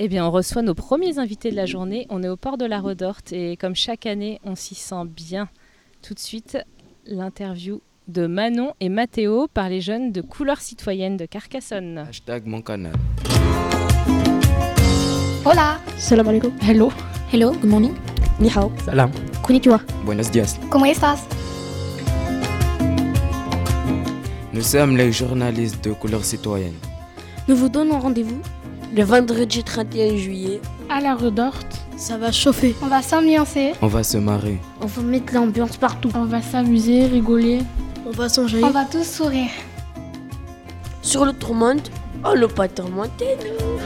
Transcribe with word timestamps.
Eh 0.00 0.08
bien, 0.08 0.26
on 0.26 0.32
reçoit 0.32 0.62
nos 0.62 0.74
premiers 0.74 1.20
invités 1.20 1.52
de 1.52 1.56
la 1.56 1.66
journée. 1.66 2.08
On 2.10 2.24
est 2.24 2.28
au 2.28 2.36
port 2.36 2.58
de 2.58 2.64
la 2.64 2.80
Redorte 2.80 3.32
et 3.32 3.56
comme 3.56 3.76
chaque 3.76 4.06
année, 4.06 4.40
on 4.42 4.56
s'y 4.56 4.74
sent 4.74 5.04
bien. 5.06 5.48
Tout 6.02 6.14
de 6.14 6.18
suite, 6.18 6.58
l'interview 7.06 7.80
de 8.08 8.26
Manon 8.26 8.72
et 8.80 8.88
Mathéo 8.88 9.46
par 9.46 9.68
les 9.68 9.80
jeunes 9.80 10.10
de 10.10 10.20
Couleur 10.20 10.58
Citoyenne 10.60 11.16
de 11.16 11.26
Carcassonne. 11.26 11.98
Hashtag 11.98 12.44
mon 12.44 12.60
canal. 12.60 12.94
Hola. 15.44 15.78
Salam 15.96 16.26
alaikum. 16.26 16.52
Hello. 16.60 16.90
Hello. 17.32 17.52
Good 17.52 17.70
morning. 17.70 17.94
Ni 18.40 18.48
hao. 18.50 18.72
Salam. 18.84 19.12
Konnichiwa. 19.44 19.80
Buenos 20.04 20.28
dias. 20.32 20.58
¿Cómo 20.70 20.86
estás? 20.86 21.20
Nous 24.52 24.64
sommes 24.64 24.96
les 24.96 25.12
journalistes 25.12 25.84
de 25.84 25.92
Couleur 25.92 26.24
Citoyenne. 26.24 26.74
Nous 27.46 27.54
vous 27.54 27.68
donnons 27.68 28.00
rendez-vous 28.00 28.40
le 28.94 29.02
vendredi 29.02 29.64
31 29.64 30.16
juillet 30.16 30.60
à 30.88 31.00
la 31.00 31.14
Redorte. 31.14 31.80
Ça 31.96 32.16
va 32.16 32.30
chauffer. 32.30 32.76
On 32.82 32.86
va 32.86 33.02
s'ambiancer. 33.02 33.72
On 33.82 33.88
va 33.88 34.04
se 34.04 34.18
marrer. 34.18 34.58
On 34.80 34.86
va 34.86 35.02
mettre 35.02 35.34
l'ambiance 35.34 35.76
partout. 35.76 36.10
On 36.14 36.24
va 36.24 36.40
s'amuser, 36.42 37.06
rigoler. 37.06 37.60
On 38.06 38.10
va 38.10 38.28
songer. 38.28 38.62
On 38.62 38.70
va 38.70 38.84
tous 38.84 39.04
sourire. 39.04 39.50
Sur 41.02 41.24
le 41.24 41.32
tourmente, 41.32 41.90
on 42.24 42.34
ne 42.36 42.46
pas 42.46 42.68
tourmenter 42.68 43.36
nous. 43.42 43.78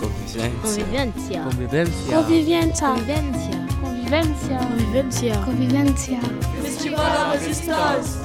Convivencia. 0.00 1.42
Convivencia. 1.42 1.42
Convivencia. 1.42 2.16
Convivencia. 2.16 2.88
Convivencia. 3.82 4.58
Convivencia. 4.58 5.36
Convivencia. 5.44 6.18
Festival 6.62 6.98
de 6.98 7.14
la 7.14 7.30
Résistance. 7.30 8.21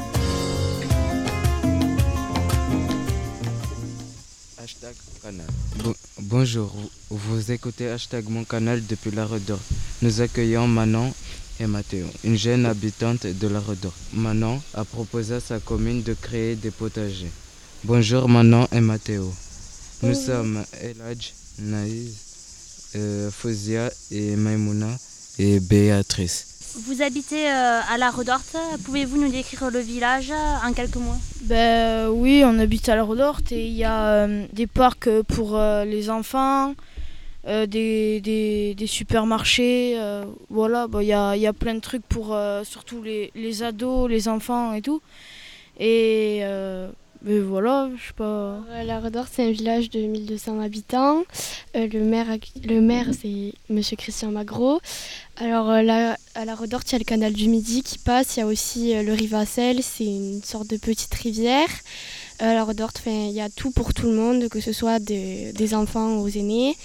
Hashtag 4.67 4.95
canal. 5.23 5.45
Bon- 5.81 5.95
bonjour, 6.19 6.75
vous, 7.09 7.51
écoutez 7.53 7.87
Hashtag 7.87 8.27
mon 8.27 8.43
canal 8.43 8.85
depuis 8.85 9.11
la 9.11 9.25
Redorte. 9.25 9.61
Nous 10.01 10.19
accueillons 10.19 10.67
Manon 10.67 11.13
et 11.61 11.67
Mathéo, 11.67 12.05
une 12.25 12.37
jeune 12.37 12.65
habitante 12.65 13.25
de 13.27 13.47
la 13.47 13.61
Redorte. 13.61 13.95
Manon 14.11 14.61
a 14.73 14.83
proposé 14.83 15.35
à 15.35 15.39
sa 15.39 15.59
commune 15.61 16.03
de 16.03 16.13
créer 16.13 16.57
des 16.57 16.71
potagers. 16.71 17.31
Bonjour 17.85 18.27
Manon 18.27 18.67
et 18.73 18.81
Mathéo. 18.81 19.33
Nous 20.03 20.13
sommes 20.15 20.61
Eladj, 20.81 21.31
Naïs, 21.59 22.89
euh, 22.97 23.31
Fouzia 23.31 23.89
et 24.11 24.35
Maimouna 24.35 24.89
et 25.39 25.61
Béatrice. 25.61 26.46
Vous 26.85 27.01
habitez 27.01 27.49
euh, 27.49 27.79
à 27.89 27.97
la 27.97 28.11
Redorte. 28.11 28.55
Pouvez-vous 28.85 29.17
nous 29.17 29.31
décrire 29.31 29.71
le 29.71 29.79
village 29.79 30.31
en 30.63 30.71
quelques 30.73 30.97
mots? 30.97 31.15
Ben 31.41 32.07
oui, 32.09 32.43
on 32.45 32.59
habite 32.59 32.87
à 32.87 32.95
la 32.95 33.03
Redorte 33.03 33.51
et 33.51 33.65
il 33.65 33.73
y 33.73 33.83
a 33.83 34.09
euh, 34.09 34.45
des 34.53 34.67
parcs 34.67 35.09
pour 35.23 35.57
euh, 35.57 35.85
les 35.85 36.11
enfants, 36.11 36.75
des, 37.45 38.75
supermarchés, 38.85 39.99
voilà, 40.49 40.87
il 40.99 41.07
y, 41.07 41.13
a, 41.13 41.53
plein 41.53 41.75
de 41.75 41.79
trucs 41.79 42.05
pour 42.05 42.37
surtout 42.63 43.01
les, 43.01 43.31
les 43.35 43.63
ados, 43.63 44.09
les 44.09 44.27
enfants 44.27 44.73
et 44.73 44.81
tout. 44.81 45.01
Et 45.79 46.43
voilà, 47.27 47.89
je 47.95 48.07
sais. 48.07 48.13
Euh, 48.21 48.83
La 48.85 48.99
Redorte, 48.99 49.29
c'est 49.33 49.45
un 49.47 49.51
village 49.51 49.89
de 49.89 49.99
1200 49.99 50.59
habitants. 50.61 51.23
Euh, 51.75 51.87
le 51.91 52.01
maire, 52.03 52.27
le 52.65 52.79
maire 52.81 53.07
c'est 53.19 53.53
Monsieur 53.69 53.95
Christian 53.97 54.31
Magro. 54.31 54.79
Alors 55.37 55.69
euh, 55.69 56.13
à 56.35 56.45
la 56.45 56.55
Redorte, 56.55 56.89
il 56.89 56.93
y 56.93 56.95
a 56.95 56.99
le 56.99 57.03
canal 57.03 57.33
du 57.33 57.47
Midi 57.49 57.83
qui 57.83 57.97
passe. 57.99 58.37
Il 58.37 58.39
y 58.39 58.43
a 58.43 58.47
aussi 58.47 58.95
euh, 58.95 59.03
le 59.03 59.13
Rivacel, 59.13 59.83
c'est 59.83 60.05
une 60.05 60.41
sorte 60.43 60.67
de 60.69 60.77
petite 60.77 61.13
rivière. 61.15 61.67
À 62.39 62.53
la 62.53 62.63
Redorte, 62.63 62.99
'fin, 62.99 63.11
il 63.29 63.33
y 63.33 63.41
a 63.41 63.49
tout 63.49 63.71
pour 63.71 63.93
tout 63.93 64.05
le 64.05 64.13
monde, 64.13 64.47
que 64.49 64.59
ce 64.59 64.71
soit 64.71 64.99
de- 64.99 65.51
des 65.51 65.73
enfants 65.73 66.17
aux 66.19 66.27
aînés. 66.29 66.75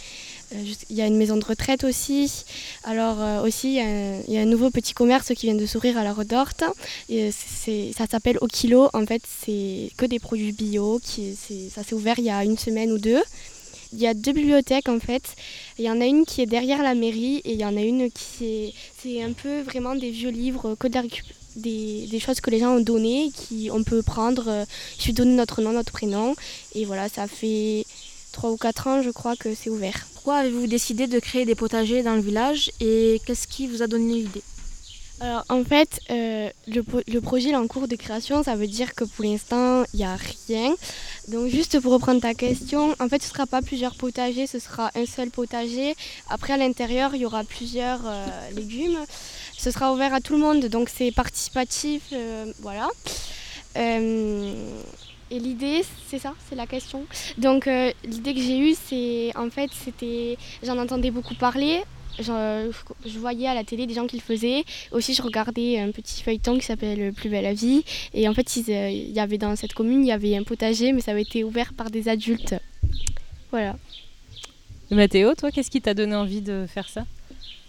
Euh, 0.55 0.65
Il 0.91 0.97
y 0.97 1.03
a 1.03 1.07
une 1.07 1.17
maison 1.17 1.37
de 1.37 1.45
retraite 1.45 1.85
aussi. 1.85 2.45
Alors 2.85 3.21
euh, 3.21 3.43
aussi, 3.43 3.77
il 3.77 4.33
y, 4.33 4.39
a 4.39 4.41
un, 4.41 4.45
nouveau 4.47 4.71
petit 4.71 4.95
commerce 4.95 5.33
qui 5.35 5.47
vient 5.47 5.55
de 5.55 5.67
s'ouvrir 5.67 5.99
à 5.99 6.05
la 6.05 6.13
Redorte. 6.13 6.65
Et, 7.09 7.31
euh, 7.31 7.93
ça 7.97 8.07
s'appelle 8.11 8.39
Au 8.41 8.47
Kilo. 8.47 8.89
En 8.93 9.07
fait, 9.07 9.23
c'est 9.45 9.91
que 9.97 10.07
des 10.07 10.19
produits 10.19 10.53
bio. 10.53 11.01
Qui, 11.03 11.37
ça 11.71 11.83
s'est 11.83 11.95
ouvert 11.95 12.19
il 12.19 12.25
y 12.25 12.31
a 12.31 12.45
une 12.45 12.59
semaine 12.59 12.93
ou 12.93 12.99
deux. 12.99 13.23
Il 13.93 14.01
y 14.01 14.07
a 14.07 14.15
deux 14.15 14.33
bibliothèques 14.33 14.89
en 14.89 15.01
fait. 15.01 15.23
Il 15.79 15.85
y 15.85 15.91
en 15.91 16.01
a 16.01 16.07
une 16.07 16.25
qui 16.25 16.41
est 16.41 16.47
derrière 16.47 16.83
la 16.83 16.95
mairie 16.95 17.43
et 17.45 17.53
il 17.53 17.61
y 17.61 17.65
en 17.65 17.77
a 17.77 17.83
une 17.83 18.11
qui 18.11 18.47
est, 18.47 18.75
c'est 19.03 19.23
un 19.23 19.33
peu 19.33 19.61
vraiment 19.61 19.95
des 19.95 20.11
vieux 20.11 20.31
livres, 20.31 20.75
que 20.79 20.89
des, 21.57 22.07
des 22.07 22.19
choses 22.19 22.41
que 22.41 22.49
les 22.49 22.59
gens 22.59 22.77
ont 22.77 22.81
données, 22.81 23.31
qui 23.35 23.69
on 23.71 23.85
peut 23.85 24.03
prendre. 24.03 24.65
suffit 24.97 25.13
de 25.13 25.19
donner 25.19 25.35
notre 25.35 25.61
nom, 25.61 25.73
notre 25.73 25.93
prénom. 25.93 26.35
Et 26.75 26.87
voilà, 26.87 27.11
ça 27.11 27.27
fait 27.27 27.85
trois 28.33 28.51
ou 28.51 28.57
quatre 28.57 28.87
ans, 28.87 29.03
je 29.03 29.11
crois, 29.11 29.37
que 29.37 29.55
c'est 29.55 29.71
ouvert. 29.71 30.07
Pourquoi 30.15 30.37
avez-vous 30.37 30.67
décidé 30.67 31.07
de 31.07 31.19
créer 31.19 31.45
des 31.45 31.55
potagers 31.55 32.03
dans 32.03 32.15
le 32.15 32.21
village 32.21 32.71
et 32.81 33.21
qu'est-ce 33.27 33.47
qui 33.47 33.67
vous 33.67 33.83
a 33.83 33.87
donné 33.87 34.15
l'idée? 34.15 34.43
Alors 35.21 35.45
en 35.51 35.63
fait, 35.63 36.01
euh, 36.11 36.51
le, 36.67 36.85
le 37.07 37.21
projet 37.21 37.51
est 37.51 37.55
en 37.55 37.69
cours 37.69 37.87
de 37.87 37.95
création, 37.95 38.43
ça 38.43 38.57
veut 38.57 38.67
dire 38.67 38.93
que 38.97 39.05
pour 39.05 39.25
l'instant, 39.25 39.85
il 39.95 39.99
n'y 39.99 40.05
a 40.05 40.17
rien. 40.49 40.75
Donc 41.29 41.49
juste 41.49 41.79
pour 41.79 41.93
reprendre 41.93 42.21
ta 42.21 42.35
question, 42.35 42.97
en 42.99 43.09
fait 43.09 43.23
ce 43.23 43.29
ne 43.29 43.33
sera 43.33 43.47
pas 43.47 43.63
plusieurs 43.63 43.95
potagers, 43.95 44.49
ce 44.49 44.59
sera 44.59 44.91
un 44.97 45.07
seul 45.07 45.31
potager. 45.31 45.95
Après 46.29 46.55
à 46.55 46.57
l'intérieur, 46.57 47.15
il 47.15 47.21
y 47.21 47.27
aura 47.27 47.45
plusieurs 47.45 48.01
euh, 48.05 48.51
légumes. 48.57 48.99
Ce 49.57 49.71
sera 49.71 49.93
ouvert 49.93 50.13
à 50.13 50.21
tout 50.21 50.33
le 50.33 50.41
monde, 50.41 50.65
donc 50.67 50.91
c'est 50.93 51.13
participatif, 51.13 52.03
euh, 52.13 52.53
voilà. 52.61 52.89
Et 55.33 55.39
l'idée, 55.39 55.81
c'est 56.09 56.19
ça, 56.19 56.35
c'est 56.47 56.55
la 56.55 56.67
question. 56.67 57.07
Donc 57.39 57.67
euh, 57.67 57.91
l'idée 58.05 58.35
que 58.35 58.41
j'ai 58.41 58.59
eue, 58.59 58.75
c'est 58.75 59.35
en 59.35 59.49
fait, 59.49 59.71
c'était, 59.73 60.37
j'en 60.63 60.77
entendais 60.77 61.11
beaucoup 61.11 61.35
parler. 61.35 61.81
Je, 62.19 62.71
je 63.07 63.19
voyais 63.19 63.49
à 63.49 63.55
la 63.55 63.65
télé 63.65 63.87
des 63.87 63.95
gens 63.95 64.07
qui 64.07 64.17
le 64.17 64.23
faisaient. 64.23 64.63
Aussi, 64.91 65.15
je 65.15 65.23
regardais 65.23 65.81
un 65.81 65.91
petit 65.91 66.23
feuilleton 66.23 66.59
qui 66.59 66.67
s'appelle 66.67 67.15
Plus 67.15 67.31
belle 67.31 67.45
la 67.45 67.55
vie. 67.55 67.83
Et 68.13 68.29
en 68.29 68.35
fait, 68.35 68.47
euh, 68.69 68.91
il 68.91 69.11
y 69.11 69.21
avait 69.21 69.39
dans 69.39 69.57
cette 69.57 69.73
commune, 69.73 70.05
il 70.05 70.09
y 70.09 70.13
avait 70.13 70.37
un 70.37 70.43
potager, 70.43 70.93
mais 70.93 71.01
ça 71.01 71.13
avait 71.13 71.23
été 71.23 71.45
ouvert 71.45 71.73
par 71.73 71.91
des 71.91 72.11
adultes. 72.11 72.55
Voilà. 73.51 73.77
Mathéo, 74.91 75.35
toi, 75.35 75.51
qu'est-ce 75.51 75.71
qui 75.71 75.81
t'a 75.81 75.95
donné 75.95 76.15
envie 76.15 76.43
de 76.43 76.67
faire 76.69 76.91
ça? 76.91 77.07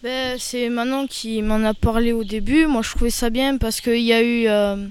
Ben, 0.04 0.36
c'est 0.38 0.68
Manon 0.68 1.08
qui 1.08 1.42
m'en 1.42 1.64
a 1.64 1.74
parlé 1.74 2.12
au 2.12 2.26
début. 2.26 2.66
Moi, 2.66 2.82
je 2.82 2.90
trouvais 2.90 3.10
ça 3.10 3.30
bien 3.30 3.58
parce 3.58 3.80
qu'il 3.80 4.02
y 4.02 4.12
a 4.12 4.22
eu 4.22 4.50
euh, 4.50 4.86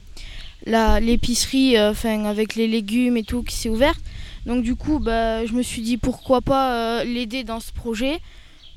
l'épicerie 0.66 1.76
euh, 1.76 1.94
'fin, 1.94 2.24
avec 2.24 2.54
les 2.54 2.66
légumes 2.68 3.16
et 3.16 3.22
tout 3.24 3.42
qui 3.42 3.54
s'est 3.54 3.68
ouverte. 3.68 3.98
Donc, 4.46 4.62
du 4.64 4.74
coup, 4.74 4.98
ben, 4.98 5.46
je 5.46 5.52
me 5.52 5.62
suis 5.62 5.82
dit 5.82 5.96
pourquoi 5.96 6.40
pas 6.40 6.74
euh, 7.00 7.04
l'aider 7.04 7.44
dans 7.44 7.60
ce 7.60 7.72
projet? 7.72 8.18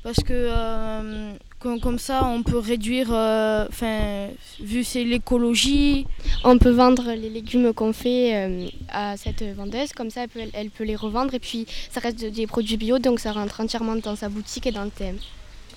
Parce 0.04 0.18
que 0.18 0.32
euh, 0.32 1.32
com- 1.58 1.80
comme 1.80 1.98
ça, 1.98 2.24
on 2.24 2.44
peut 2.44 2.58
réduire, 2.58 3.08
euh, 3.12 3.66
'fin, 3.70 4.28
vu 4.60 4.84
c'est 4.84 5.02
l'écologie. 5.02 6.06
On 6.44 6.58
peut 6.58 6.70
vendre 6.70 7.10
les 7.12 7.28
légumes 7.28 7.72
qu'on 7.74 7.92
fait 7.92 8.36
euh, 8.36 8.68
à 8.88 9.16
cette 9.16 9.42
vendeuse, 9.56 9.92
comme 9.92 10.10
ça 10.10 10.22
elle 10.22 10.28
peut, 10.28 10.40
elle 10.52 10.70
peut 10.70 10.84
les 10.84 10.94
revendre. 10.94 11.34
Et 11.34 11.40
puis, 11.40 11.66
ça 11.90 11.98
reste 12.00 12.24
des 12.24 12.46
produits 12.46 12.76
bio, 12.76 13.00
donc 13.00 13.18
ça 13.18 13.32
rentre 13.32 13.60
entièrement 13.60 13.96
dans 13.96 14.14
sa 14.14 14.28
boutique 14.28 14.66
et 14.68 14.72
dans 14.72 14.84
le 14.84 14.90
thème. 14.90 15.18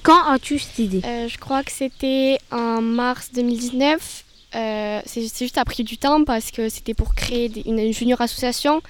Quand 0.04 0.24
as-tu 0.28 0.60
cette 0.60 0.78
idée? 0.80 1.02
Euh, 1.04 1.28
je 1.28 1.38
crois 1.40 1.64
que 1.64 1.72
c'était 1.72 2.38
en 2.52 2.82
mars 2.82 3.32
2019. 3.34 4.26
Euh, 4.56 5.02
c'est 5.06 5.22
juste 5.22 5.58
après 5.58 5.84
du 5.84 5.98
temps 5.98 6.24
parce 6.24 6.52
que 6.52 6.70
c'était 6.70 6.94
pour 6.94 7.14
créer 7.14 7.52
une, 7.68 7.92
junior 7.94 8.20
association. 8.22 8.82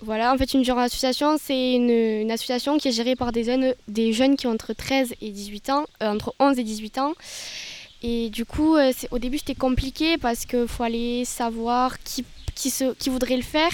Voilà, 0.00 0.32
en 0.32 0.38
fait, 0.38 0.54
une 0.54 0.62
junior 0.62 0.78
association, 0.78 1.36
c'est 1.42 1.74
une, 1.74 2.30
association 2.30 2.78
qui 2.78 2.88
est 2.88 2.92
gérée 2.92 3.16
par 3.16 3.32
des 3.32 3.42
jeunes, 3.44 3.74
des 3.88 4.12
jeunes 4.12 4.36
qui 4.36 4.46
ont 4.46 4.52
entre 4.52 4.72
13 4.72 5.14
et 5.20 5.30
18 5.30 5.70
ans, 5.70 5.86
euh, 6.02 6.12
entre 6.12 6.34
11 6.38 6.58
et 6.58 6.64
18 6.64 6.98
ans. 6.98 7.14
Et 8.02 8.30
du 8.30 8.44
coup, 8.44 8.76
euh, 8.76 8.92
au 9.10 9.18
début, 9.18 9.38
c'était 9.38 9.56
compliqué 9.56 10.18
parce 10.18 10.46
qu'il 10.46 10.68
faut 10.68 10.84
aller 10.84 11.24
savoir 11.24 12.00
qui, 12.04 12.24
qui, 12.54 13.10
voudrait 13.10 13.36
le 13.36 13.42
faire. 13.42 13.72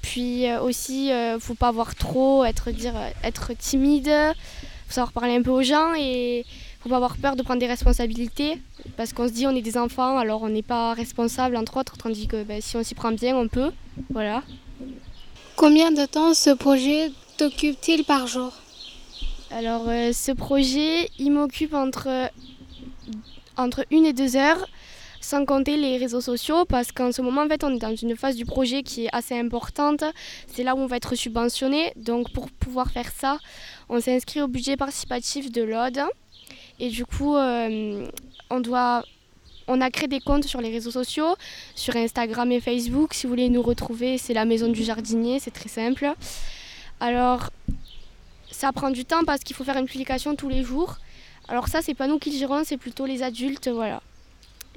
Puis 0.00 0.50
aussi, 0.62 1.08
il 1.08 1.34
ne 1.34 1.38
faut 1.38 1.54
pas 1.54 1.68
avoir 1.68 1.94
trop, 1.94 2.44
être, 2.44 2.70
dire, 2.70 2.94
être 3.22 3.52
timide, 3.56 4.10
faut 4.86 4.94
savoir 4.94 5.12
parler 5.12 5.34
un 5.34 5.42
peu 5.42 5.50
aux 5.50 5.62
gens 5.62 5.94
faut 6.84 6.90
pas 6.90 6.96
avoir 6.96 7.16
peur 7.16 7.34
de 7.34 7.42
prendre 7.42 7.60
des 7.60 7.66
responsabilités 7.66 8.60
parce 8.98 9.14
qu'on 9.14 9.26
se 9.26 9.32
dit 9.32 9.46
on 9.46 9.56
est 9.56 9.62
des 9.62 9.78
enfants 9.78 10.18
alors 10.18 10.42
on 10.42 10.50
n'est 10.50 10.62
pas 10.62 10.92
responsable 10.92 11.56
entre 11.56 11.78
autres 11.78 11.96
tandis 11.96 12.26
que 12.26 12.42
ben, 12.42 12.60
si 12.60 12.76
on 12.76 12.82
s'y 12.82 12.94
prend 12.94 13.10
bien 13.10 13.34
on 13.34 13.48
peut. 13.48 13.70
Voilà. 14.10 14.42
Combien 15.56 15.92
de 15.92 16.04
temps 16.04 16.34
ce 16.34 16.50
projet 16.50 17.10
t'occupe-t-il 17.38 18.04
par 18.04 18.26
jour? 18.26 18.52
Alors 19.50 19.88
euh, 19.88 20.12
ce 20.12 20.32
projet 20.32 21.08
il 21.18 21.30
m'occupe 21.32 21.72
entre 21.72 22.30
entre 23.56 23.86
une 23.90 24.04
et 24.04 24.12
deux 24.12 24.36
heures 24.36 24.66
sans 25.22 25.46
compter 25.46 25.78
les 25.78 25.96
réseaux 25.96 26.20
sociaux 26.20 26.66
parce 26.66 26.92
qu'en 26.92 27.12
ce 27.12 27.22
moment 27.22 27.44
en 27.44 27.48
fait 27.48 27.64
on 27.64 27.74
est 27.74 27.78
dans 27.78 27.96
une 27.96 28.14
phase 28.14 28.36
du 28.36 28.44
projet 28.44 28.82
qui 28.82 29.06
est 29.06 29.10
assez 29.10 29.38
importante. 29.38 30.04
C'est 30.48 30.64
là 30.64 30.74
où 30.74 30.80
on 30.80 30.86
va 30.86 30.96
être 30.96 31.14
subventionné. 31.14 31.94
Donc 31.96 32.30
pour 32.34 32.50
pouvoir 32.50 32.90
faire 32.90 33.10
ça 33.10 33.38
on 33.88 34.02
s'inscrit 34.02 34.42
au 34.42 34.48
budget 34.48 34.76
participatif 34.76 35.50
de 35.50 35.62
l'ODE 35.62 36.02
et 36.80 36.88
du 36.88 37.04
coup 37.04 37.36
euh, 37.36 38.06
on 38.50 38.60
doit 38.60 39.04
on 39.66 39.80
a 39.80 39.90
créé 39.90 40.08
des 40.08 40.20
comptes 40.20 40.44
sur 40.44 40.60
les 40.60 40.70
réseaux 40.70 40.90
sociaux, 40.90 41.36
sur 41.74 41.96
Instagram 41.96 42.52
et 42.52 42.60
Facebook. 42.60 43.14
Si 43.14 43.26
vous 43.26 43.30
voulez 43.30 43.48
nous 43.48 43.62
retrouver, 43.62 44.18
c'est 44.18 44.34
la 44.34 44.44
maison 44.44 44.68
du 44.68 44.82
jardinier, 44.82 45.40
c'est 45.40 45.52
très 45.52 45.70
simple. 45.70 46.12
Alors, 47.00 47.50
ça 48.50 48.72
prend 48.72 48.90
du 48.90 49.04
temps 49.04 49.24
parce 49.24 49.40
qu'il 49.40 49.56
faut 49.56 49.64
faire 49.64 49.78
une 49.78 49.86
publication 49.86 50.36
tous 50.36 50.48
les 50.48 50.62
jours. 50.62 50.98
Alors 51.48 51.68
ça, 51.68 51.80
c'est 51.82 51.94
pas 51.94 52.06
nous 52.06 52.18
qui 52.18 52.30
le 52.30 52.38
gérons, 52.38 52.62
c'est 52.64 52.76
plutôt 52.76 53.06
les 53.06 53.22
adultes, 53.22 53.68
voilà. 53.68 54.02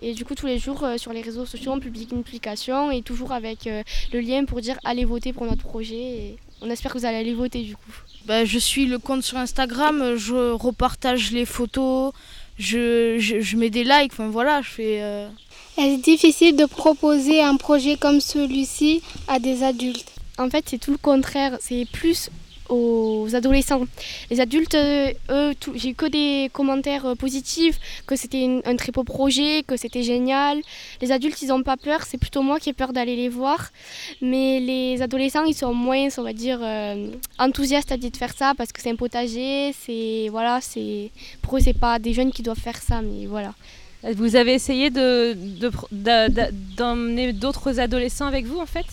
Et 0.01 0.13
du 0.13 0.25
coup, 0.25 0.35
tous 0.35 0.45
les 0.45 0.59
jours, 0.59 0.83
euh, 0.83 0.97
sur 0.97 1.11
les 1.11 1.21
réseaux 1.21 1.45
sociaux, 1.45 1.71
on 1.71 1.79
publie 1.79 2.07
une 2.11 2.23
publication 2.23 2.91
et 2.91 3.01
toujours 3.01 3.31
avec 3.31 3.65
euh, 3.67 3.83
le 4.13 4.19
lien 4.19 4.45
pour 4.45 4.61
dire 4.61 4.77
allez 4.83 5.05
voter 5.05 5.33
pour 5.33 5.45
notre 5.45 5.63
projet. 5.63 5.95
Et 5.95 6.37
on 6.61 6.69
espère 6.69 6.93
que 6.93 6.97
vous 6.97 7.05
allez 7.05 7.17
aller 7.17 7.33
voter 7.33 7.63
du 7.63 7.75
coup. 7.75 7.91
Bah, 8.25 8.45
je 8.45 8.59
suis 8.59 8.85
le 8.85 8.99
compte 8.99 9.23
sur 9.23 9.37
Instagram, 9.37 10.15
je 10.17 10.51
repartage 10.51 11.31
les 11.31 11.45
photos, 11.45 12.11
je, 12.59 13.17
je, 13.19 13.39
je 13.39 13.57
mets 13.57 13.69
des 13.69 13.83
likes, 13.83 14.11
enfin 14.13 14.27
voilà, 14.27 14.61
je 14.61 14.69
fais... 14.69 14.99
Euh... 15.01 15.27
Est-ce 15.77 16.01
difficile 16.01 16.55
de 16.55 16.65
proposer 16.65 17.41
un 17.41 17.55
projet 17.55 17.97
comme 17.97 18.19
celui-ci 18.19 19.03
à 19.27 19.37
des 19.37 19.61
adultes 19.61 20.11
En 20.39 20.49
fait, 20.49 20.65
c'est 20.67 20.79
tout 20.79 20.91
le 20.91 20.97
contraire. 20.97 21.55
C'est 21.61 21.85
plus 21.91 22.31
aux 22.69 23.27
adolescents. 23.33 23.81
Les 24.29 24.39
adultes, 24.39 24.75
euh, 24.75 25.11
eux, 25.29 25.53
j'ai 25.75 25.93
que 25.93 26.05
des 26.05 26.49
commentaires 26.51 27.05
euh, 27.05 27.15
positifs, 27.15 27.79
que 28.05 28.15
c'était 28.15 28.61
un 28.65 28.75
très 28.75 28.91
beau 28.91 29.03
projet, 29.03 29.63
que 29.65 29.77
c'était 29.77 30.03
génial. 30.03 30.59
Les 31.01 31.11
adultes, 31.11 31.41
ils 31.41 31.49
n'ont 31.49 31.63
pas 31.63 31.77
peur, 31.77 32.03
c'est 32.03 32.17
plutôt 32.17 32.41
moi 32.41 32.59
qui 32.59 32.69
ai 32.69 32.73
peur 32.73 32.93
d'aller 32.93 33.15
les 33.15 33.29
voir. 33.29 33.71
Mais 34.21 34.59
les 34.59 35.01
adolescents, 35.01 35.45
ils 35.45 35.53
sont 35.55 35.73
moins, 35.73 36.07
on 36.17 36.23
va 36.23 36.33
dire, 36.33 36.59
euh, 36.61 37.11
enthousiastes 37.39 37.91
à 37.91 37.95
l'idée 37.95 38.09
de 38.09 38.17
faire 38.17 38.33
ça 38.35 38.53
parce 38.57 38.71
que 38.71 38.81
c'est 38.81 38.91
un 38.91 38.95
potager, 38.95 39.73
c'est 39.85 40.27
voilà, 40.29 40.59
c'est 40.61 41.11
pour 41.41 41.57
eux, 41.57 41.59
c'est 41.59 41.77
pas 41.77 41.99
des 41.99 42.13
jeunes 42.13 42.31
qui 42.31 42.43
doivent 42.43 42.59
faire 42.59 42.81
ça, 42.81 43.01
mais 43.01 43.25
voilà. 43.25 43.53
Vous 44.15 44.35
avez 44.35 44.53
essayé 44.53 44.89
de, 44.91 45.35
d'emmener 46.77 47.33
d'autres 47.33 47.79
adolescents 47.79 48.27
avec 48.27 48.45
vous 48.45 48.59
en 48.59 48.65
fait? 48.65 48.85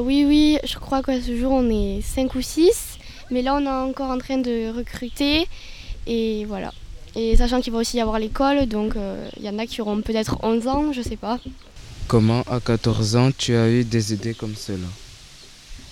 Oui, 0.00 0.24
oui, 0.26 0.58
je 0.64 0.78
crois 0.78 1.02
qu'à 1.02 1.20
ce 1.20 1.36
jour 1.36 1.52
on 1.52 1.68
est 1.68 2.00
5 2.02 2.34
ou 2.34 2.42
6. 2.42 2.98
Mais 3.32 3.42
là, 3.42 3.54
on 3.54 3.64
est 3.64 3.90
encore 3.90 4.10
en 4.10 4.18
train 4.18 4.38
de 4.38 4.76
recruter. 4.76 5.48
Et 6.06 6.44
voilà. 6.46 6.72
Et 7.14 7.36
sachant 7.36 7.60
qu'il 7.60 7.72
va 7.72 7.80
aussi 7.80 7.98
y 7.98 8.00
avoir 8.00 8.18
l'école, 8.18 8.66
donc 8.66 8.96
euh, 8.96 9.28
il 9.36 9.44
y 9.44 9.48
en 9.48 9.58
a 9.58 9.66
qui 9.66 9.80
auront 9.80 10.00
peut-être 10.00 10.38
11 10.42 10.66
ans, 10.68 10.92
je 10.92 11.02
sais 11.02 11.16
pas. 11.16 11.38
Comment 12.08 12.42
à 12.42 12.58
14 12.60 13.16
ans 13.16 13.30
tu 13.36 13.54
as 13.54 13.68
eu 13.68 13.84
des 13.84 14.14
idées 14.14 14.34
comme 14.34 14.54
cela? 14.56 14.86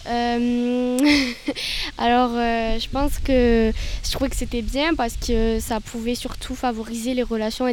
Euh, 0.06 0.98
Alors, 1.98 2.30
euh, 2.34 2.78
je 2.78 2.88
pense 2.88 3.18
que 3.18 3.70
je 4.02 4.10
trouvais 4.10 4.30
que 4.30 4.36
c'était 4.36 4.62
bien 4.62 4.94
parce 4.94 5.16
que 5.16 5.60
ça 5.60 5.78
pouvait 5.80 6.14
surtout 6.14 6.54
favoriser 6.54 7.12
les 7.12 7.22
relations 7.22 7.66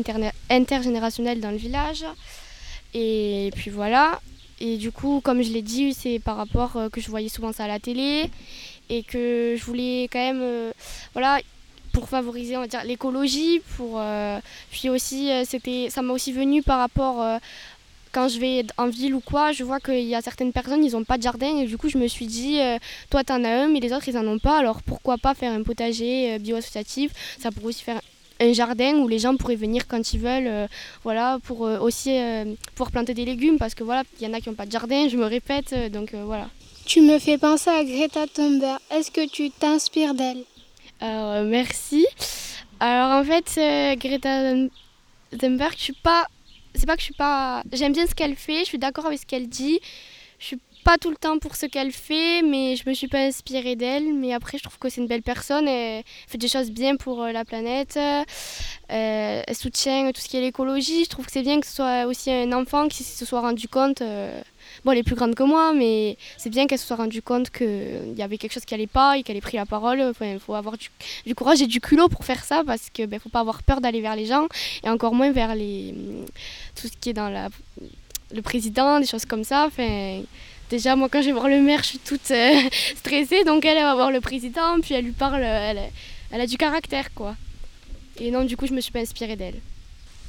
intergénérationnelles 0.50 1.40
dans 1.40 1.52
le 1.52 1.58
village. 1.58 2.04
Et 2.94 3.52
puis 3.56 3.72
voilà. 3.72 4.20
Et 4.60 4.76
du 4.76 4.92
coup, 4.92 5.22
comme 5.24 5.42
je 5.42 5.52
l'ai 5.52 5.62
dit, 5.62 5.94
c'est 5.94 6.20
par 6.20 6.36
rapport 6.36 6.78
que 6.92 7.00
je 7.00 7.10
voyais 7.10 7.30
souvent 7.30 7.54
ça 7.54 7.64
à 7.64 7.68
la 7.68 7.80
télé 7.80 8.30
et 8.90 9.04
que 9.04 9.56
je 9.58 9.64
voulais 9.64 10.08
quand 10.12 10.20
même 10.20 10.42
euh, 10.42 10.72
voilà 11.14 11.40
pour 11.94 12.10
favoriser 12.10 12.58
on 12.58 12.62
va 12.62 12.68
dire 12.68 12.84
l'écologie 12.86 13.62
pour 13.76 13.96
euh, 13.98 14.40
puis 14.72 14.90
aussi 14.90 15.32
euh, 15.32 15.44
c'était 15.46 15.88
ça 15.90 16.02
m'a 16.02 16.14
aussi 16.14 16.32
venu 16.32 16.62
par 16.62 16.80
rapport 16.80 17.24
quand 18.12 18.30
je 18.30 18.40
vais 18.40 18.66
en 18.78 18.88
ville 18.88 19.14
ou 19.14 19.20
quoi, 19.20 19.52
je 19.52 19.64
vois 19.64 19.80
qu'il 19.80 20.06
y 20.06 20.16
a 20.16 20.22
certaines 20.22 20.52
personnes, 20.52 20.84
ils 20.84 20.94
n'ont 20.94 21.04
pas 21.04 21.18
de 21.18 21.24
jardin. 21.24 21.58
Et 21.58 21.68
du 21.68 21.78
coup, 21.78 21.88
je 21.88 22.00
me 22.00 22.08
suis 22.08 22.26
dit, 22.26 22.58
toi, 23.12 23.24
tu 23.24 23.32
en 23.32 23.44
as 23.44 23.50
un, 23.50 23.68
mais 23.68 23.80
les 23.80 23.94
autres, 23.94 24.08
ils 24.08 24.16
n'en 24.16 24.26
ont 24.26 24.40
pas. 24.40 24.58
Alors, 24.58 24.82
pourquoi 24.82 25.18
pas 25.18 25.36
faire 25.36 25.52
un 25.52 25.62
potager 25.62 26.40
bio-associatif? 26.40 27.12
Ça 27.38 27.52
pourrait 27.52 27.68
aussi 27.68 27.84
faire 27.84 28.02
un 28.40 28.54
jardin 28.54 28.96
où 28.96 29.08
les 29.08 29.20
gens 29.20 29.36
pourraient 29.36 29.58
venir 29.58 29.88
quand 29.88 30.14
ils 30.14 30.20
veulent, 30.20 30.68
voilà, 31.04 31.38
pour 31.44 31.62
aussi 31.62 32.18
pouvoir 32.74 32.90
planter 32.92 33.14
des 33.14 33.26
légumes. 33.26 33.60
Parce 33.60 33.76
que 33.76 33.84
voilà, 33.84 34.04
il 34.20 34.28
y 34.28 34.32
en 34.32 34.34
a 34.34 34.40
qui 34.40 34.50
n'ont 34.50 34.56
pas 34.56 34.66
de 34.66 34.72
jardin, 34.72 35.10
je 35.10 35.18
me 35.18 35.26
répète. 35.26 35.76
donc, 35.92 36.16
voilà. 36.16 36.48
Tu 36.88 37.02
me 37.02 37.20
fais 37.20 37.38
penser 37.38 37.70
à 37.70 37.84
Greta 37.84 38.28
Thunberg. 38.28 38.80
Est-ce 38.90 39.12
que 39.12 39.28
tu 39.28 39.52
t'inspires 39.52 40.14
d'elle 40.14 40.44
euh, 41.04 41.44
merci. 41.44 42.08
Alors, 42.80 43.20
en 43.20 43.24
fait, 43.26 43.54
euh, 43.58 43.96
Greta 43.96 44.54
Thunberg, 45.38 45.74
je 45.78 45.84
suis 45.84 45.94
pas. 45.94 46.26
C'est 46.74 46.86
pas 46.86 46.96
que 46.96 47.02
je 47.02 47.06
suis 47.06 47.14
pas. 47.14 47.62
J'aime 47.74 47.92
bien 47.92 48.08
ce 48.08 48.16
qu'elle 48.16 48.36
fait, 48.38 48.62
je 48.62 48.66
suis 48.66 48.78
d'accord 48.78 49.06
avec 49.06 49.20
ce 49.20 49.26
qu'elle 49.26 49.50
dit. 49.50 49.80
Pas 50.88 50.98
tout 50.98 51.10
le 51.10 51.18
temps 51.18 51.38
pour 51.38 51.58
ce 51.58 51.66
qu'elle 51.66 51.92
fait, 51.92 52.42
mais 52.44 52.78
je 52.78 52.88
me 52.88 52.94
suis 52.94 53.10
pas 53.10 53.20
inspirée 53.20 53.76
d'elle. 53.76 54.14
Mais 54.14 54.32
après, 54.32 54.58
je 54.58 54.64
trouve 54.64 54.80
que 54.80 54.88
c'est 54.88 55.02
une 55.02 55.08
belle 55.08 55.22
personne. 55.22 55.68
Elle 55.68 56.02
fait 56.30 56.38
des 56.38 56.48
choses 56.48 56.72
bien 56.72 56.96
pour 56.96 57.24
euh, 57.24 57.34
la 57.34 57.44
planète. 57.44 58.00
elle 58.88 59.44
soutient 59.54 60.10
tout 60.14 60.22
ce 60.22 60.30
qui 60.30 60.38
est 60.38 60.42
l'écologie. 60.42 61.04
Je 61.04 61.10
trouve 61.10 61.26
que 61.26 61.32
c'est 61.34 61.42
bien 61.42 61.60
que 61.60 61.68
ce 61.68 61.76
soit 61.76 62.06
aussi 62.06 62.32
un 62.32 62.54
enfant 62.54 62.88
qui 62.88 63.04
se 63.04 63.26
soit 63.26 63.42
rendu 63.42 63.68
compte 63.68 64.02
bon, 64.86 64.94
elle 64.94 65.00
est 65.00 65.04
plus 65.04 65.16
grande 65.16 65.36
que 65.36 65.44
moi, 65.44 65.74
mais 65.74 66.18
c'est 66.38 66.50
bien 66.50 66.68
qu'elle 66.68 66.80
se 66.80 66.88
soit 66.88 66.96
rendue 66.96 67.22
compte 67.22 67.50
qu'il 67.50 68.14
y 68.16 68.22
avait 68.22 68.38
quelque 68.38 68.54
chose 68.54 68.64
qui 68.64 68.74
allait 68.74 68.88
pas 68.88 69.18
et 69.18 69.24
qu'elle 69.24 69.36
ait 69.36 69.42
pris 69.42 69.58
la 69.58 69.66
parole. 69.66 70.14
Il 70.22 70.40
faut 70.40 70.56
avoir 70.56 70.78
du, 70.78 71.36
courage 71.36 71.62
et 71.62 71.68
du 71.68 71.82
culot 71.82 72.08
pour 72.08 72.24
faire 72.24 72.46
ça 72.46 72.64
parce 72.66 72.90
qu'il 72.90 73.08
ben, 73.08 73.20
faut 73.20 73.28
pas 73.28 73.42
avoir 73.42 73.62
peur 73.62 73.82
d'aller 73.82 74.00
vers 74.00 74.16
les 74.16 74.26
gens 74.26 74.48
et 74.86 74.90
encore 74.90 75.14
moins 75.14 75.34
vers 75.34 75.54
les, 75.54 75.94
tout 76.80 76.88
ce 76.88 76.94
qui 76.98 77.10
est 77.10 77.14
dans 77.14 77.28
la, 77.28 77.50
le 78.32 78.42
président, 78.42 79.02
des 79.02 79.06
choses 79.06 79.26
comme 79.26 79.44
ça. 79.44 79.68
Déjà, 80.70 80.96
moi, 80.96 81.10
quand 81.10 81.22
je 81.22 81.28
vais 81.28 81.34
voir 81.34 81.48
le 81.48 81.62
maire, 81.62 81.84
je 81.84 81.88
suis 81.88 82.00
toute 82.00 82.32
euh, 82.32 82.62
stressée. 82.96 83.44
Donc, 83.44 83.66
elle, 83.66 83.78
va 83.78 83.96
voir 83.96 84.12
le 84.12 84.22
président, 84.22 84.80
puis 84.82 84.94
elle 84.94 85.06
lui 85.06 85.12
parle. 85.12 85.44
Elle, 85.44 85.80
elle, 86.32 86.42
a 86.42 86.48
du 86.48 86.58
caractère, 86.58 87.14
quoi. 87.14 87.36
Et 88.20 88.32
non, 88.32 88.44
du 88.44 88.58
coup, 88.58 88.68
je 88.68 88.74
me 88.74 88.82
suis 88.82 88.92
pas 88.92 89.00
inspirée 89.00 89.36
d'elle. 89.36 89.60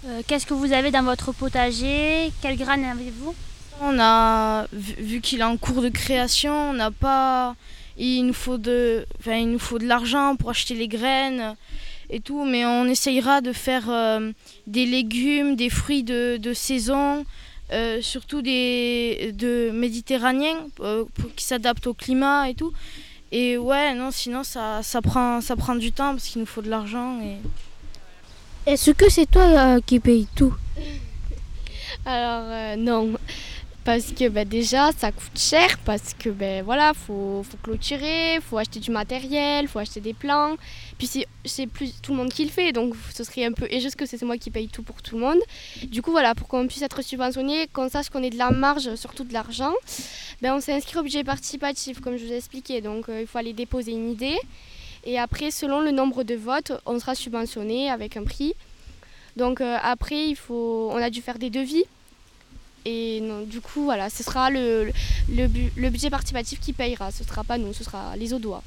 Euh, 0.06 0.22
qu'est-ce 0.26 0.46
que 0.46 0.54
vous 0.54 0.72
avez 0.72 0.90
dans 0.90 1.02
votre 1.02 1.32
potager? 1.32 2.30
Quelles 2.40 2.56
graines 2.56 2.84
avez-vous? 2.84 3.34
On 3.80 3.98
a 4.00 4.66
vu, 4.72 5.20
qu'il 5.20 5.40
est 5.40 5.44
en 5.44 5.56
cours 5.56 5.82
de 5.82 5.88
création, 5.88 6.70
on 6.70 6.72
n'a 6.72 6.90
pas, 6.90 7.54
il 7.96 8.24
nous 8.24 8.32
faut 8.32 8.58
de, 8.58 9.06
il 9.26 9.50
nous 9.50 9.58
faut 9.58 9.78
de 9.78 9.86
l'argent 9.86 10.34
pour 10.36 10.50
acheter 10.50 10.74
les 10.74 10.88
graines 10.88 11.54
et 12.10 12.20
tout, 12.20 12.44
mais 12.44 12.64
on 12.64 12.86
essayera 12.86 13.40
de 13.40 13.52
faire 13.52 13.88
euh, 13.88 14.32
des 14.66 14.86
légumes, 14.86 15.54
des 15.54 15.70
fruits 15.70 16.02
de, 16.02 16.52
saison, 16.54 17.24
euh, 17.72 18.00
surtout 18.00 18.42
des 18.42 19.32
de 19.34 19.70
méditerranéens 19.72 20.66
euh, 20.80 21.04
qui 21.36 21.44
s'adaptent 21.44 21.86
au 21.86 21.94
climat 21.94 22.48
et 22.48 22.54
tout. 22.54 22.72
Et 23.30 23.58
ouais, 23.58 23.94
non, 23.94 24.10
sinon 24.10 24.42
ça, 24.42 24.82
ça 24.82 25.02
prend 25.02 25.40
ça 25.40 25.54
prend 25.56 25.74
du 25.74 25.92
temps 25.92 26.12
parce 26.12 26.28
qu'il 26.28 26.40
nous 26.40 26.46
faut 26.46 26.62
de 26.62 26.70
l'argent. 26.70 27.20
Et... 27.20 27.36
Est-ce 28.70 28.92
que 28.92 29.10
c'est 29.10 29.30
toi 29.30 29.80
qui 29.82 30.00
paye 30.00 30.26
tout? 30.34 30.54
Alors 32.06 32.76
non 32.78 33.12
parce 33.88 34.12
que 34.12 34.28
ben, 34.28 34.46
déjà 34.46 34.92
ça 34.92 35.10
coûte 35.12 35.38
cher 35.38 35.78
parce 35.86 36.12
que 36.12 36.28
ben 36.28 36.62
voilà 36.62 36.92
faut, 36.92 37.42
clôturer, 37.62 38.38
faut 38.42 38.58
acheter 38.58 38.80
du 38.80 38.90
matériel, 38.90 39.66
faut 39.66 39.78
acheter 39.78 40.00
des 40.00 40.12
plans. 40.12 40.56
Puis 40.98 41.24
c'est 41.46 41.66
plus 41.66 41.98
tout 42.02 42.12
le 42.12 42.18
monde 42.18 42.30
qui 42.30 42.44
le 42.44 42.50
fait 42.50 42.72
donc 42.72 42.94
ce 43.14 43.24
serait 43.24 43.46
un 43.46 43.52
peu 43.52 43.66
juste 43.80 43.96
que 43.96 44.04
c'est 44.04 44.20
moi 44.20 44.36
qui 44.36 44.50
paye 44.50 44.68
tout 44.68 44.82
pour 44.82 45.00
tout 45.00 45.14
le 45.14 45.22
monde. 45.22 45.38
Du 45.84 46.02
coup 46.02 46.10
voilà 46.10 46.34
pour 46.34 46.48
qu'on 46.48 46.66
puisse 46.66 46.82
être 46.82 47.00
subventionné, 47.00 47.66
qu'on 47.72 47.88
sache 47.88 48.10
qu'on 48.10 48.22
ait 48.22 48.28
de 48.28 48.36
la 48.36 48.50
marge, 48.50 48.94
surtout 48.94 49.24
de 49.24 49.32
l'argent, 49.32 49.72
ben 50.42 50.52
on 50.54 50.60
s'est 50.60 50.74
inscrit 50.74 50.98
au 50.98 51.02
budget 51.02 51.24
participatif 51.24 52.02
comme 52.02 52.18
je 52.18 52.26
vous 52.26 52.32
ai 52.32 52.36
expliqué. 52.36 52.82
Donc 52.82 53.08
euh, 53.08 53.22
il 53.22 53.26
faut 53.26 53.38
aller 53.38 53.54
déposer 53.54 53.92
une 53.92 54.10
idée 54.10 54.36
et 55.04 55.18
après 55.18 55.50
selon 55.50 55.80
le 55.80 55.92
nombre 55.92 56.24
de 56.24 56.34
votes 56.34 56.72
on 56.84 56.98
sera 56.98 57.14
subventionné 57.14 57.88
avec 57.88 58.18
un 58.18 58.24
prix. 58.24 58.52
Donc 59.38 59.62
euh, 59.62 59.78
après 59.82 60.26
il 60.28 60.36
faut 60.36 60.90
on 60.92 60.98
a 60.98 61.08
dû 61.08 61.22
faire 61.22 61.38
des 61.38 61.48
devis 61.48 61.86
et 62.84 63.22
du 63.46 63.60
coup, 63.60 63.84
voilà, 63.84 64.10
ce 64.10 64.22
sera 64.22 64.50
le, 64.50 64.90
le, 65.28 65.88
budget 65.90 66.10
participatif 66.10 66.60
qui 66.60 66.72
payera. 66.72 67.10
Ce 67.10 67.22
ne 67.22 67.28
sera 67.28 67.44
pas 67.44 67.58
nous, 67.58 67.72
ce 67.72 67.84
sera 67.84 68.16
les 68.16 68.32
Audois. 68.32 68.62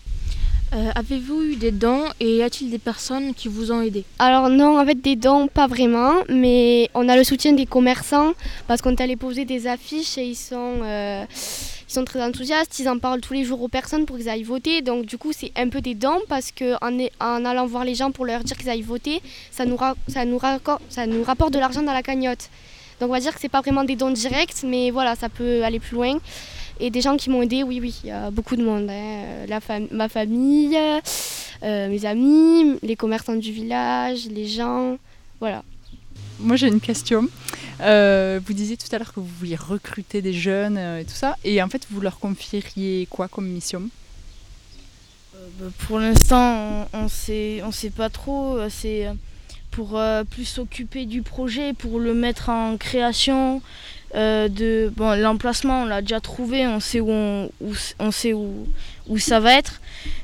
Euh, 0.74 0.89
Avez-vous 0.96 1.41
eu 1.44 1.56
des 1.58 1.72
dons 1.72 2.06
et 2.22 2.38
y 2.38 2.44
a-t-il 2.44 2.70
des 2.72 2.77
personnes 2.77 3.34
qui 3.34 3.50
vous 3.50 3.74
ont 3.74 3.82
aidé? 3.82 4.06
Alors 4.20 4.48
non, 4.48 4.80
en 4.80 4.86
fait 4.86 5.01
des 5.01 5.18
dons 5.18 5.48
pas 5.48 5.68
vraiment, 5.68 6.13
mais 6.30 6.89
on 6.94 7.10
a 7.10 7.18
le 7.18 7.25
soutien 7.25 7.51
des 7.51 7.65
commerçants 7.65 8.34
parce 8.68 8.82
qu'on 8.82 8.91
est 8.91 9.01
allé 9.01 9.18
poser 9.18 9.44
des 9.44 9.68
affiches 9.68 10.18
et 10.18 10.24
ils 10.24 10.36
sont, 10.36 10.80
euh, 10.84 11.25
ils 11.30 11.94
sont 11.94 12.06
très 12.06 12.24
enthousiastes, 12.24 12.80
ils 12.80 12.88
en 12.88 13.00
parlent 13.00 13.20
tous 13.20 13.34
les 13.34 13.44
jours 13.44 13.62
aux 13.62 13.68
personnes 13.68 14.06
pour 14.06 14.15
qu'ils 14.15 14.30
aillent 14.30 14.44
voter. 14.44 14.82
Donc 14.82 15.06
du 15.06 15.18
coup 15.18 15.34
c'est 15.34 15.51
un 15.58 15.68
peu 15.68 15.82
des 15.82 15.94
dons 15.94 16.22
parce 16.30 16.53
qu'en 16.53 16.77
en 17.20 17.46
allant 17.46 17.65
voir 17.65 17.84
les 17.84 17.96
gens 17.96 18.12
pour 18.12 18.25
leur 18.25 18.41
dire 18.46 18.56
qu'ils 18.56 18.70
aillent 18.70 18.82
voter, 18.82 19.22
ça 19.51 19.65
nous, 19.65 19.77
ça 20.08 20.24
nous, 20.24 20.39
ça 20.88 21.06
nous 21.06 21.24
rapporte 21.24 21.53
de 21.53 21.60
l'argent 21.60 21.82
dans 21.82 21.94
la 21.94 22.03
cagnotte. 22.03 22.50
Donc 23.01 23.10
on 23.10 23.13
va 23.13 23.20
dire 23.20 23.34
que 23.34 23.41
c'est 23.41 23.50
pas 23.50 23.62
vraiment 23.62 23.84
des 23.84 23.96
dons 23.96 24.12
directs, 24.12 24.62
mais 24.63 24.91
voilà, 24.91 25.15
ça 25.15 25.27
peut 25.27 25.63
aller 25.63 25.79
plus 25.79 25.96
loin. 25.96 26.20
Et 26.79 26.91
des 26.91 27.01
gens 27.01 27.17
qui 27.17 27.31
m'ont 27.31 27.41
aidé, 27.41 27.63
oui, 27.63 27.79
oui, 27.81 28.00
il 28.03 28.10
y 28.10 28.12
a 28.12 28.29
beaucoup 28.29 28.55
de 28.55 28.63
monde. 28.63 28.88
Hein. 28.91 29.48
La 29.48 29.60
ma 29.89 30.08
famille, 30.08 30.77
euh, 31.63 31.89
mes 31.89 32.05
amis, 32.05 32.77
les 32.84 32.96
commerçants 32.96 33.34
du 33.34 33.51
village, 33.51 34.27
les 34.27 34.48
gens, 34.48 35.00
voilà. 35.39 35.63
Moi 36.39 36.58
j'ai 36.58 36.67
une 36.67 36.79
question. 36.79 37.27
Euh, 37.79 38.39
vous 38.46 38.53
disiez 38.53 38.77
tout 38.77 38.88
à 38.91 39.00
l'heure 39.00 39.13
que 39.13 39.20
vous 39.20 39.29
vouliez 39.39 39.55
recruter 39.55 40.22
des 40.22 40.34
jeunes 40.34 40.77
euh, 40.77 41.00
et 41.00 41.05
tout 41.05 41.15
ça, 41.15 41.38
et 41.43 41.60
en 41.63 41.70
fait 41.70 41.88
vous 41.89 42.01
leur 42.01 42.20
confieriez 42.20 43.08
quoi 43.10 43.27
comme 43.27 43.48
mission? 43.48 43.89
Bah, 45.34 45.65
Pour 45.88 45.98
l'instant 45.98 46.88
on 46.93 47.03
ne 47.03 47.10
sait, 47.10 47.63
on 47.65 47.72
sait 47.72 47.89
pas 47.89 48.10
trop. 48.10 48.60
C'est 48.70 49.08
pour 49.71 49.97
euh, 49.97 50.23
plus 50.23 50.45
s'occuper 50.45 51.05
du 51.05 51.21
projet, 51.21 51.73
pour 51.73 51.99
le 51.99 52.13
mettre 52.13 52.49
en 52.49 52.77
création. 52.77 53.61
Euh, 54.13 54.49
de 54.49 54.91
bon, 54.93 55.17
l'emplacement, 55.17 55.83
on 55.83 55.85
l'a 55.85 56.01
déjà 56.01 56.19
trouvé, 56.19 56.67
on 56.67 56.81
sait 56.81 56.99
où 56.99 57.09
on, 57.09 57.49
on 57.97 58.11
sait 58.11 58.33
où, 58.33 58.67
où 59.07 59.17
ça 59.17 59.39
va 59.39 59.53
être. 59.53 59.79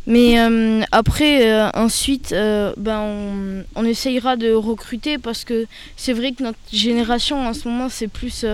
Mais 0.05 0.39
euh, 0.39 0.81
après, 0.91 1.63
ensuite, 1.73 2.31
ben 2.31 3.63
on, 3.75 3.85
essayera 3.85 4.35
de 4.35 4.51
recruter 4.51 5.17
parce 5.17 5.45
que 5.45 5.67
c'est 5.95 6.11
vrai 6.11 6.33
que 6.33 6.43
notre 6.43 6.59
génération 6.71 7.47
en 7.47 7.53
ce 7.53 7.69
moment, 7.69 7.87
c'est 7.87 8.09
plus. 8.09 8.45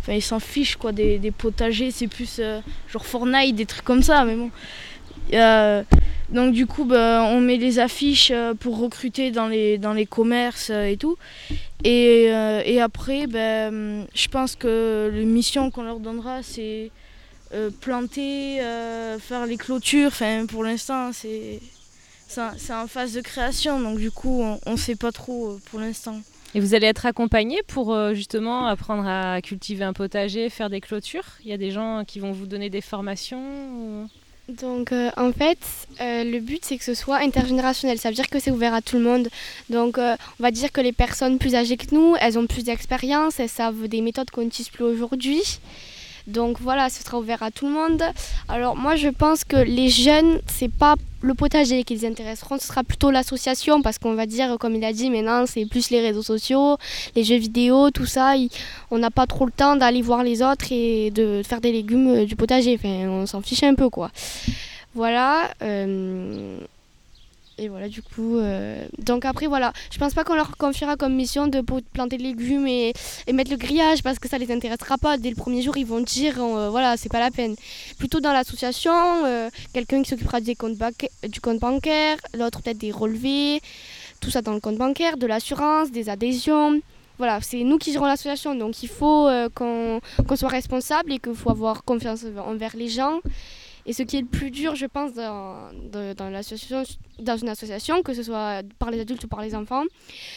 Enfin, 0.00 0.14
ils 0.14 0.22
s'en 0.22 0.40
fichent 0.40 0.74
quoi, 0.74 0.90
des, 0.90 1.32
potagers, 1.36 1.92
c'est 1.92 2.08
plus 2.08 2.40
genre 2.92 3.06
Fortnite, 3.06 3.54
des 3.54 3.66
trucs 3.66 3.84
comme 3.84 4.02
ça. 4.02 4.24
Mais 4.24 4.34
bon. 4.34 4.50
Euh, 5.32 5.82
donc, 6.30 6.54
du 6.54 6.66
coup, 6.66 6.84
ben, 6.84 7.22
on 7.22 7.40
met 7.40 7.56
les 7.56 7.78
affiches 7.78 8.30
euh, 8.30 8.54
pour 8.54 8.78
recruter 8.78 9.30
dans 9.30 9.48
les, 9.48 9.78
dans 9.78 9.92
les 9.92 10.06
commerces 10.06 10.70
euh, 10.70 10.84
et 10.84 10.96
tout. 10.96 11.16
Et, 11.84 12.30
après, 12.80 13.26
ben, 13.26 14.06
je 14.14 14.28
pense 14.28 14.56
que 14.56 15.10
les 15.12 15.24
missions 15.24 15.70
qu'on 15.70 15.82
leur 15.82 16.00
donnera, 16.00 16.42
c'est 16.42 16.90
planter, 17.80 18.60
faire 19.18 19.46
les 19.46 19.56
clôtures. 19.56 20.12
Pour 20.48 20.64
l'instant, 20.64 21.10
c'est 21.12 21.60
en- 22.38 22.86
phase 22.86 23.12
de 23.14 23.20
création, 23.20 23.80
donc 23.80 23.98
du 23.98 24.10
coup, 24.10 24.42
on 24.64 24.72
ne 24.72 24.76
sait 24.76 24.96
pas 24.96 25.12
trop 25.12 25.58
pour 25.70 25.80
l'instant. 25.80 26.20
Et 26.54 26.60
vous 26.60 26.74
allez 26.74 26.86
être 26.86 27.04
accompagné 27.04 27.62
pour 27.66 27.96
justement 28.14 28.66
apprendre 28.66 29.06
à 29.06 29.42
cultiver 29.42 29.84
un 29.84 29.92
potager, 29.92 30.48
faire 30.50 30.70
des 30.70 30.80
clôtures? 30.80 31.26
Il 31.44 31.50
y 31.50 31.52
a 31.52 31.58
des 31.58 31.72
gens 31.72 32.04
qui 32.06 32.20
vont 32.20 32.32
vous 32.32 32.46
donner 32.46 32.70
des 32.70 32.80
formations 32.80 34.08
Donc 34.48 34.90
euh, 34.90 35.10
en 35.16 35.32
fait, 35.32 35.58
euh, 36.00 36.24
le 36.24 36.40
but 36.40 36.64
c'est 36.64 36.76
que 36.76 36.84
ce 36.84 36.94
soit 36.94 37.18
intergénérationnel. 37.18 37.98
Ça 37.98 38.08
veut 38.08 38.14
dire 38.14 38.28
que 38.28 38.40
c'est 38.40 38.50
ouvert 38.50 38.74
à 38.74 38.82
tout 38.82 38.96
le 38.96 39.04
monde. 39.04 39.28
Donc 39.70 39.98
euh, 39.98 40.16
on 40.40 40.42
va 40.42 40.50
dire 40.50 40.72
que 40.72 40.80
les 40.80 40.92
personnes 40.92 41.38
plus 41.38 41.54
âgées 41.54 41.76
que 41.76 41.94
nous, 41.94 42.16
elles 42.20 42.38
ont 42.38 42.46
plus 42.46 42.64
d'expérience, 42.64 43.38
elles 43.38 43.48
savent 43.48 43.86
des 43.86 44.00
méthodes 44.00 44.30
qu'on 44.30 44.42
n'utilise 44.42 44.68
plus 44.68 44.84
aujourd'hui. 44.84 45.60
Donc 46.26 46.58
voilà, 46.60 46.88
ce 46.88 47.02
sera 47.02 47.18
ouvert 47.18 47.42
à 47.42 47.50
tout 47.50 47.66
le 47.66 47.72
monde. 47.72 48.02
Alors 48.48 48.76
moi 48.76 48.96
je 48.96 49.08
pense 49.08 49.44
que 49.44 49.56
les 49.56 49.88
jeunes, 49.88 50.40
c'est 50.46 50.72
pas 50.72 50.94
le 51.20 51.34
potager 51.34 51.84
qui 51.84 51.94
les 51.94 52.04
intéresseront, 52.04 52.58
ce 52.58 52.66
sera 52.66 52.82
plutôt 52.82 53.10
l'association 53.10 53.80
parce 53.80 53.98
qu'on 53.98 54.14
va 54.14 54.26
dire, 54.26 54.56
comme 54.58 54.74
il 54.74 54.84
a 54.84 54.92
dit, 54.92 55.08
maintenant 55.10 55.44
c'est 55.46 55.66
plus 55.66 55.90
les 55.90 56.00
réseaux 56.00 56.22
sociaux, 56.22 56.76
les 57.14 57.24
jeux 57.24 57.36
vidéo, 57.36 57.90
tout 57.90 58.06
ça. 58.06 58.34
on 58.90 58.98
n'a 58.98 59.10
pas 59.10 59.26
trop 59.26 59.46
le 59.46 59.52
temps 59.52 59.76
d'aller 59.76 60.02
voir 60.02 60.22
les 60.24 60.42
autres 60.42 60.66
et 60.70 61.10
de 61.10 61.42
faire 61.44 61.60
des 61.60 61.72
légumes 61.72 62.08
euh, 62.08 62.24
du 62.24 62.36
potager. 62.36 62.78
On 62.84 63.26
s'en 63.26 63.40
fiche 63.40 63.62
un 63.62 63.74
peu 63.74 63.88
quoi. 63.88 64.10
Voilà. 64.94 65.50
euh, 65.62 66.58
et 67.58 67.68
voilà, 67.68 67.88
du 67.88 68.02
coup. 68.02 68.38
euh, 68.38 68.86
donc 68.98 69.24
après, 69.24 69.46
voilà. 69.46 69.72
Je 69.90 69.98
pense 69.98 70.14
pas 70.14 70.24
qu'on 70.24 70.34
leur 70.34 70.56
confiera 70.56 70.96
comme 70.96 71.14
mission 71.14 71.46
de 71.46 71.60
planter 71.60 72.16
des 72.16 72.24
légumes 72.24 72.66
et, 72.66 72.92
et 73.26 73.32
mettre 73.32 73.50
le 73.50 73.56
grillage 73.56 74.02
parce 74.02 74.18
que 74.18 74.28
ça 74.28 74.38
les 74.38 74.50
intéressera 74.50 74.98
pas. 74.98 75.16
Dès 75.18 75.30
le 75.30 75.36
premier 75.36 75.62
jour, 75.62 75.76
ils 75.76 75.86
vont 75.86 76.00
dire 76.00 76.42
euh, 76.42 76.70
voilà, 76.70 76.96
c'est 76.96 77.10
pas 77.10 77.20
la 77.20 77.30
peine. 77.30 77.54
Plutôt 77.98 78.20
dans 78.20 78.32
l'association, 78.32 78.92
euh, 79.26 79.50
quelqu'un 79.72 80.02
qui 80.02 80.10
s'occupera 80.10 80.40
des 80.40 80.54
comptes 80.54 80.78
du 81.28 81.40
compte 81.40 81.60
bancaire, 81.60 82.16
l'autre 82.34 82.62
peut-être 82.62 82.78
des 82.78 82.90
relevés, 82.90 83.60
tout 84.20 84.30
ça 84.30 84.42
dans 84.42 84.54
le 84.54 84.60
compte 84.60 84.76
bancaire, 84.76 85.16
de 85.16 85.26
l'assurance, 85.26 85.90
des 85.90 86.08
adhésions. 86.08 86.80
Voilà, 87.18 87.40
c'est 87.42 87.62
nous 87.62 87.78
qui 87.78 87.92
gérons 87.92 88.06
l'association, 88.06 88.54
donc 88.54 88.82
il 88.82 88.88
faut 88.88 89.28
qu'on 89.54 90.00
soit 90.34 90.48
responsable 90.48 91.12
et 91.12 91.18
qu'il 91.20 91.34
faut 91.34 91.50
avoir 91.50 91.84
confiance 91.84 92.24
envers 92.44 92.74
les 92.74 92.88
gens. 92.88 93.20
Et 93.84 93.92
ce 93.92 94.02
qui 94.04 94.16
est 94.16 94.20
le 94.20 94.26
plus 94.26 94.50
dur, 94.50 94.76
je 94.76 94.86
pense, 94.86 95.12
dans, 95.12 95.70
dans, 95.92 96.28
une 96.28 97.48
association, 97.48 98.02
que 98.02 98.14
ce 98.14 98.22
soit 98.22 98.62
par 98.78 98.92
les 98.92 99.00
adultes 99.00 99.24
ou 99.24 99.28
par 99.28 99.42
les 99.42 99.56
enfants, 99.56 99.82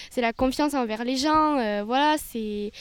c'est 0.10 0.22
la 0.22 0.34
confiance 0.34 0.74
envers 0.74 1.04
les 1.04 1.16
gens. 1.16 1.60
euh, 1.60 1.84
voilà, 1.86 2.16
c'est 2.18 2.72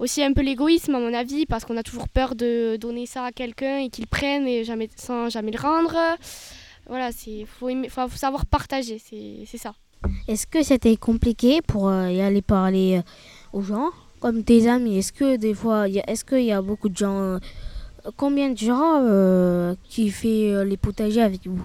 aussi 0.00 0.22
un 0.24 0.32
peu 0.32 0.42
l'égoïsme, 0.42 0.94
à 0.96 0.98
mon 0.98 1.14
avis, 1.14 1.46
parce 1.46 1.64
qu'on 1.64 1.76
a 1.76 1.84
toujours 1.84 2.08
peur 2.08 2.34
de 2.34 2.76
donner 2.76 3.06
ça 3.06 3.24
à 3.26 3.32
quelqu'un 3.32 3.78
et 3.78 3.90
qu'il 3.90 4.08
prenne 4.08 4.48
et 4.48 4.64
sans 4.96 5.28
jamais 5.28 5.52
le 5.52 5.60
rendre. 5.60 5.96
Voilà, 6.88 7.10
il 7.26 7.46
faut, 7.46 7.68
faut 7.88 8.08
savoir 8.16 8.44
partager, 8.44 8.98
c'est 8.98 9.58
ça. 9.58 9.74
Est-ce 10.26 10.46
que 10.46 10.62
c'était 10.62 10.96
compliqué 10.96 11.60
pour 11.62 11.88
euh, 11.88 12.10
y 12.10 12.20
aller 12.20 12.42
parler 12.42 12.98
euh, 12.98 13.56
aux 13.58 13.62
gens 13.62 13.90
Comme 14.20 14.42
tes 14.42 14.68
amis, 14.68 14.98
est-ce 14.98 15.12
que 15.12 15.36
des 15.36 15.54
fois, 15.54 15.88
est-ce 15.88 16.24
qu'il 16.24 16.44
y 16.44 16.52
a 16.52 16.62
beaucoup 16.62 16.88
de 16.88 16.96
gens 16.96 17.38
Combien 18.16 18.50
de 18.50 18.58
gens 18.58 19.02
euh, 19.02 19.74
qui 19.84 20.10
fait 20.10 20.52
euh, 20.52 20.64
les 20.64 20.76
potagers 20.76 21.22
avec 21.22 21.46
vous? 21.46 21.62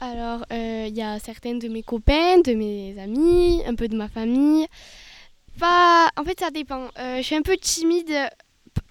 Alors, 0.00 0.44
euh, 0.52 0.86
il 0.88 0.96
y 0.96 1.02
a 1.02 1.18
certaines 1.18 1.58
de 1.58 1.68
mes 1.68 1.82
copains, 1.82 2.40
de 2.40 2.54
mes 2.54 2.96
amis, 3.00 3.62
un 3.66 3.74
peu 3.74 3.88
de 3.88 3.96
ma 3.96 4.08
famille. 4.08 4.66
Pas... 5.58 6.08
En 6.16 6.24
fait, 6.24 6.38
ça 6.38 6.50
dépend. 6.50 6.88
Je 6.96 7.22
suis 7.22 7.34
un 7.34 7.42
peu 7.42 7.56
timide, 7.56 8.14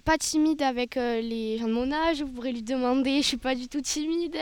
pas 0.04 0.18
timide 0.18 0.62
avec 0.62 0.96
euh, 0.96 1.20
les 1.20 1.58
gens 1.58 1.68
de 1.68 1.72
mon 1.72 1.92
âge, 1.92 2.22
vous 2.22 2.28
pourrez 2.28 2.52
lui 2.52 2.62
demander, 2.62 3.22
je 3.22 3.26
suis 3.26 3.36
pas 3.36 3.54
du 3.54 3.68
tout 3.68 3.80
timide. 3.80 4.36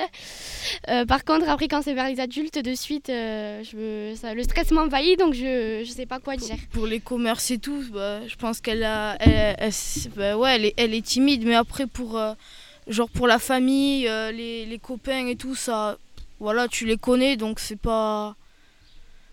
Euh, 0.89 1.05
par 1.07 1.25
contre, 1.25 1.49
après, 1.49 1.69
quand 1.69 1.83
c'est 1.83 1.95
vers 1.95 2.09
les 2.09 2.21
adultes, 2.21 2.59
de 2.59 2.75
suite, 2.75 3.09
euh, 3.11 3.63
je 3.65 4.15
ça- 4.17 4.35
le 4.35 4.43
stress 4.43 4.71
m'envahit, 4.71 5.19
donc 5.19 5.35
je 5.35 5.81
ne 5.81 5.85
sais 5.85 6.07
pas 6.07 6.21
quoi 6.21 6.37
dire. 6.37 6.57
Pour 6.71 6.87
les 6.87 7.01
commerces 7.01 7.51
et 7.51 7.59
tout, 7.59 7.83
bah, 7.93 8.27
je 8.27 8.37
pense 8.37 8.61
qu'elle 8.61 8.83
elle, 9.21 9.73
bah, 10.17 10.37
ouais, 10.37 10.55
elle 10.57 10.65
est, 10.67 10.75
elle 10.77 10.95
est 10.95 11.05
timide, 11.05 11.45
mais 11.45 11.55
après 11.55 11.87
pour, 11.87 12.21
genre 12.87 13.11
pour 13.11 13.27
la 13.27 13.39
famille, 13.39 14.03
les, 14.33 14.67
les 14.67 14.79
copains 14.79 15.27
et 15.27 15.37
tout 15.37 15.55
ça, 15.55 15.99
voilà, 16.39 16.69
tu 16.69 16.85
les 16.87 16.97
connais, 16.97 17.37
donc 17.37 17.61
c'est 17.61 17.81
pas, 17.81 18.37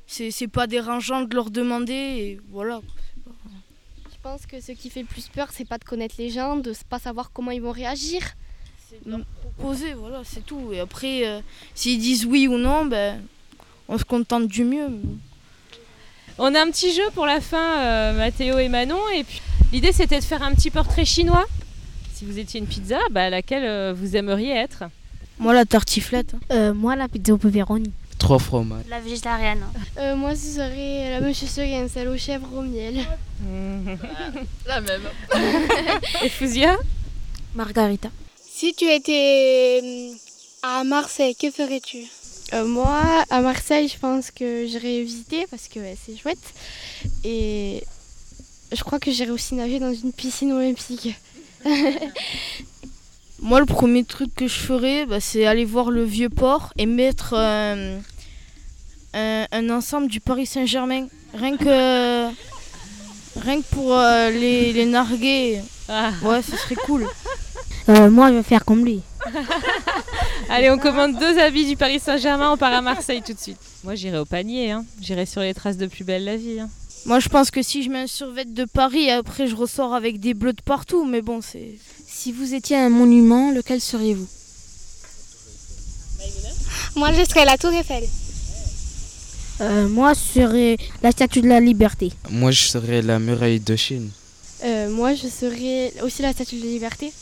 c'est, 0.07 0.47
pas 0.47 0.67
dérangeant 0.67 1.21
de 1.21 1.33
leur 1.35 1.49
demander, 1.51 2.39
voilà. 2.51 2.81
Je 4.23 4.29
pense 4.29 4.45
que 4.45 4.61
ce 4.61 4.71
qui 4.71 4.89
fait 4.89 5.01
le 5.01 5.05
plus 5.05 5.27
peur, 5.27 5.49
c'est 5.51 5.67
pas 5.67 5.77
de 5.77 5.83
connaître 5.83 6.15
les 6.17 6.29
gens, 6.29 6.55
de 6.55 6.73
pas 6.87 6.97
savoir 6.97 7.31
comment 7.33 7.51
ils 7.51 7.61
vont 7.61 7.73
réagir. 7.73 8.21
C'est 8.89 9.05
de 9.05 9.11
leur 9.11 9.25
proposer, 9.41 9.93
voilà, 9.95 10.21
c'est 10.23 10.45
tout. 10.45 10.71
Et 10.71 10.79
après, 10.79 11.27
euh, 11.27 11.41
s'ils 11.75 11.99
disent 11.99 12.25
oui 12.25 12.47
ou 12.47 12.57
non, 12.57 12.85
ben, 12.85 13.21
on 13.89 13.97
se 13.97 14.05
contente 14.05 14.47
du 14.47 14.63
mieux. 14.63 14.87
On 16.37 16.55
a 16.55 16.61
un 16.61 16.71
petit 16.71 16.93
jeu 16.93 17.03
pour 17.13 17.25
la 17.25 17.41
fin, 17.41 17.79
euh, 17.79 18.13
Mathéo 18.17 18.59
et 18.59 18.69
Manon. 18.69 19.01
Et 19.13 19.25
puis 19.25 19.41
l'idée 19.73 19.91
c'était 19.91 20.19
de 20.19 20.23
faire 20.23 20.41
un 20.41 20.53
petit 20.53 20.71
portrait 20.71 21.03
chinois. 21.03 21.45
Si 22.13 22.23
vous 22.23 22.39
étiez 22.39 22.61
une 22.61 22.67
pizza, 22.67 22.99
bah, 23.11 23.29
laquelle 23.29 23.65
euh, 23.65 23.93
vous 23.93 24.15
aimeriez 24.15 24.51
être? 24.51 24.85
Moi, 25.37 25.53
la 25.53 25.65
tartiflette. 25.65 26.35
Euh, 26.51 26.73
Moi, 26.73 26.95
la 26.95 27.09
pizza 27.09 27.33
au 27.33 27.37
pepperoni. 27.37 27.91
Trois 28.23 28.39
fromages. 28.39 28.85
La 28.89 29.01
végétarienne. 29.01 29.65
Euh, 29.97 30.15
moi, 30.15 30.33
ce 30.33 30.47
serait 30.55 31.09
la 31.09 31.19
Monsieur 31.19 31.45
Seguin, 31.45 31.89
celle 31.89 32.07
aux 32.07 32.17
chèvres 32.17 32.47
au 32.55 32.61
miel. 32.61 33.05
La 34.65 34.79
même. 34.79 35.01
Et 36.23 36.29
Fouzia 36.29 36.77
Margarita. 37.53 38.09
Si 38.41 38.73
tu 38.75 38.85
étais 38.85 39.81
hum, 39.83 40.15
à 40.63 40.85
Marseille, 40.85 41.35
que 41.35 41.51
ferais-tu? 41.51 42.05
Euh, 42.53 42.65
moi, 42.65 43.25
à 43.29 43.41
Marseille, 43.41 43.89
je 43.89 43.99
pense 43.99 44.31
que 44.31 44.67
j'irai 44.67 45.03
visiter 45.03 45.45
parce 45.51 45.67
que 45.67 45.81
ouais, 45.81 45.97
c'est 46.01 46.15
chouette. 46.15 46.53
Et 47.25 47.83
je 48.71 48.81
crois 48.85 48.99
que 48.99 49.11
j'irai 49.11 49.31
aussi 49.31 49.53
nager 49.55 49.79
dans 49.79 49.93
une 49.93 50.13
piscine 50.13 50.53
olympique. 50.53 51.09
Moi, 53.41 53.59
le 53.59 53.65
premier 53.65 54.05
truc 54.05 54.33
que 54.33 54.47
je 54.47 54.57
ferais, 54.57 55.05
bah, 55.05 55.19
c'est 55.19 55.45
aller 55.45 55.65
voir 55.65 55.91
le 55.91 56.05
vieux 56.05 56.29
port 56.29 56.71
et 56.77 56.85
mettre 56.85 57.33
euh, 57.35 57.99
un, 59.13 59.45
un 59.51 59.69
ensemble 59.69 60.07
du 60.07 60.19
Paris 60.19 60.45
Saint-Germain. 60.45 61.07
Rien 61.33 61.57
que, 61.57 62.27
rien 63.39 63.61
que 63.61 63.67
pour 63.71 63.93
euh, 63.93 64.29
les, 64.29 64.73
les 64.73 64.85
narguer. 64.85 65.61
Ouais, 65.89 66.41
ce 66.41 66.55
serait 66.57 66.75
cool. 66.75 67.07
Euh, 67.89 68.09
moi, 68.09 68.29
je 68.29 68.35
vais 68.35 68.43
faire 68.43 68.63
comme 68.65 68.85
lui. 68.85 69.01
Allez, 70.49 70.69
on 70.69 70.77
commande 70.77 71.17
deux 71.19 71.37
habits 71.39 71.65
du 71.65 71.75
Paris 71.77 71.99
Saint-Germain, 71.99 72.51
on 72.51 72.57
part 72.57 72.73
à 72.73 72.81
Marseille 72.81 73.21
tout 73.25 73.33
de 73.33 73.39
suite. 73.39 73.57
Moi 73.83 73.95
j'irai 73.95 74.17
au 74.17 74.25
panier, 74.25 74.71
hein. 74.71 74.85
j'irai 75.01 75.25
sur 75.25 75.41
les 75.41 75.53
traces 75.53 75.77
de 75.77 75.87
plus 75.87 76.03
belle 76.03 76.23
la 76.25 76.35
vie. 76.37 76.59
hein. 76.59 76.69
Moi, 77.05 77.19
je 77.19 77.27
pense 77.27 77.51
que 77.51 77.61
si 77.61 77.83
je 77.83 77.89
mets 77.89 77.99
un 78.01 78.07
survêt 78.07 78.45
de 78.45 78.63
Paris, 78.65 79.09
après 79.11 79.47
je 79.47 79.55
ressors 79.55 79.93
avec 79.93 80.19
des 80.21 80.33
bleus 80.33 80.53
de 80.53 80.61
partout. 80.61 81.03
Mais 81.05 81.21
bon, 81.21 81.41
c'est. 81.41 81.75
Si 82.07 82.31
vous 82.31 82.53
étiez 82.53 82.77
un 82.77 82.89
monument, 82.89 83.51
lequel 83.51 83.81
seriez-vous? 83.81 84.27
Moi, 86.95 87.11
je 87.11 87.23
serais 87.25 87.43
la 87.43 87.57
Tour 87.57 87.73
Eiffel. 87.73 88.03
Euh, 89.61 89.87
moi, 89.87 90.13
je 90.13 90.39
serais 90.39 90.77
la 91.01 91.11
statue 91.11 91.41
de 91.41 91.47
la 91.47 91.59
liberté. 91.59 92.11
Moi, 92.29 92.51
je 92.51 92.63
serais 92.63 93.01
la 93.01 93.19
muraille 93.19 93.59
de 93.59 93.75
Chine. 93.75 94.09
Euh, 94.63 94.89
moi, 94.89 95.13
je 95.13 95.27
serais 95.27 95.93
aussi 96.01 96.21
la 96.21 96.33
statue 96.33 96.55
de 96.55 96.65
la 96.65 96.71
liberté. 96.71 97.13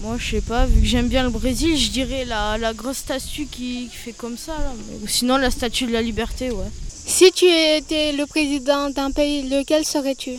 Moi, 0.00 0.16
je 0.18 0.30
sais 0.36 0.40
pas, 0.40 0.66
vu 0.66 0.80
que 0.80 0.86
j'aime 0.86 1.08
bien 1.08 1.24
le 1.24 1.30
Brésil, 1.30 1.76
je 1.76 1.90
dirais 1.90 2.24
la, 2.24 2.56
la 2.58 2.72
grosse 2.72 2.98
statue 2.98 3.46
qui, 3.46 3.88
qui 3.90 3.96
fait 3.96 4.12
comme 4.12 4.36
ça. 4.36 4.52
Là. 4.52 4.72
Ou 5.02 5.08
sinon, 5.08 5.36
la 5.36 5.50
statue 5.50 5.86
de 5.86 5.92
la 5.92 6.02
liberté, 6.02 6.50
ouais. 6.50 6.70
Si 7.06 7.32
tu 7.32 7.46
étais 7.46 8.12
le 8.12 8.26
président 8.26 8.90
d'un 8.90 9.10
pays, 9.10 9.48
lequel 9.48 9.84
serais-tu? 9.84 10.32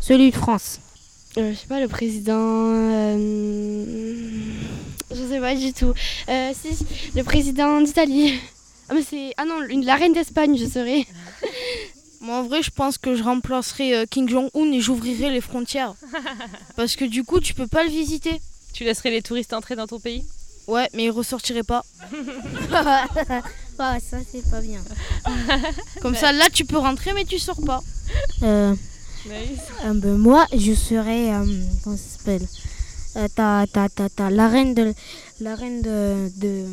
Celui 0.00 0.30
de 0.30 0.36
France. 0.36 0.78
Euh, 1.38 1.52
je 1.52 1.58
sais 1.58 1.66
pas, 1.66 1.80
le 1.80 1.88
président. 1.88 2.36
Je 5.10 5.26
sais 5.28 5.40
pas 5.40 5.54
du 5.54 5.72
tout. 5.72 5.92
Euh, 6.28 6.52
si, 6.54 6.84
le 7.14 7.22
président 7.24 7.80
d'Italie. 7.80 8.38
Ah, 8.88 8.94
mais 8.94 9.02
c'est. 9.08 9.32
Ah 9.36 9.44
non, 9.44 9.62
une, 9.68 9.84
la 9.84 9.96
reine 9.96 10.12
d'Espagne, 10.12 10.56
je 10.56 10.66
serais. 10.66 11.06
Moi, 12.20 12.36
en 12.36 12.42
vrai, 12.42 12.62
je 12.62 12.70
pense 12.70 12.98
que 12.98 13.14
je 13.14 13.22
remplacerai 13.22 13.94
euh, 13.96 14.04
King 14.08 14.28
Jong-un 14.28 14.72
et 14.72 14.80
j'ouvrirai 14.80 15.30
les 15.30 15.40
frontières. 15.40 15.94
Parce 16.76 16.96
que 16.96 17.04
du 17.04 17.24
coup, 17.24 17.40
tu 17.40 17.54
peux 17.54 17.66
pas 17.66 17.82
le 17.82 17.90
visiter. 17.90 18.40
Tu 18.72 18.84
laisserais 18.84 19.10
les 19.10 19.22
touristes 19.22 19.52
entrer 19.52 19.74
dans 19.74 19.86
ton 19.86 19.98
pays? 19.98 20.24
Ouais, 20.66 20.88
mais 20.94 21.04
ils 21.04 21.10
ressortiraient 21.10 21.62
pas. 21.64 21.82
ouais, 22.12 22.18
ça 23.78 23.98
c'est 24.30 24.48
pas 24.50 24.60
bien. 24.60 24.80
Comme 26.02 26.14
ça, 26.14 26.32
là, 26.32 26.44
tu 26.52 26.64
peux 26.64 26.76
rentrer, 26.78 27.12
mais 27.14 27.24
tu 27.24 27.38
sors 27.38 27.60
pas. 27.64 27.80
Euh, 28.42 28.74
Naïs. 29.26 29.58
euh, 29.86 29.94
ben, 29.94 30.16
moi, 30.16 30.46
je 30.52 30.72
serais. 30.74 31.32
euh, 31.34 31.44
comment 31.82 31.96
ça 31.96 32.18
s'appelle? 32.18 32.46
Euh, 33.16 33.26
t'as, 33.34 33.66
t'as, 33.66 33.88
t'as, 33.88 34.08
t'as 34.08 34.30
la 34.30 34.48
reine 34.48 34.74
de. 34.74 34.94
La 35.40 35.54
reine 35.54 35.82
de. 35.82 36.30
de... 36.36 36.64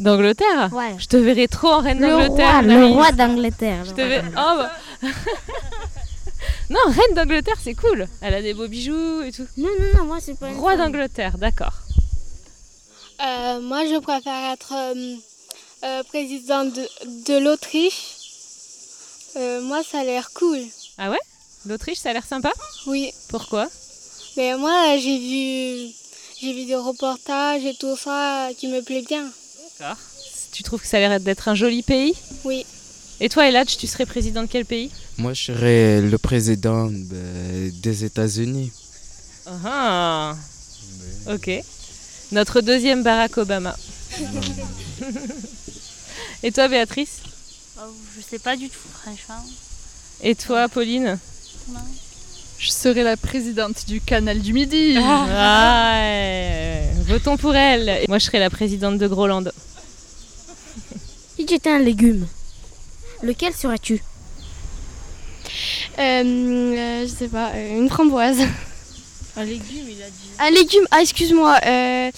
D'Angleterre 0.00 0.70
Ouais. 0.72 0.94
Je 0.98 1.06
te 1.06 1.16
verrais 1.16 1.46
trop 1.48 1.68
en 1.68 1.80
reine 1.80 2.00
Le 2.00 2.08
d'Angleterre. 2.08 2.52
roi, 2.52 2.62
le 2.62 2.86
roi 2.86 3.12
d'Angleterre. 3.12 3.84
Je 3.84 3.90
te 3.92 4.00
roi 4.00 4.08
vais- 4.08 4.22
d'Angleterre. 4.22 4.44
Oh, 4.46 4.58
bah. 5.02 5.08
non, 6.70 6.80
reine 6.88 7.14
d'Angleterre, 7.14 7.58
c'est 7.62 7.74
cool. 7.74 8.08
Elle 8.20 8.34
a 8.34 8.42
des 8.42 8.54
beaux 8.54 8.68
bijoux 8.68 9.22
et 9.22 9.32
tout. 9.32 9.46
Non, 9.56 9.68
non, 9.78 9.98
non, 9.98 10.04
moi 10.06 10.18
c'est 10.20 10.38
pas. 10.38 10.50
Roi 10.50 10.76
d'Angleterre, 10.76 11.38
d'accord. 11.38 11.74
Euh, 13.24 13.60
moi, 13.60 13.84
je 13.86 13.98
préfère 14.00 14.52
être 14.52 14.72
euh, 14.74 15.14
euh, 15.84 16.02
président 16.04 16.64
de, 16.64 16.82
de 17.28 17.38
l'Autriche. 17.38 18.02
Euh, 19.36 19.60
moi, 19.62 19.82
ça 19.88 20.00
a 20.00 20.04
l'air 20.04 20.30
cool. 20.34 20.58
Ah 20.98 21.10
ouais? 21.10 21.18
L'Autriche, 21.66 21.98
ça 21.98 22.10
a 22.10 22.12
l'air 22.12 22.24
sympa? 22.24 22.52
Oui. 22.86 23.12
Pourquoi? 23.28 23.68
Mais 24.36 24.56
moi, 24.56 24.96
j'ai 24.98 25.18
vu, 25.18 25.92
j'ai 26.40 26.52
vu 26.52 26.66
des 26.66 26.74
reportages 26.74 27.64
et 27.64 27.74
tout 27.74 27.96
ça 27.96 28.48
qui 28.58 28.68
me 28.68 28.82
plaît 28.82 29.04
bien. 29.08 29.30
D'accord. 29.78 29.96
Tu 30.52 30.62
trouves 30.62 30.80
que 30.80 30.86
ça 30.86 30.96
a 30.96 31.00
l'air 31.00 31.20
d'être 31.20 31.48
un 31.48 31.54
joli 31.54 31.82
pays? 31.82 32.14
Oui. 32.44 32.66
Et 33.20 33.28
toi, 33.28 33.48
Eladj, 33.48 33.76
tu 33.76 33.86
serais 33.86 34.06
président 34.06 34.42
de 34.42 34.48
quel 34.48 34.64
pays? 34.64 34.90
Moi, 35.18 35.34
je 35.34 35.42
serais 35.52 36.00
le 36.00 36.18
président 36.18 36.86
ben, 36.90 37.70
des 37.80 38.04
États-Unis. 38.04 38.72
Ah 39.46 40.34
Ok. 41.28 41.50
Notre 42.32 42.60
deuxième 42.60 43.02
Barack 43.02 43.38
Obama. 43.38 43.76
Et 46.42 46.50
toi, 46.50 46.68
Béatrice? 46.68 47.20
Oh, 47.78 47.82
je 48.16 48.20
sais 48.22 48.38
pas 48.38 48.56
du 48.56 48.68
tout, 48.68 48.88
franchement. 49.02 49.44
Et 50.22 50.34
toi, 50.34 50.68
Pauline? 50.68 51.18
Je 52.64 52.70
serai 52.70 53.02
la 53.02 53.18
présidente 53.18 53.84
du 53.86 54.00
canal 54.00 54.40
du 54.40 54.54
Midi. 54.54 54.96
Ah, 54.98 55.90
ouais. 55.92 56.82
Votons 57.06 57.36
pour 57.36 57.54
elle. 57.54 57.90
Et 57.90 58.06
Moi, 58.08 58.18
je 58.18 58.24
serais 58.24 58.38
la 58.38 58.48
présidente 58.48 58.96
de 58.96 59.06
Groland. 59.06 59.44
Si 61.36 61.44
tu 61.44 61.52
étais 61.52 61.68
un 61.68 61.78
légume, 61.78 62.26
lequel 63.22 63.52
serais-tu? 63.52 64.02
Euh, 65.98 66.00
euh, 66.00 67.02
je 67.06 67.12
sais 67.12 67.28
pas, 67.28 67.50
euh, 67.54 67.78
une 67.80 67.90
framboise. 67.90 68.40
Un 69.36 69.44
légume, 69.44 69.86
il 69.90 70.02
a 70.02 70.06
dit. 70.08 70.30
Un 70.38 70.50
légume, 70.50 70.86
ah 70.90 71.02
excuse-moi. 71.02 71.58
euh, 71.66 72.10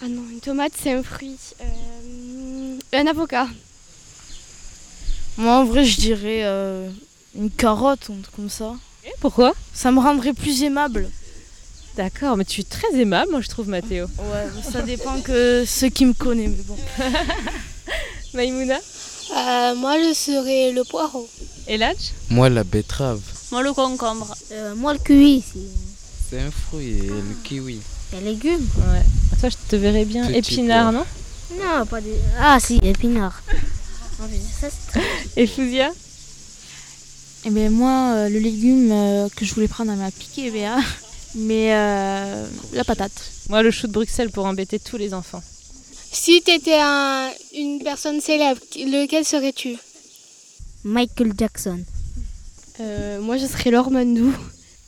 Ah 0.00 0.08
non, 0.08 0.22
une 0.32 0.40
tomate 0.40 0.72
c'est 0.82 0.92
un 0.92 1.02
fruit. 1.02 1.36
Euh, 1.60 2.78
Un 2.94 3.06
avocat. 3.08 3.46
Moi, 5.36 5.52
en 5.58 5.64
vrai, 5.66 5.84
je 5.84 6.00
dirais 6.00 6.40
euh, 6.44 6.88
une 7.36 7.50
carotte, 7.50 8.08
un 8.10 8.20
truc 8.22 8.36
comme 8.36 8.50
ça. 8.50 8.74
Pourquoi? 9.20 9.54
Ça 9.72 9.90
me 9.92 10.00
rendrait 10.00 10.32
plus 10.32 10.62
aimable. 10.62 11.08
D'accord, 11.96 12.36
mais 12.36 12.44
tu 12.44 12.60
es 12.60 12.64
très 12.64 12.94
aimable, 13.00 13.30
moi, 13.30 13.40
je 13.40 13.48
trouve, 13.48 13.68
Mathéo. 13.68 14.06
Ouais, 14.18 14.62
ça 14.72 14.82
dépend 14.82 15.20
que 15.20 15.64
ceux 15.66 15.88
qui 15.88 16.04
me 16.04 16.12
connaissent, 16.12 16.50
mais 16.50 16.64
bon. 16.64 16.76
Maïmouna? 18.34 18.76
Euh, 19.36 19.74
moi, 19.76 19.96
je 20.00 20.12
serais 20.14 20.72
le 20.72 20.84
poireau. 20.84 21.28
Eladj 21.66 22.12
Moi, 22.30 22.48
la 22.48 22.64
betterave. 22.64 23.20
Moi, 23.50 23.62
le 23.62 23.72
concombre. 23.72 24.34
Euh, 24.52 24.74
Moi, 24.74 24.92
le 24.92 24.98
kiwi, 24.98 25.42
c'est 25.52 25.58
C'est 26.30 26.40
un 26.42 26.50
fruit, 26.50 26.98
et 26.98 27.06
le 27.08 27.36
kiwi. 27.42 27.80
un 28.16 28.20
légume. 28.20 28.66
Ouais. 28.76 29.02
Toi, 29.40 29.48
je 29.48 29.56
te 29.68 29.76
verrais 29.76 30.04
bien 30.04 30.26
Petit 30.26 30.38
épinard, 30.54 30.92
non? 30.92 31.04
Non, 31.52 31.86
pas 31.86 32.00
des. 32.00 32.14
Ah, 32.38 32.58
si, 32.60 32.78
épinard. 32.82 33.42
C'est 34.60 34.70
très- 34.90 35.42
Et 37.46 37.48
Eh 37.48 37.52
bien, 37.52 37.70
moi, 37.70 38.12
euh, 38.12 38.28
le 38.28 38.40
légume 38.40 38.90
euh, 38.90 39.28
que 39.28 39.44
je 39.44 39.54
voulais 39.54 39.68
prendre, 39.68 39.92
elle 39.92 39.98
m'a 39.98 40.10
piqué, 40.10 40.50
Béa. 40.50 40.78
Mais 41.36 41.72
euh, 41.72 42.44
la 42.72 42.82
patate. 42.82 43.12
Moi, 43.48 43.62
le 43.62 43.70
chou 43.70 43.86
de 43.86 43.92
Bruxelles 43.92 44.32
pour 44.32 44.46
embêter 44.46 44.80
tous 44.80 44.96
les 44.96 45.14
enfants. 45.14 45.44
Si 46.10 46.42
tu 46.42 46.50
étais 46.50 46.80
une 47.54 47.80
personne 47.84 48.20
célèbre, 48.20 48.60
lequel 48.74 49.24
serais-tu? 49.24 49.76
Michael 50.82 51.34
Jackson. 51.38 51.84
Euh, 52.80 53.20
moi 53.20 53.36
je 53.36 53.46
serais 53.46 53.70
Laure 53.70 53.92
Mandou. 53.92 54.34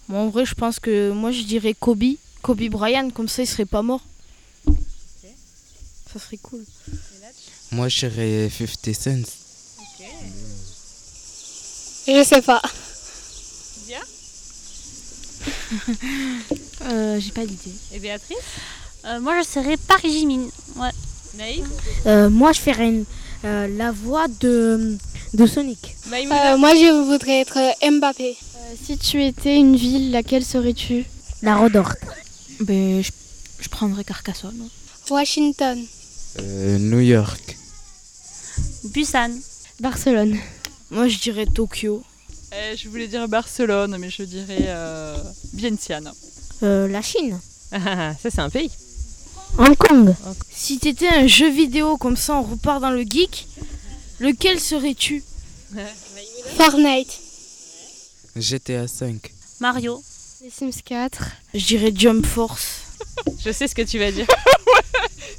Moi, 0.08 0.18
en 0.18 0.28
vrai, 0.28 0.44
je 0.44 0.54
pense 0.54 0.80
que 0.80 1.12
moi, 1.12 1.30
je 1.30 1.42
dirais 1.42 1.74
Kobe. 1.78 2.16
Kobe 2.42 2.68
Bryant, 2.70 3.10
comme 3.10 3.28
ça, 3.28 3.42
il 3.42 3.46
serait 3.46 3.66
pas 3.66 3.82
mort. 3.82 4.02
Ça 6.12 6.18
serait 6.18 6.38
cool. 6.38 6.64
Moi, 7.70 7.88
je 7.88 7.98
serais 7.98 8.50
50 8.50 8.94
Cent. 8.96 9.37
Je 12.08 12.24
sais 12.24 12.42
pas. 12.42 12.62
Euh, 16.90 17.18
J'ai 17.20 17.30
pas 17.32 17.44
d'idée. 17.44 17.72
Et 17.92 17.98
Béatrice? 17.98 18.36
Euh, 19.04 19.20
moi, 19.20 19.40
je 19.42 19.46
serais 19.46 19.76
Paris 19.76 20.10
Jimine. 20.12 20.48
Ouais. 20.76 20.88
Naïf 21.36 21.64
Euh, 22.06 22.30
moi, 22.30 22.52
je 22.52 22.60
ferais 22.60 22.88
une- 22.88 23.04
euh, 23.44 23.68
la 23.76 23.90
voix 23.92 24.26
de, 24.40 24.96
de 25.34 25.46
Sonic. 25.46 25.96
Euh, 26.12 26.56
moi, 26.56 26.74
je 26.74 27.04
voudrais 27.10 27.40
être 27.40 27.58
Mbappé. 27.90 28.30
Euh, 28.56 28.74
si 28.84 28.96
tu 28.96 29.22
étais 29.24 29.56
une 29.56 29.76
ville, 29.76 30.10
laquelle 30.10 30.44
serais-tu? 30.44 31.04
La 31.42 31.56
Rodorte. 31.56 31.98
Ben, 32.60 33.02
je, 33.02 33.10
je 33.60 33.68
prendrais 33.68 34.04
Carcassonne. 34.04 34.68
Washington. 35.10 35.84
Euh, 36.40 36.78
New 36.78 37.00
York. 37.00 37.56
Busan. 38.84 39.30
Barcelone. 39.80 40.38
Moi, 40.90 41.08
je 41.08 41.18
dirais 41.18 41.46
Tokyo. 41.46 42.02
Eh, 42.52 42.76
je 42.76 42.88
voulais 42.88 43.08
dire 43.08 43.28
Barcelone, 43.28 43.96
mais 43.98 44.08
je 44.08 44.22
dirais 44.22 44.64
euh, 44.68 45.16
Vientiane. 45.52 46.10
Euh, 46.62 46.88
la 46.88 47.02
Chine. 47.02 47.38
Ah, 47.72 48.14
ça, 48.22 48.30
c'est 48.30 48.40
un 48.40 48.48
pays. 48.48 48.70
Hong 49.58 49.76
Kong. 49.76 50.14
Si 50.50 50.78
t'étais 50.78 51.08
un 51.08 51.26
jeu 51.26 51.50
vidéo 51.50 51.96
comme 51.98 52.16
ça, 52.16 52.36
on 52.36 52.42
repart 52.42 52.80
dans 52.80 52.90
le 52.90 53.02
geek, 53.02 53.46
lequel 54.18 54.58
serais-tu? 54.58 55.22
Fortnite. 56.56 57.18
GTA 58.36 58.88
5. 58.88 59.32
Mario. 59.60 60.02
Les 60.42 60.50
Sims 60.50 60.82
4. 60.84 61.22
Je 61.52 61.66
dirais 61.66 61.92
Jump 61.94 62.24
Force. 62.24 62.82
Je 63.44 63.50
sais 63.52 63.68
ce 63.68 63.74
que 63.74 63.82
tu 63.82 63.98
vas 63.98 64.10
dire. 64.10 64.26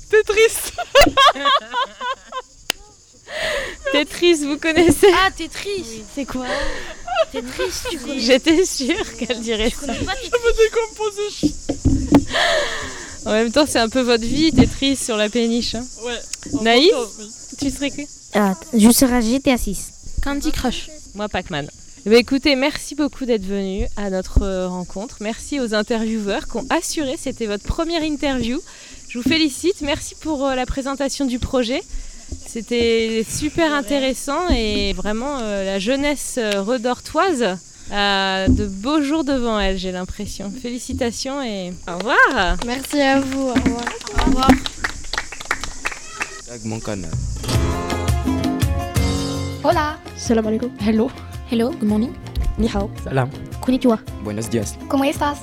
Tetris 0.10 0.74
Tetris, 3.92 4.46
vous 4.46 4.58
connaissez 4.58 5.08
Ah, 5.14 5.30
Tetris 5.36 6.04
C'est 6.16 6.26
quoi 6.26 6.46
Tetris, 7.32 7.72
tu 7.92 7.98
connais 7.98 8.20
J'étais 8.20 8.66
sûre 8.66 9.18
qu'elle 9.18 9.40
dirait 9.42 9.70
ça. 9.72 9.94
Je 9.94 10.02
me 10.02 10.52
décomposer. 10.64 11.54
En 13.26 13.32
même 13.32 13.52
temps, 13.52 13.66
c'est 13.68 13.80
un 13.80 13.90
peu 13.90 14.02
votre 14.02 14.24
vie, 14.24 14.52
Tetris 14.52 14.96
sur 14.96 15.18
la 15.18 15.30
péniche. 15.30 15.76
hein. 15.76 15.86
Ouais. 16.06 16.20
Naïf 16.62 16.92
oui. 17.20 17.26
Tu 17.60 17.70
serais 17.70 17.92
que 17.92 18.02
Ah, 18.34 18.56
je 18.74 18.90
serais 18.92 19.22
GTA 19.22 19.58
6. 19.58 19.92
Candy 20.24 20.52
Crush. 20.52 20.90
Moi, 21.16 21.28
Pac-Man. 21.28 21.68
Eh 22.06 22.10
ben, 22.10 22.18
écoutez, 22.18 22.56
merci 22.56 22.96
beaucoup 22.96 23.26
d'être 23.26 23.44
venu 23.46 23.86
à 23.98 24.10
notre 24.10 24.42
euh, 24.44 24.68
rencontre. 24.70 25.18
Merci 25.20 25.60
aux 25.60 25.74
intervieweurs 25.74 26.48
qui 26.48 26.58
ont 26.58 26.66
assuré. 26.70 27.16
C'était 27.22 27.46
votre 27.46 27.66
première 27.66 28.04
interview. 28.04 28.62
Je 29.10 29.20
vous 29.20 29.28
félicite. 29.28 29.82
Merci 29.82 30.16
pour 30.16 30.46
euh, 30.46 30.56
la 30.56 30.66
présentation 30.66 31.26
du 31.26 31.40
projet. 31.40 31.82
C'était 32.48 33.26
super 33.30 33.74
intéressant 33.74 34.50
et 34.50 34.94
vraiment 34.94 35.38
euh, 35.40 35.64
la 35.64 35.80
jeunesse 35.80 36.40
euh, 36.40 36.62
redortoise 36.62 37.58
a 37.92 38.48
de 38.48 38.66
beaux 38.68 39.02
jours 39.02 39.24
devant 39.24 39.60
elle, 39.60 39.78
j'ai 39.78 39.92
l'impression. 39.92 40.52
Félicitations 40.52 41.42
et 41.42 41.74
au 41.88 41.98
revoir. 41.98 42.58
Merci 42.66 43.02
à 43.02 43.20
vous. 43.20 43.50
Au 43.50 43.54
revoir. 43.54 43.86
Au 44.20 44.26
revoir. 44.26 44.50
Tag 46.48 46.62
mon 46.66 46.80
canal. 46.80 47.12
Hola. 49.64 49.98
Salam 50.18 50.48
alaikum. 50.48 50.72
Hello. 50.80 51.10
Hello, 51.52 51.72
good 51.72 51.88
morning. 51.88 52.14
Ni 52.58 52.68
hao. 52.68 52.90
Salam. 53.04 53.30
Konnichiwa. 53.62 54.00
Buenos 54.24 54.50
dias. 54.50 54.76
¿Cómo 54.88 55.04
estás? 55.04 55.40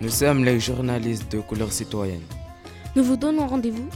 Nous 0.00 0.10
sommes 0.10 0.44
les 0.44 0.60
journalistes 0.60 1.28
de 1.30 1.40
couleur 1.40 1.72
citoyenne. 1.72 2.22
Nous 2.98 3.04
vous 3.04 3.16
donnons 3.16 3.46
rendez-vous. 3.46 3.88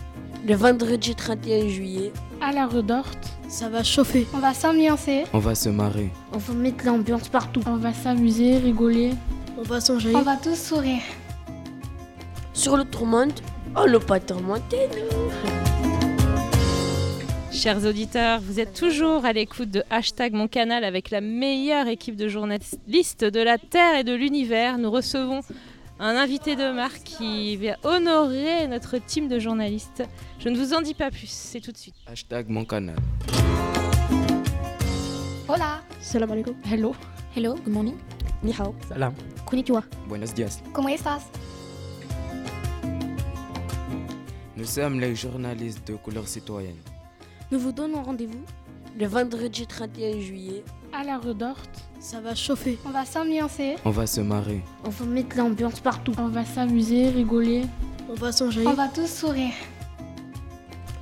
Le 0.46 0.54
vendredi 0.54 1.16
31 1.16 1.66
juillet. 1.66 2.12
À 2.40 2.52
la 2.52 2.68
Redorte, 2.68 3.36
Ça 3.48 3.68
va 3.68 3.82
chauffer. 3.82 4.28
On 4.32 4.38
va 4.38 4.54
s'ambiancer. 4.54 5.24
On 5.32 5.40
va 5.40 5.56
se 5.56 5.70
marrer. 5.70 6.12
On 6.32 6.38
va 6.38 6.54
mettre 6.54 6.86
l'ambiance 6.86 7.28
partout. 7.28 7.62
on 7.66 7.78
va 7.78 7.92
s'amuser, 7.92 8.58
rigoler. 8.58 9.10
On 9.58 9.62
va 9.62 9.80
songer. 9.80 10.14
On 10.14 10.22
va 10.22 10.36
tous 10.36 10.54
sourire. 10.54 11.02
Sur 12.54 12.76
le 12.76 12.84
tourmente, 12.84 13.42
Oh, 13.76 13.86
le 13.88 13.98
pas 13.98 14.20
tourmenté, 14.20 14.76
nous. 14.94 15.32
Chers 17.50 17.84
auditeurs, 17.84 18.40
vous 18.40 18.60
êtes 18.60 18.72
toujours 18.72 19.24
à 19.24 19.32
l'écoute 19.32 19.70
de 19.70 19.82
Hashtag 19.90 20.32
Mon 20.32 20.46
Canal 20.46 20.84
avec 20.84 21.10
la 21.10 21.20
meilleure 21.20 21.88
équipe 21.88 22.14
de 22.14 22.28
journalistes 22.28 23.24
de 23.24 23.40
la 23.40 23.58
Terre 23.58 23.96
et 23.98 24.04
de 24.04 24.14
l'univers. 24.14 24.78
Nous 24.78 24.92
recevons 24.92 25.40
un 26.02 26.16
invité 26.16 26.56
de 26.56 26.72
marque 26.72 27.04
qui 27.04 27.56
vient 27.56 27.76
honorer 27.84 28.66
notre 28.66 28.98
team 28.98 29.28
de 29.28 29.38
journalistes. 29.38 30.02
Je 30.40 30.48
ne 30.48 30.58
vous 30.58 30.74
en 30.74 30.82
dis 30.82 30.94
pas 30.94 31.12
plus, 31.12 31.28
c'est 31.28 31.60
tout 31.60 31.70
de 31.70 31.76
suite. 31.76 31.94
Hashtag 32.08 32.48
Mon 32.48 32.64
Canal. 32.64 32.96
Hola. 35.48 35.80
Salam 36.00 36.32
alaikum. 36.32 36.56
Hello. 36.68 36.92
Hello, 37.36 37.54
good 37.54 37.72
morning. 37.72 37.96
Ni 38.42 38.52
hao. 38.52 38.74
Salam. 38.88 39.14
Konnichiwa. 39.46 39.84
Buenos 40.08 40.34
días. 40.34 40.60
¿Cómo 40.72 40.88
estás? 40.88 41.22
Nous 44.56 44.66
sommes 44.66 44.98
les 44.98 45.14
journalistes 45.14 45.86
de 45.86 45.94
couleur 45.94 46.26
citoyenne. 46.26 46.82
Nous 47.52 47.60
vous 47.60 47.70
donnons 47.72 48.02
rendez-vous 48.02 48.42
le 48.98 49.06
vendredi 49.06 49.68
31 49.68 50.18
juillet 50.18 50.64
à 50.92 51.04
la 51.04 51.18
Redorte. 51.18 51.81
Ça 52.02 52.20
va 52.20 52.34
chauffer. 52.34 52.80
On 52.84 52.90
va 52.90 53.04
s'ambiancer. 53.04 53.76
On 53.84 53.90
va 53.90 54.08
se 54.08 54.20
marrer. 54.20 54.60
On 54.84 54.90
va 54.90 55.04
mettre 55.04 55.36
l'ambiance 55.36 55.78
partout. 55.78 56.12
On 56.18 56.26
va 56.26 56.44
s'amuser, 56.44 57.08
rigoler. 57.10 57.62
On 58.10 58.14
va 58.14 58.32
s'enjailler. 58.32 58.66
On 58.66 58.74
va 58.74 58.88
tous 58.88 59.06
sourire. 59.06 59.54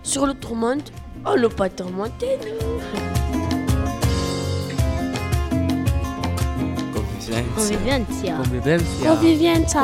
Sur 0.03 0.27
le 0.27 0.35
tourmente, 0.35 0.93
oh 1.27 1.37
le 1.37 1.49
pas 1.49 1.71
tourmenté, 1.71 2.27
nous. 2.45 2.81
Convivencia. 7.55 8.37
Convivencia. 8.37 9.11
Convivencia. 9.11 9.81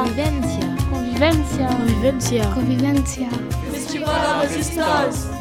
Convivencia. 0.90 1.66
Convivencia. 1.72 2.46
Convivencia. 2.54 3.28
Festival 3.72 4.10
à 4.10 4.40
résistance. 4.40 5.35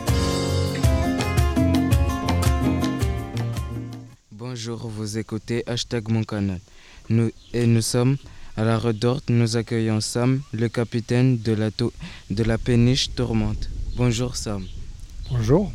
Bonjour, 4.56 4.88
vous 4.88 5.18
écoutez 5.18 5.63
Hashtag 5.68 6.08
Mon 6.08 6.24
Canal. 6.24 6.62
Nous, 7.10 7.30
et 7.52 7.68
nous 7.68 7.82
sommes 7.82 8.15
à 8.56 8.63
la 8.63 8.80
Redorte. 8.80 9.30
Nous 9.30 9.58
accueillons 9.58 10.00
Sam, 10.00 10.44
le 10.54 10.70
capitaine 10.70 11.38
de 11.39 11.52
la, 11.52 11.72
de 11.72 12.44
la 12.44 12.58
péniche 12.58 13.13
Tourmente. 13.13 13.70
Bonjour 13.98 14.38
Sam. 14.38 14.65
Bonjour. 15.30 15.74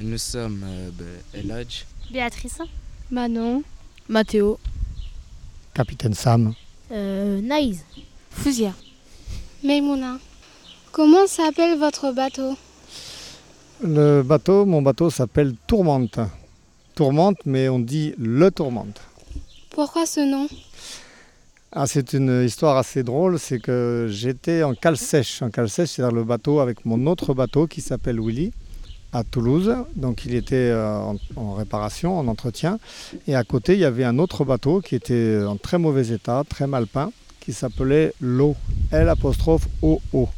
Nous 0.00 0.16
sommes 0.16 0.64
euh, 0.64 1.18
Eladj. 1.34 1.84
Béatrice. 2.10 2.62
Manon. 3.10 3.62
Mathéo. 4.08 4.58
Capitaine 5.74 6.14
Sam. 6.14 6.54
Euh, 6.90 7.42
Naïs. 7.42 7.84
Fouzia. 8.30 8.72
Meimouna. 9.62 10.18
Comment 10.92 11.26
s'appelle 11.26 11.78
votre 11.78 12.10
bateau? 12.14 12.56
Le 13.84 14.22
bateau, 14.22 14.64
mon 14.64 14.80
bateau 14.80 15.10
s'appelle 15.10 15.54
Tourmente. 15.66 16.20
Tourmente, 16.96 17.36
mais 17.44 17.68
on 17.68 17.78
dit 17.78 18.14
le 18.16 18.50
Tourmente. 18.50 19.02
Pourquoi 19.70 20.06
ce 20.06 20.20
nom? 20.20 20.48
Ah, 21.70 21.86
C'est 21.86 22.14
une 22.14 22.42
histoire 22.42 22.78
assez 22.78 23.02
drôle, 23.02 23.38
c'est 23.38 23.58
que 23.58 24.08
j'étais 24.10 24.62
en 24.62 24.72
cale 24.74 24.96
sèche. 24.96 25.42
En 25.42 25.50
cale 25.50 25.68
sèche, 25.68 25.90
c'est-à-dire 25.90 26.16
le 26.16 26.24
bateau 26.24 26.58
avec 26.60 26.86
mon 26.86 27.06
autre 27.06 27.34
bateau 27.34 27.66
qui 27.66 27.82
s'appelle 27.82 28.18
Willy 28.18 28.50
à 29.12 29.24
Toulouse. 29.24 29.76
Donc 29.94 30.24
il 30.24 30.34
était 30.34 30.72
en, 30.74 31.16
en, 31.36 31.52
réparation, 31.52 32.18
en 32.18 32.26
entretien. 32.28 32.78
Et 33.28 33.34
à 33.34 33.44
côté, 33.44 33.74
il 33.74 33.80
y 33.80 33.84
avait 33.84 34.04
un 34.04 34.18
autre 34.18 34.46
bateau 34.46 34.80
qui 34.80 34.94
était 34.94 35.44
en 35.46 35.58
très 35.58 35.76
mauvais 35.76 36.08
état, 36.14 36.44
très 36.48 36.66
mal 36.66 36.86
peint, 36.86 37.12
qui 37.40 37.52
s'appelait 37.52 38.14
l'eau. 38.22 38.56
L 38.90 39.10
apostrophe 39.10 39.68
O 39.82 40.00
O. 40.14 40.30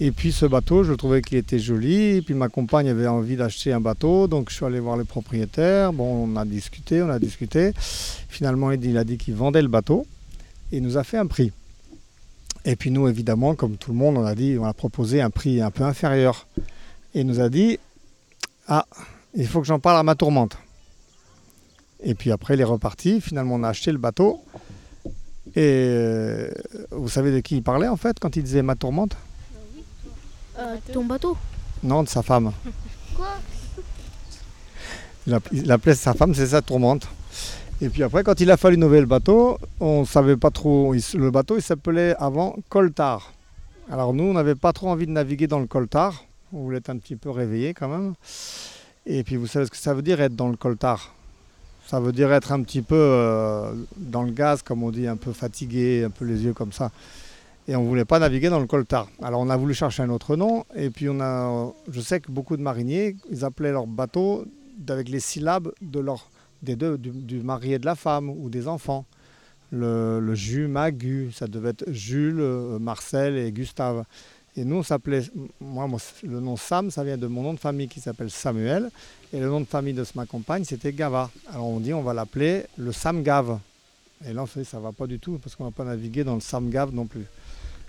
Et 0.00 0.10
puis 0.10 0.32
ce 0.32 0.44
bateau, 0.44 0.82
je 0.82 0.92
trouvais 0.92 1.22
qu'il 1.22 1.38
était 1.38 1.58
joli. 1.58 2.16
Et 2.16 2.22
puis 2.22 2.34
ma 2.34 2.48
compagne 2.48 2.88
avait 2.88 3.06
envie 3.06 3.36
d'acheter 3.36 3.72
un 3.72 3.80
bateau, 3.80 4.26
donc 4.26 4.50
je 4.50 4.56
suis 4.56 4.64
allé 4.64 4.80
voir 4.80 4.96
le 4.96 5.04
propriétaire. 5.04 5.92
Bon, 5.92 6.26
on 6.26 6.36
a 6.36 6.44
discuté, 6.44 7.02
on 7.02 7.10
a 7.10 7.18
discuté. 7.18 7.72
Finalement, 7.76 8.72
il 8.72 8.98
a 8.98 9.04
dit 9.04 9.18
qu'il 9.18 9.34
vendait 9.34 9.62
le 9.62 9.68
bateau 9.68 10.06
et 10.72 10.78
il 10.78 10.82
nous 10.82 10.96
a 10.96 11.04
fait 11.04 11.18
un 11.18 11.26
prix. 11.26 11.52
Et 12.64 12.76
puis 12.76 12.90
nous, 12.90 13.06
évidemment, 13.08 13.54
comme 13.54 13.76
tout 13.76 13.92
le 13.92 13.98
monde, 13.98 14.16
on 14.16 14.24
a 14.24 14.34
dit, 14.34 14.56
on 14.58 14.64
a 14.64 14.72
proposé 14.72 15.20
un 15.20 15.30
prix 15.30 15.60
un 15.60 15.70
peu 15.70 15.84
inférieur. 15.84 16.48
Et 17.14 17.20
il 17.20 17.26
nous 17.26 17.40
a 17.40 17.48
dit, 17.48 17.78
ah, 18.66 18.86
il 19.34 19.46
faut 19.46 19.60
que 19.60 19.66
j'en 19.66 19.78
parle 19.78 19.98
à 19.98 20.02
ma 20.02 20.14
tourmente. 20.14 20.56
Et 22.02 22.14
puis 22.14 22.32
après, 22.32 22.54
il 22.54 22.60
est 22.60 22.64
reparti. 22.64 23.20
Finalement, 23.20 23.54
on 23.54 23.62
a 23.62 23.68
acheté 23.68 23.92
le 23.92 23.98
bateau. 23.98 24.40
Et 25.54 26.48
vous 26.90 27.08
savez 27.08 27.30
de 27.30 27.38
qui 27.40 27.56
il 27.56 27.62
parlait 27.62 27.86
en 27.86 27.96
fait 27.96 28.18
quand 28.18 28.34
il 28.34 28.42
disait 28.42 28.62
ma 28.62 28.74
tourmente 28.74 29.16
euh, 30.58 30.76
ton 30.92 31.04
bateau 31.04 31.36
Non, 31.82 32.02
de 32.02 32.08
sa 32.08 32.22
femme. 32.22 32.52
Quoi? 33.16 33.28
Il 35.52 35.72
appelait 35.72 35.94
sa 35.94 36.14
femme, 36.14 36.34
c'est 36.34 36.48
sa 36.48 36.62
tourmente. 36.62 37.08
Et 37.80 37.88
puis 37.88 38.02
après, 38.02 38.22
quand 38.22 38.40
il 38.40 38.50
a 38.50 38.56
fallu 38.56 38.76
nover 38.76 39.00
le 39.00 39.06
bateau, 39.06 39.58
on 39.80 40.00
ne 40.00 40.04
savait 40.04 40.36
pas 40.36 40.50
trop. 40.50 40.92
Le 40.92 41.30
bateau, 41.30 41.56
il 41.56 41.62
s'appelait 41.62 42.14
avant 42.18 42.56
Coltard. 42.68 43.32
Alors 43.90 44.14
nous, 44.14 44.24
on 44.24 44.32
n'avait 44.32 44.54
pas 44.54 44.72
trop 44.72 44.88
envie 44.88 45.06
de 45.06 45.12
naviguer 45.12 45.46
dans 45.46 45.58
le 45.58 45.66
Coltard. 45.66 46.24
On 46.52 46.62
voulait 46.62 46.78
être 46.78 46.90
un 46.90 46.98
petit 46.98 47.16
peu 47.16 47.30
réveillé 47.30 47.74
quand 47.74 47.88
même. 47.88 48.14
Et 49.06 49.24
puis 49.24 49.36
vous 49.36 49.46
savez 49.46 49.66
ce 49.66 49.70
que 49.70 49.76
ça 49.76 49.92
veut 49.92 50.02
dire 50.02 50.20
être 50.20 50.36
dans 50.36 50.48
le 50.48 50.56
Coltard? 50.56 51.12
Ça 51.86 52.00
veut 52.00 52.12
dire 52.12 52.32
être 52.32 52.52
un 52.52 52.62
petit 52.62 52.80
peu 52.80 52.96
euh, 52.96 53.74
dans 53.96 54.22
le 54.22 54.30
gaz, 54.30 54.62
comme 54.62 54.82
on 54.82 54.90
dit, 54.90 55.06
un 55.06 55.16
peu 55.16 55.32
fatigué, 55.32 56.04
un 56.04 56.10
peu 56.10 56.24
les 56.24 56.42
yeux 56.44 56.54
comme 56.54 56.72
ça 56.72 56.90
et 57.66 57.76
on 57.76 57.82
ne 57.82 57.88
voulait 57.88 58.04
pas 58.04 58.18
naviguer 58.18 58.50
dans 58.50 58.60
le 58.60 58.66
coltard. 58.66 59.08
Alors 59.22 59.40
on 59.40 59.48
a 59.48 59.56
voulu 59.56 59.74
chercher 59.74 60.02
un 60.02 60.10
autre 60.10 60.36
nom, 60.36 60.64
et 60.74 60.90
puis 60.90 61.08
on 61.08 61.20
a, 61.20 61.72
je 61.90 62.00
sais 62.00 62.20
que 62.20 62.30
beaucoup 62.30 62.56
de 62.56 62.62
mariniers, 62.62 63.16
ils 63.30 63.44
appelaient 63.44 63.72
leur 63.72 63.86
bateau 63.86 64.44
avec 64.88 65.08
les 65.08 65.20
syllabes 65.20 65.72
de 65.80 66.00
leur, 66.00 66.28
des 66.62 66.76
deux, 66.76 66.98
du, 66.98 67.40
mari 67.40 67.74
et 67.74 67.78
de 67.78 67.86
la 67.86 67.94
femme, 67.94 68.28
ou 68.28 68.50
des 68.50 68.68
enfants. 68.68 69.04
Le, 69.70 70.20
le 70.20 70.34
Jus, 70.34 70.68
Magu, 70.68 71.32
ça 71.32 71.46
devait 71.46 71.70
être 71.70 71.90
Jules, 71.90 72.38
euh, 72.38 72.78
Marcel 72.78 73.36
et 73.36 73.50
Gustave. 73.50 74.04
Et 74.56 74.64
nous, 74.64 74.76
on 74.76 74.82
s'appelait, 74.84 75.22
moi, 75.60 75.88
le 76.22 76.38
nom 76.38 76.56
Sam, 76.56 76.90
ça 76.90 77.02
vient 77.02 77.16
de 77.16 77.26
mon 77.26 77.42
nom 77.42 77.54
de 77.54 77.58
famille 77.58 77.88
qui 77.88 78.00
s'appelle 78.00 78.30
Samuel, 78.30 78.90
et 79.32 79.40
le 79.40 79.46
nom 79.46 79.60
de 79.60 79.64
famille 79.64 79.94
de 79.94 80.04
ma 80.14 80.26
compagne, 80.26 80.64
c'était 80.64 80.92
Gava. 80.92 81.30
Alors 81.50 81.66
on 81.66 81.80
dit, 81.80 81.92
on 81.92 82.02
va 82.02 82.14
l'appeler 82.14 82.64
le 82.76 82.92
Sam 82.92 83.22
Gave. 83.22 83.58
Et 84.24 84.32
là, 84.32 84.44
on 84.44 84.58
dit, 84.58 84.64
ça 84.64 84.78
va 84.78 84.92
pas 84.92 85.08
du 85.08 85.18
tout, 85.18 85.38
parce 85.42 85.56
qu'on 85.56 85.64
va 85.64 85.72
pas 85.72 85.84
naviguer 85.84 86.22
dans 86.22 86.34
le 86.34 86.40
Sam 86.40 86.70
Gave 86.70 86.94
non 86.94 87.06
plus. 87.06 87.24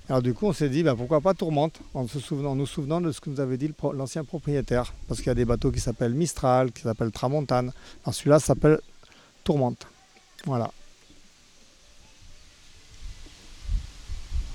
Alors 0.07 0.21
du 0.21 0.33
coup, 0.35 0.45
on 0.45 0.53
s'est 0.53 0.69
dit, 0.69 0.83
ben, 0.83 0.95
pourquoi 0.95 1.19
pas 1.19 1.33
Tourmente, 1.33 1.79
en, 1.95 2.07
se 2.07 2.19
souvenant, 2.19 2.51
en 2.51 2.55
nous 2.55 2.67
souvenant 2.67 3.01
de 3.01 3.11
ce 3.11 3.19
que 3.19 3.29
nous 3.29 3.39
avait 3.39 3.57
dit 3.57 3.73
l'ancien 3.93 4.23
propriétaire. 4.23 4.93
Parce 5.07 5.19
qu'il 5.19 5.27
y 5.27 5.31
a 5.31 5.35
des 5.35 5.45
bateaux 5.45 5.71
qui 5.71 5.79
s'appellent 5.79 6.13
Mistral, 6.13 6.71
qui 6.71 6.83
s'appellent 6.83 7.11
Tramontane. 7.11 7.71
Alors 8.03 8.13
celui-là 8.13 8.39
s'appelle 8.39 8.79
Tourmente. 9.43 9.87
Voilà. 10.45 10.71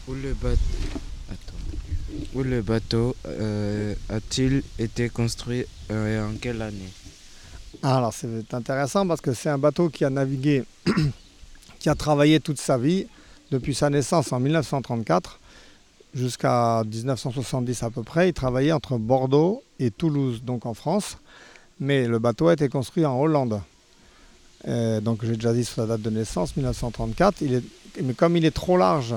Où 0.07 0.15
le 0.15 0.35
bateau, 0.35 0.59
Où 2.35 2.43
le 2.43 2.63
bateau 2.63 3.17
euh, 3.27 3.95
a-t-il 4.09 4.63
été 4.79 5.09
construit 5.09 5.65
euh, 5.91 6.17
et 6.17 6.33
en 6.33 6.37
quelle 6.37 6.63
année? 6.63 6.93
Alors 7.83 8.13
c'est 8.13 8.53
intéressant 8.55 9.07
parce 9.07 9.21
que 9.21 9.33
c'est 9.33 9.49
un 9.49 9.59
bateau 9.59 9.89
qui 9.89 10.05
a 10.05 10.11
navigué, 10.11 10.65
qui 11.81 11.89
a 11.89 11.95
travaillé 11.95 12.39
toute 12.41 12.61
sa 12.61 12.79
vie 12.79 13.07
depuis 13.51 13.75
sa 13.75 13.91
naissance 13.91 14.33
en 14.33 14.41
1934 14.41 15.39
jusqu'à 16.15 16.83
1970 16.85 17.83
à 17.83 17.91
peu 17.91 18.03
près. 18.03 18.29
Il 18.29 18.33
travaillait 18.33 18.73
entre 18.73 18.99
Bordeaux 18.99 19.63
et 19.79 19.91
Toulouse, 19.91 20.43
donc 20.45 20.67
en 20.67 20.75
France. 20.75 21.19
Mais 21.79 22.07
le 22.07 22.19
bateau 22.19 22.49
a 22.49 22.53
été 22.53 22.69
construit 22.69 23.05
en 23.07 23.19
Hollande. 23.19 23.61
Euh, 24.69 25.01
donc 25.01 25.25
j'ai 25.25 25.35
déjà 25.35 25.53
dit 25.53 25.65
sur 25.65 25.81
la 25.83 25.89
date 25.89 26.03
de 26.03 26.11
naissance, 26.11 26.57
1934. 26.57 27.41
Il 27.41 27.55
est, 27.55 27.65
mais 28.03 28.13
comme 28.13 28.37
il 28.37 28.45
est 28.45 28.51
trop 28.51 28.77
large 28.77 29.15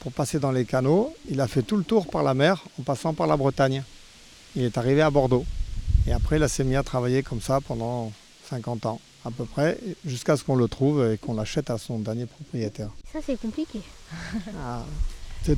pour 0.00 0.12
passer 0.12 0.38
dans 0.38 0.50
les 0.50 0.64
canaux, 0.64 1.14
il 1.28 1.40
a 1.40 1.46
fait 1.46 1.62
tout 1.62 1.76
le 1.76 1.84
tour 1.84 2.06
par 2.06 2.22
la 2.22 2.34
mer 2.34 2.64
en 2.78 2.82
passant 2.82 3.14
par 3.14 3.26
la 3.26 3.36
Bretagne. 3.36 3.82
Il 4.56 4.62
est 4.62 4.78
arrivé 4.78 5.02
à 5.02 5.10
Bordeaux. 5.10 5.44
Et 6.06 6.12
après, 6.12 6.38
il 6.40 6.48
s'est 6.48 6.64
mis 6.64 6.74
à 6.76 6.82
travailler 6.82 7.22
comme 7.22 7.40
ça 7.40 7.60
pendant 7.60 8.10
50 8.48 8.86
ans 8.86 9.00
à 9.24 9.30
peu 9.30 9.44
près, 9.44 9.78
jusqu'à 10.04 10.36
ce 10.36 10.44
qu'on 10.44 10.56
le 10.56 10.68
trouve 10.68 11.12
et 11.12 11.18
qu'on 11.18 11.34
l'achète 11.34 11.70
à 11.70 11.78
son 11.78 11.98
dernier 11.98 12.26
propriétaire. 12.26 12.90
Ça, 13.12 13.18
c'est 13.24 13.38
compliqué. 13.40 13.80
ah, 14.58 14.84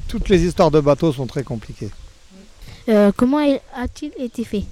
toutes 0.09 0.29
les 0.29 0.45
histoires 0.45 0.71
de 0.71 0.81
bateaux 0.81 1.13
sont 1.13 1.27
très 1.27 1.45
compliquées. 1.45 1.91
Euh, 2.89 3.13
comment 3.17 3.39
a-t-il 3.75 4.13
été 4.23 4.45
fait? 4.45 4.65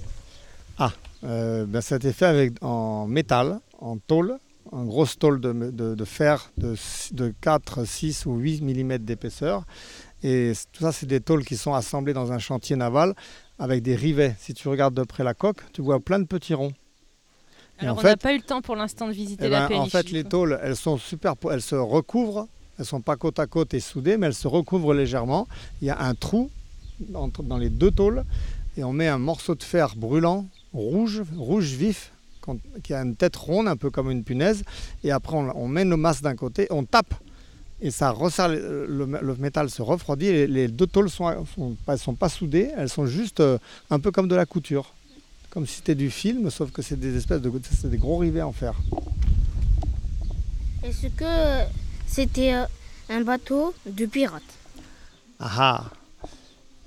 Ah, 0.77 0.91
euh, 1.23 1.65
ben, 1.65 1.81
ça 1.81 1.95
a 1.95 1.97
été 1.97 2.11
fait 2.11 2.25
avec, 2.25 2.53
en 2.61 3.07
métal, 3.07 3.59
en 3.79 3.97
tôle, 3.97 4.37
en 4.71 4.83
grosse 4.83 5.17
tôle 5.17 5.39
de, 5.39 5.53
de, 5.53 5.95
de 5.95 6.05
fer 6.05 6.51
de, 6.57 6.75
de, 7.13 7.33
4, 7.41 7.85
6 7.85 8.25
ou 8.25 8.35
8 8.35 8.61
mm 8.61 8.97
d'épaisseur. 8.99 9.63
Et 10.23 10.53
tout 10.71 10.83
ça, 10.83 10.91
c'est 10.91 11.05
des 11.05 11.19
tôles 11.19 11.45
qui 11.45 11.57
sont 11.57 11.73
assemblées 11.73 12.13
dans 12.13 12.31
un 12.31 12.39
chantier 12.39 12.75
naval 12.75 13.15
avec 13.57 13.81
des 13.81 13.95
rivets. 13.95 14.35
Si 14.39 14.53
tu 14.53 14.67
regardes 14.67 14.93
de 14.93 15.03
près 15.03 15.23
la 15.23 15.33
coque, 15.33 15.61
tu 15.73 15.81
vois 15.81 15.99
plein 15.99 16.19
de 16.19 16.25
petits 16.25 16.53
ronds. 16.53 16.73
Alors, 17.81 17.97
on 17.99 18.03
n'a 18.03 18.17
pas 18.17 18.33
eu 18.33 18.37
le 18.37 18.43
temps 18.43 18.61
pour 18.61 18.75
l'instant 18.75 19.07
de 19.07 19.13
visiter 19.13 19.45
eh 19.45 19.49
la 19.49 19.61
ben, 19.61 19.67
péniche. 19.69 19.87
En 19.87 19.89
fait, 19.89 20.11
les 20.11 20.23
tôles, 20.23 20.59
elles 20.63 20.75
sont 20.75 20.97
super, 20.97 21.35
elles 21.51 21.61
se 21.61 21.75
recouvrent. 21.75 22.47
Elles 22.79 22.85
sont 22.85 23.01
pas 23.01 23.15
côte 23.15 23.37
à 23.37 23.45
côte 23.45 23.75
et 23.75 23.79
soudées, 23.79 24.17
mais 24.17 24.25
elles 24.25 24.33
se 24.33 24.47
recouvrent 24.47 24.95
légèrement. 24.95 25.47
Il 25.81 25.87
y 25.87 25.91
a 25.91 26.01
un 26.01 26.15
trou 26.15 26.49
entre, 27.13 27.43
dans 27.43 27.57
les 27.57 27.69
deux 27.69 27.91
tôles 27.91 28.23
et 28.77 28.83
on 28.83 28.93
met 28.93 29.07
un 29.07 29.19
morceau 29.19 29.55
de 29.55 29.63
fer 29.63 29.93
brûlant, 29.95 30.47
rouge, 30.73 31.21
rouge 31.37 31.73
vif, 31.73 32.11
qui 32.83 32.93
a 32.93 33.01
une 33.03 33.15
tête 33.15 33.35
ronde, 33.35 33.67
un 33.67 33.75
peu 33.75 33.89
comme 33.89 34.09
une 34.09 34.23
punaise. 34.23 34.63
Et 35.03 35.11
après, 35.11 35.35
on, 35.35 35.67
met 35.67 35.85
nos 35.85 35.97
masses 35.97 36.21
d'un 36.21 36.35
côté, 36.35 36.67
on 36.71 36.83
tape 36.83 37.13
et 37.81 37.91
ça 37.91 38.11
resserre, 38.11 38.49
le, 38.49 39.35
métal 39.37 39.69
se 39.69 39.81
refroidit. 39.81 40.27
Et 40.27 40.47
les 40.47 40.67
deux 40.67 40.87
tôles 40.87 41.09
sont, 41.09 41.45
sont, 41.55 41.75
sont, 41.97 42.15
pas 42.15 42.29
soudées, 42.29 42.71
elles 42.77 42.89
sont 42.89 43.05
juste 43.05 43.41
euh, 43.41 43.57
un 43.89 43.99
peu 43.99 44.11
comme 44.11 44.27
de 44.27 44.35
la 44.35 44.45
couture, 44.45 44.93
comme 45.51 45.67
si 45.67 45.75
c'était 45.75 45.95
du 45.95 46.09
film, 46.09 46.49
sauf 46.49 46.71
que 46.71 46.81
c'est 46.81 46.99
des 46.99 47.15
espèces 47.15 47.41
de 47.41 47.51
des 47.87 47.97
gros 47.97 48.17
rivets 48.17 48.41
en 48.41 48.53
fer. 48.53 48.73
Est-ce 50.81 51.07
que 51.07 51.69
c'était 52.07 52.53
euh, 52.53 52.65
un 53.09 53.21
bateau 53.21 53.73
de 53.85 54.05
pirates? 54.05 54.41
Ah 55.39 55.51
ah 55.57 55.83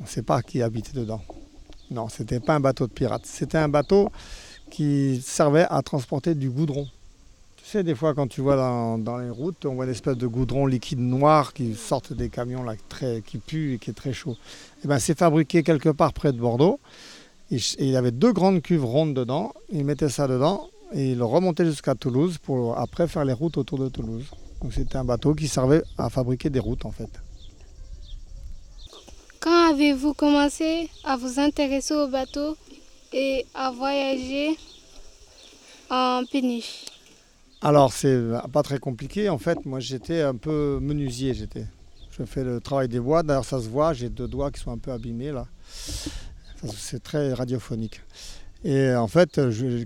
On 0.00 0.04
ne 0.04 0.08
sait 0.08 0.22
pas 0.22 0.42
qui 0.42 0.62
habitait 0.62 0.94
dedans. 0.94 1.22
Non, 1.90 2.08
c'était 2.08 2.40
pas 2.40 2.54
un 2.54 2.60
bateau 2.60 2.86
de 2.86 2.92
pirates. 2.92 3.26
C'était 3.26 3.58
un 3.58 3.68
bateau 3.68 4.10
qui 4.70 5.20
servait 5.22 5.66
à 5.68 5.82
transporter 5.82 6.34
du 6.34 6.48
goudron. 6.48 6.88
Tu 7.58 7.66
sais, 7.66 7.82
des 7.82 7.94
fois, 7.94 8.14
quand 8.14 8.26
tu 8.26 8.40
vois 8.40 8.56
dans, 8.56 9.18
les 9.18 9.30
routes, 9.30 9.66
on 9.66 9.74
voit 9.74 9.84
une 9.84 9.90
espèce 9.90 10.16
de 10.16 10.26
goudron 10.26 10.66
liquide 10.66 10.98
noir 10.98 11.52
qui 11.52 11.74
sort 11.74 12.02
des 12.10 12.30
camions 12.30 12.62
là, 12.62 12.74
très, 12.88 13.20
qui 13.20 13.38
pue 13.38 13.74
et 13.74 13.78
qui 13.78 13.90
est 13.90 13.94
très 13.94 14.12
chaud. 14.12 14.32
Et 14.32 14.80
eh 14.84 14.88
ben, 14.88 14.98
c'est 14.98 15.16
fabriqué 15.16 15.62
quelque 15.62 15.90
part 15.90 16.14
près 16.14 16.32
de 16.32 16.38
Bordeaux. 16.38 16.80
Il 17.78 17.96
avait 17.96 18.10
deux 18.10 18.32
grandes 18.32 18.62
cuves 18.62 18.84
rondes 18.84 19.14
dedans. 19.14 19.52
Il 19.70 19.84
mettait 19.84 20.08
ça 20.08 20.26
dedans 20.26 20.68
et 20.92 21.12
il 21.12 21.22
remontait 21.22 21.64
jusqu'à 21.64 21.94
Toulouse 21.94 22.38
pour 22.38 22.78
après 22.78 23.08
faire 23.08 23.24
les 23.24 23.32
routes 23.32 23.56
autour 23.56 23.78
de 23.78 23.88
Toulouse. 23.88 24.26
Donc 24.62 24.72
c'était 24.72 24.96
un 24.96 25.04
bateau 25.04 25.34
qui 25.34 25.48
servait 25.48 25.82
à 25.98 26.08
fabriquer 26.08 26.50
des 26.50 26.60
routes 26.60 26.84
en 26.86 26.90
fait. 26.90 27.10
Quand 29.40 29.72
avez-vous 29.72 30.14
commencé 30.14 30.88
à 31.04 31.16
vous 31.16 31.38
intéresser 31.38 31.94
au 31.94 32.08
bateau 32.08 32.56
et 33.12 33.44
à 33.54 33.70
voyager 33.70 34.56
en 35.90 36.22
péniche? 36.30 36.86
Alors 37.60 37.92
c'est 37.92 38.18
pas 38.52 38.62
très 38.62 38.78
compliqué 38.78 39.28
en 39.28 39.38
fait. 39.38 39.64
Moi 39.66 39.80
j'étais 39.80 40.22
un 40.22 40.34
peu 40.34 40.78
menuisier. 40.80 41.34
J'étais. 41.34 41.66
Je 42.10 42.24
fais 42.24 42.44
le 42.44 42.60
travail 42.60 42.88
des 42.88 43.00
bois. 43.00 43.22
D'ailleurs 43.22 43.44
ça 43.44 43.60
se 43.60 43.68
voit. 43.68 43.92
J'ai 43.92 44.08
deux 44.08 44.28
doigts 44.28 44.50
qui 44.50 44.60
sont 44.60 44.70
un 44.70 44.78
peu 44.78 44.92
abîmés 44.92 45.32
là. 45.32 45.46
C'est 46.72 47.02
très 47.02 47.32
radiophonique. 47.32 48.00
Et 48.64 48.94
en 48.94 49.08
fait, 49.08 49.38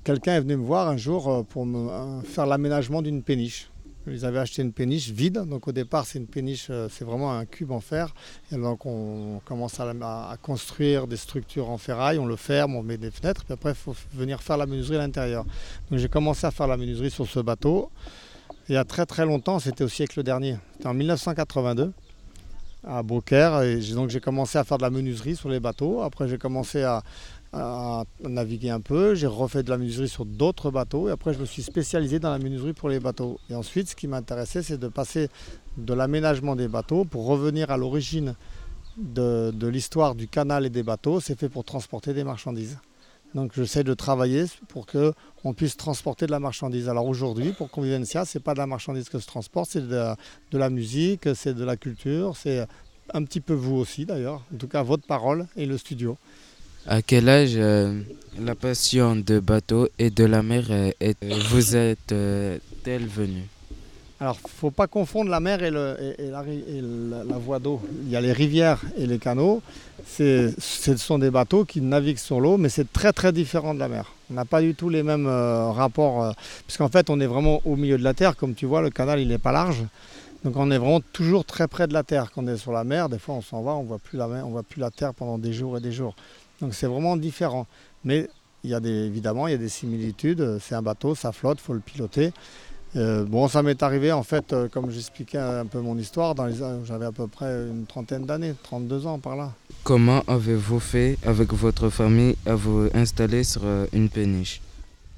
quelqu'un 0.05 0.37
est 0.37 0.41
venu 0.41 0.57
me 0.57 0.65
voir 0.65 0.89
un 0.89 0.97
jour 0.97 1.29
euh, 1.29 1.43
pour 1.43 1.67
me, 1.67 2.23
faire 2.23 2.47
l'aménagement 2.47 3.03
d'une 3.03 3.23
péniche. 3.23 3.71
Ils 4.07 4.25
avaient 4.25 4.39
acheté 4.39 4.63
une 4.63 4.73
péniche 4.73 5.11
vide. 5.11 5.45
Donc 5.49 5.67
au 5.67 5.73
départ, 5.73 6.07
c'est 6.07 6.19
une 6.19 6.29
péniche, 6.29 6.69
euh, 6.71 6.89
c'est 6.89 7.05
vraiment 7.05 7.33
un 7.33 7.45
cube 7.45 7.73
en 7.73 7.81
fer. 7.81 8.15
Et 8.53 8.57
donc 8.57 8.87
on 8.87 9.41
commence 9.45 9.81
à, 9.81 10.37
construire 10.41 11.09
des 11.09 11.17
structures 11.17 11.71
en 11.71 11.79
ferraille, 11.79 12.19
on 12.19 12.27
le 12.27 12.37
ferme, 12.37 12.77
on 12.77 12.83
met 12.83 12.99
des 12.99 13.11
fenêtres. 13.11 13.45
Puis 13.45 13.53
après, 13.53 13.71
il 13.71 13.77
faut 13.77 13.97
venir 14.15 14.41
faire 14.43 14.57
la 14.57 14.67
menuiserie 14.67 14.97
à 14.97 15.01
l'intérieur. 15.01 15.45
Donc 15.91 15.99
j'ai 15.99 16.09
commencé 16.09 16.47
à 16.47 16.53
faire 16.53 16.69
la 16.69 16.77
menuiserie 16.77 17.11
sur 17.11 17.27
ce 17.27 17.41
bateau. 17.41 17.91
il 18.69 18.77
y 18.77 18.79
a 18.79 18.85
très 18.85 19.07
très 19.07 19.27
longtemps, 19.27 19.59
c'était 19.59 19.85
au 19.85 19.89
siècle 19.89 20.23
dernier. 20.23 20.57
C'était 20.75 20.87
en 20.87 20.95
1982 20.95 21.93
à 22.89 23.03
Beaucaire. 23.03 23.63
Et 23.63 23.79
donc 23.93 24.11
j'ai 24.11 24.21
commencé 24.21 24.59
à 24.59 24.65
faire 24.65 24.79
de 24.79 24.83
la 24.83 24.91
menuiserie 24.91 25.37
sur 25.37 25.49
les 25.49 25.61
bateaux. 25.61 26.03
Après 26.03 26.27
j'ai 26.27 26.39
commencé 26.39 26.83
à, 26.83 27.03
à 27.53 28.05
naviguer 28.21 28.71
un 28.71 28.81
peu. 28.81 29.15
J'ai 29.15 29.27
refait 29.27 29.63
de 29.63 29.71
la 29.71 29.79
menuiserie 29.79 30.09
sur 30.09 30.25
d'autres 30.25 30.71
bateaux 30.71 31.09
et 31.09 31.13
après 31.13 31.35
je 31.35 31.39
me 31.39 31.45
suis 31.45 31.63
spécialisé 31.63 32.19
dans 32.19 32.31
la 32.31 32.39
menuiserie 32.39 32.73
pour 32.73 32.89
les 32.89 33.01
bateaux. 33.01 33.39
Et 33.51 33.55
ensuite, 33.55 33.91
ce 33.91 33.97
qui 33.97 34.09
m'intéressait, 34.09 34.63
c'est 34.63 34.79
de 34.79 34.89
passer 34.89 35.29
de 35.77 35.95
l'aménagement 35.95 36.57
des 36.57 36.69
bateaux 36.69 37.05
pour 37.05 37.27
revenir 37.27 37.71
à 37.71 37.77
l'origine 37.77 38.35
de, 38.97 39.53
l'histoire 39.69 40.15
du 40.15 40.27
canal 40.29 40.67
et 40.67 40.71
des 40.71 40.83
bateaux. 40.83 41.21
C'est 41.21 41.39
fait 41.39 41.49
pour 41.49 41.65
transporter 41.65 42.15
des 42.15 42.25
marchandises. 42.25 42.79
Donc 43.35 43.53
j'essaie 43.55 43.85
de 43.85 43.95
travailler 43.95 44.45
pour 44.69 44.87
qu'on 44.87 45.53
puisse 45.55 45.77
transporter 45.77 46.27
de 46.27 46.31
la 46.31 46.41
marchandise. 46.41 46.89
Alors 46.89 47.07
aujourd'hui, 47.07 47.53
pour 47.53 47.71
Convivencia, 47.71 48.25
ce 48.25 48.39
n'est 48.39 48.43
pas 48.43 48.55
de 48.55 48.59
la 48.59 48.67
marchandise 48.67 49.09
que 49.09 49.19
se 49.19 49.27
transporte, 49.27 49.71
c'est 49.71 49.87
de, 49.87 50.15
la 50.53 50.71
musique, 50.71 51.29
c'est 51.35 51.55
de 51.55 51.65
la 51.65 51.77
culture, 51.77 52.37
c'est 52.37 52.67
un 53.13 53.25
petit 53.25 53.41
peu 53.41 53.55
vous 53.55 53.77
aussi 53.77 54.07
d'ailleurs, 54.07 54.45
en 54.55 54.57
tout 54.57 54.69
cas 54.69 54.83
votre 54.83 55.07
parole 55.07 55.47
et 55.57 55.67
le 55.67 55.79
studio. 55.79 56.17
À 56.87 57.03
quel 57.03 57.29
âge 57.29 57.53
euh, 57.57 58.01
la 58.41 58.55
passion 58.55 59.15
de 59.17 59.41
bateau 59.41 59.89
et 59.99 60.11
de 60.11 60.25
la 60.25 60.43
mer 60.43 60.67
euh, 60.71 60.91
est, 61.01 61.23
vous 61.51 61.77
êtes-elle 61.77 63.07
venue? 63.07 63.47
Alors, 64.21 64.37
faut 64.39 64.73
pas 64.73 64.89
confondre 64.89 65.31
la 65.31 65.39
mer 65.39 65.63
et, 65.63 65.71
la, 65.71 67.39
voie 67.39 67.61
d'eau. 67.61 67.81
Il 68.03 68.11
y 68.11 68.17
a 68.17 68.21
les 68.21 68.33
rivières 68.33 68.81
et 68.97 69.07
les 69.07 69.19
canaux. 69.19 69.63
Ce 70.07 70.53
sont 70.97 71.19
des 71.19 71.31
bateaux 71.31 71.65
qui 71.65 71.81
naviguent 71.81 72.19
sur 72.19 72.41
l'eau, 72.41 72.57
mais 72.57 72.69
c'est 72.69 72.93
très 72.93 73.13
très 73.13 73.33
différent 73.33 73.75
de 73.75 73.79
la 73.79 73.89
mer. 73.89 74.13
On 74.31 74.35
n'a 74.35 74.45
pas 74.45 74.61
du 74.61 74.75
tout 74.75 74.89
les 74.89 75.05
mêmes 75.05 75.29
euh, 75.29 75.71
rapports, 75.71 76.35
puisqu'en 76.67 76.89
fait, 76.89 77.11
on 77.11 77.21
est 77.21 77.27
vraiment 77.27 77.61
au 77.65 77.77
milieu 77.77 77.97
de 77.97 78.03
la 78.03 78.13
terre. 78.13 78.37
Comme 78.37 78.55
tu 78.55 78.67
vois, 78.67 78.83
le 78.83 78.91
canal, 78.91 79.21
il 79.21 79.29
n'est 79.29 79.39
pas 79.39 79.53
large. 79.53 79.85
Donc 80.45 80.57
on 80.57 80.71
est 80.71 80.79
vraiment 80.79 81.01
toujours 81.01 81.45
très 81.45 81.67
près 81.67 81.87
de 81.87 81.93
la 81.93 82.03
terre. 82.03 82.31
Quand 82.33 82.43
on 82.45 82.47
est 82.47 82.57
sur 82.57 82.73
la 82.73 82.85
mer, 82.85 83.09
des 83.09 83.19
fois 83.19 83.35
on 83.35 83.43
s'en 83.43 83.63
va, 83.63 83.73
on 83.73 83.83
voit 83.83 83.99
plus 83.99 84.17
la 84.17 84.29
mer, 84.29 84.47
on 84.47 84.51
voit 84.51 84.63
plus 84.63 84.81
la 84.81 84.91
terre 84.91 85.13
pendant 85.13 85.37
des 85.37 85.53
jours 85.53 85.77
et 85.77 85.81
des 85.81 85.91
jours. 85.91 86.15
Donc 86.61 86.75
c'est 86.75 86.87
vraiment 86.87 87.17
différent. 87.17 87.67
Mais 88.05 88.29
il 88.63 88.71
y 88.71 88.75
a 88.75 88.81
des, 88.81 89.07
évidemment, 89.07 89.49
il 89.49 89.53
y 89.53 89.55
a 89.55 89.59
des 89.59 89.69
similitudes. 89.69 90.59
C'est 90.61 90.75
un 90.75 90.83
bateau, 90.83 91.15
ça 91.15 91.33
flotte, 91.33 91.59
il 91.61 91.65
faut 91.65 91.73
le 91.73 91.81
piloter. 91.81 92.33
Euh, 92.97 93.25
bon, 93.25 93.49
ça 93.49 93.63
m'est 93.63 93.83
arrivé 93.83 94.13
en 94.13 94.23
fait, 94.23 94.53
euh, 94.53 94.69
comme 94.69 94.91
j'expliquais 94.91 95.39
un 95.39 95.67
peu 95.67 95.81
mon 95.81 95.99
histoire, 95.99 96.35
j'avais 96.85 97.07
à 97.07 97.13
peu 97.13 97.27
près 97.27 97.67
une 97.69 97.85
trentaine 97.87 98.25
d'années, 98.25 98.55
32 98.63 99.07
ans 99.07 99.19
par 99.19 99.37
là. 99.37 99.53
Comment 99.85 100.23
avez-vous 100.27 100.81
fait 100.81 101.19
avec 101.25 101.53
votre 101.53 101.91
famille 101.91 102.37
à 102.47 102.55
vous 102.55 102.89
installer 102.95 103.45
sur 103.45 103.63
euh, 103.65 103.87
une 103.93 104.09
péniche? 104.09 104.61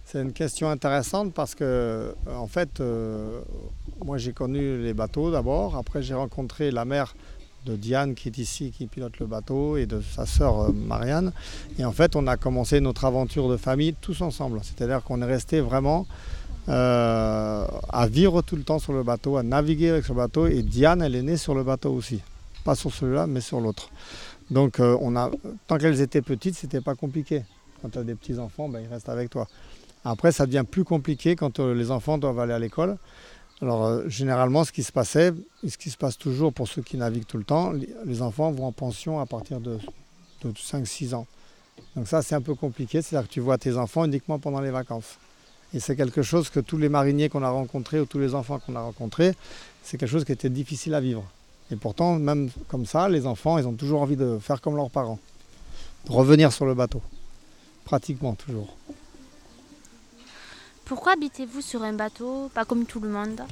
C'est 0.04 0.20
une 0.20 0.32
question 0.32 0.68
intéressante 0.68 1.32
parce 1.32 1.54
que, 1.54 2.12
en 2.34 2.48
fait, 2.48 2.82
moi 4.04 4.18
j'ai 4.18 4.32
connu 4.32 4.82
les 4.82 4.92
bateaux 4.92 5.30
d'abord, 5.30 5.76
après 5.76 6.02
j'ai 6.02 6.14
rencontré 6.14 6.72
la 6.72 6.84
mère 6.84 7.14
de 7.66 7.76
Diane 7.76 8.14
qui 8.14 8.28
est 8.28 8.38
ici, 8.38 8.72
qui 8.76 8.86
pilote 8.86 9.18
le 9.18 9.26
bateau, 9.26 9.76
et 9.76 9.86
de 9.86 10.00
sa 10.00 10.26
sœur 10.26 10.60
euh, 10.60 10.72
Marianne. 10.72 11.32
Et 11.78 11.84
en 11.84 11.92
fait, 11.92 12.16
on 12.16 12.26
a 12.26 12.36
commencé 12.36 12.80
notre 12.80 13.04
aventure 13.04 13.48
de 13.48 13.56
famille 13.56 13.94
tous 14.00 14.20
ensemble. 14.22 14.60
C'est-à-dire 14.62 15.02
qu'on 15.02 15.20
est 15.22 15.26
resté 15.26 15.60
vraiment 15.60 16.06
euh, 16.70 17.66
à 17.88 18.06
vivre 18.06 18.42
tout 18.42 18.56
le 18.56 18.62
temps 18.62 18.78
sur 18.78 18.92
le 18.92 19.02
bateau, 19.02 19.36
à 19.36 19.42
naviguer 19.42 19.90
avec 19.90 20.04
ce 20.04 20.12
bateau. 20.12 20.46
Et 20.46 20.62
Diane, 20.62 21.02
elle 21.02 21.16
est 21.16 21.22
née 21.22 21.36
sur 21.36 21.54
le 21.54 21.64
bateau 21.64 21.92
aussi. 21.92 22.22
Pas 22.64 22.74
sur 22.74 22.92
celui-là, 22.92 23.26
mais 23.26 23.40
sur 23.40 23.60
l'autre. 23.60 23.90
Donc, 24.50 24.80
euh, 24.80 24.96
tant 25.66 25.78
qu'elles 25.78 26.00
étaient 26.00 26.22
petites, 26.22 26.54
c'était 26.54 26.80
pas 26.80 26.94
compliqué. 26.94 27.42
Quand 27.82 27.90
tu 27.90 27.98
as 27.98 28.04
des 28.04 28.14
petits-enfants, 28.14 28.68
ben, 28.68 28.80
ils 28.80 28.88
restent 28.88 29.08
avec 29.08 29.30
toi. 29.30 29.46
Après, 30.04 30.32
ça 30.32 30.46
devient 30.46 30.64
plus 30.68 30.84
compliqué 30.84 31.36
quand 31.36 31.58
les 31.60 31.90
enfants 31.90 32.18
doivent 32.18 32.38
aller 32.38 32.54
à 32.54 32.58
l'école. 32.58 32.96
Alors 33.62 33.84
euh, 33.84 34.08
généralement, 34.08 34.64
ce 34.64 34.72
qui 34.72 34.82
se 34.82 34.92
passait, 34.92 35.32
et 35.62 35.68
ce 35.68 35.76
qui 35.76 35.90
se 35.90 35.96
passe 35.96 36.16
toujours 36.16 36.52
pour 36.52 36.66
ceux 36.66 36.82
qui 36.82 36.96
naviguent 36.96 37.26
tout 37.26 37.36
le 37.36 37.44
temps, 37.44 37.72
les, 38.06 38.22
enfants 38.22 38.50
vont 38.50 38.66
en 38.66 38.72
pension 38.72 39.20
à 39.20 39.26
partir 39.26 39.60
de, 39.60 39.78
5-6 40.42 41.14
ans. 41.14 41.26
Donc 41.94 42.08
ça, 42.08 42.22
c'est 42.22 42.34
un 42.34 42.40
peu 42.40 42.54
compliqué, 42.54 43.02
c'est-à-dire 43.02 43.28
que 43.28 43.32
tu 43.32 43.40
vois 43.40 43.58
tes 43.58 43.76
enfants 43.76 44.04
uniquement 44.06 44.38
pendant 44.38 44.60
les 44.60 44.70
vacances. 44.70 45.18
Et 45.72 45.80
c'est 45.80 45.94
quelque 45.94 46.22
chose 46.22 46.50
que 46.50 46.60
tous 46.60 46.76
les 46.76 46.88
mariniers 46.88 47.28
qu'on 47.28 47.42
a 47.42 47.50
rencontrés 47.50 48.00
ou 48.00 48.06
tous 48.06 48.18
les 48.18 48.34
enfants 48.34 48.58
qu'on 48.58 48.74
a 48.74 48.80
rencontrés, 48.80 49.34
c'est 49.82 49.98
quelque 49.98 50.10
chose 50.10 50.24
qui 50.24 50.32
était 50.32 50.50
difficile 50.50 50.94
à 50.94 51.00
vivre. 51.00 51.24
Et 51.70 51.76
pourtant, 51.76 52.16
même 52.16 52.50
comme 52.68 52.86
ça, 52.86 53.08
les 53.08 53.26
enfants, 53.26 53.58
ils 53.58 53.66
ont 53.68 53.74
toujours 53.74 54.02
envie 54.02 54.16
de 54.16 54.38
faire 54.40 54.60
comme 54.60 54.74
leurs 54.74 54.90
parents, 54.90 55.20
de 56.06 56.12
revenir 56.12 56.52
sur 56.52 56.66
le 56.66 56.74
bateau, 56.74 57.00
pratiquement 57.84 58.34
toujours. 58.34 58.76
Pourquoi 60.84 61.12
habitez-vous 61.12 61.60
sur 61.60 61.84
un 61.84 61.92
bateau, 61.92 62.50
pas 62.52 62.64
comme 62.64 62.84
tout 62.84 62.98
le 62.98 63.08
monde? 63.08 63.42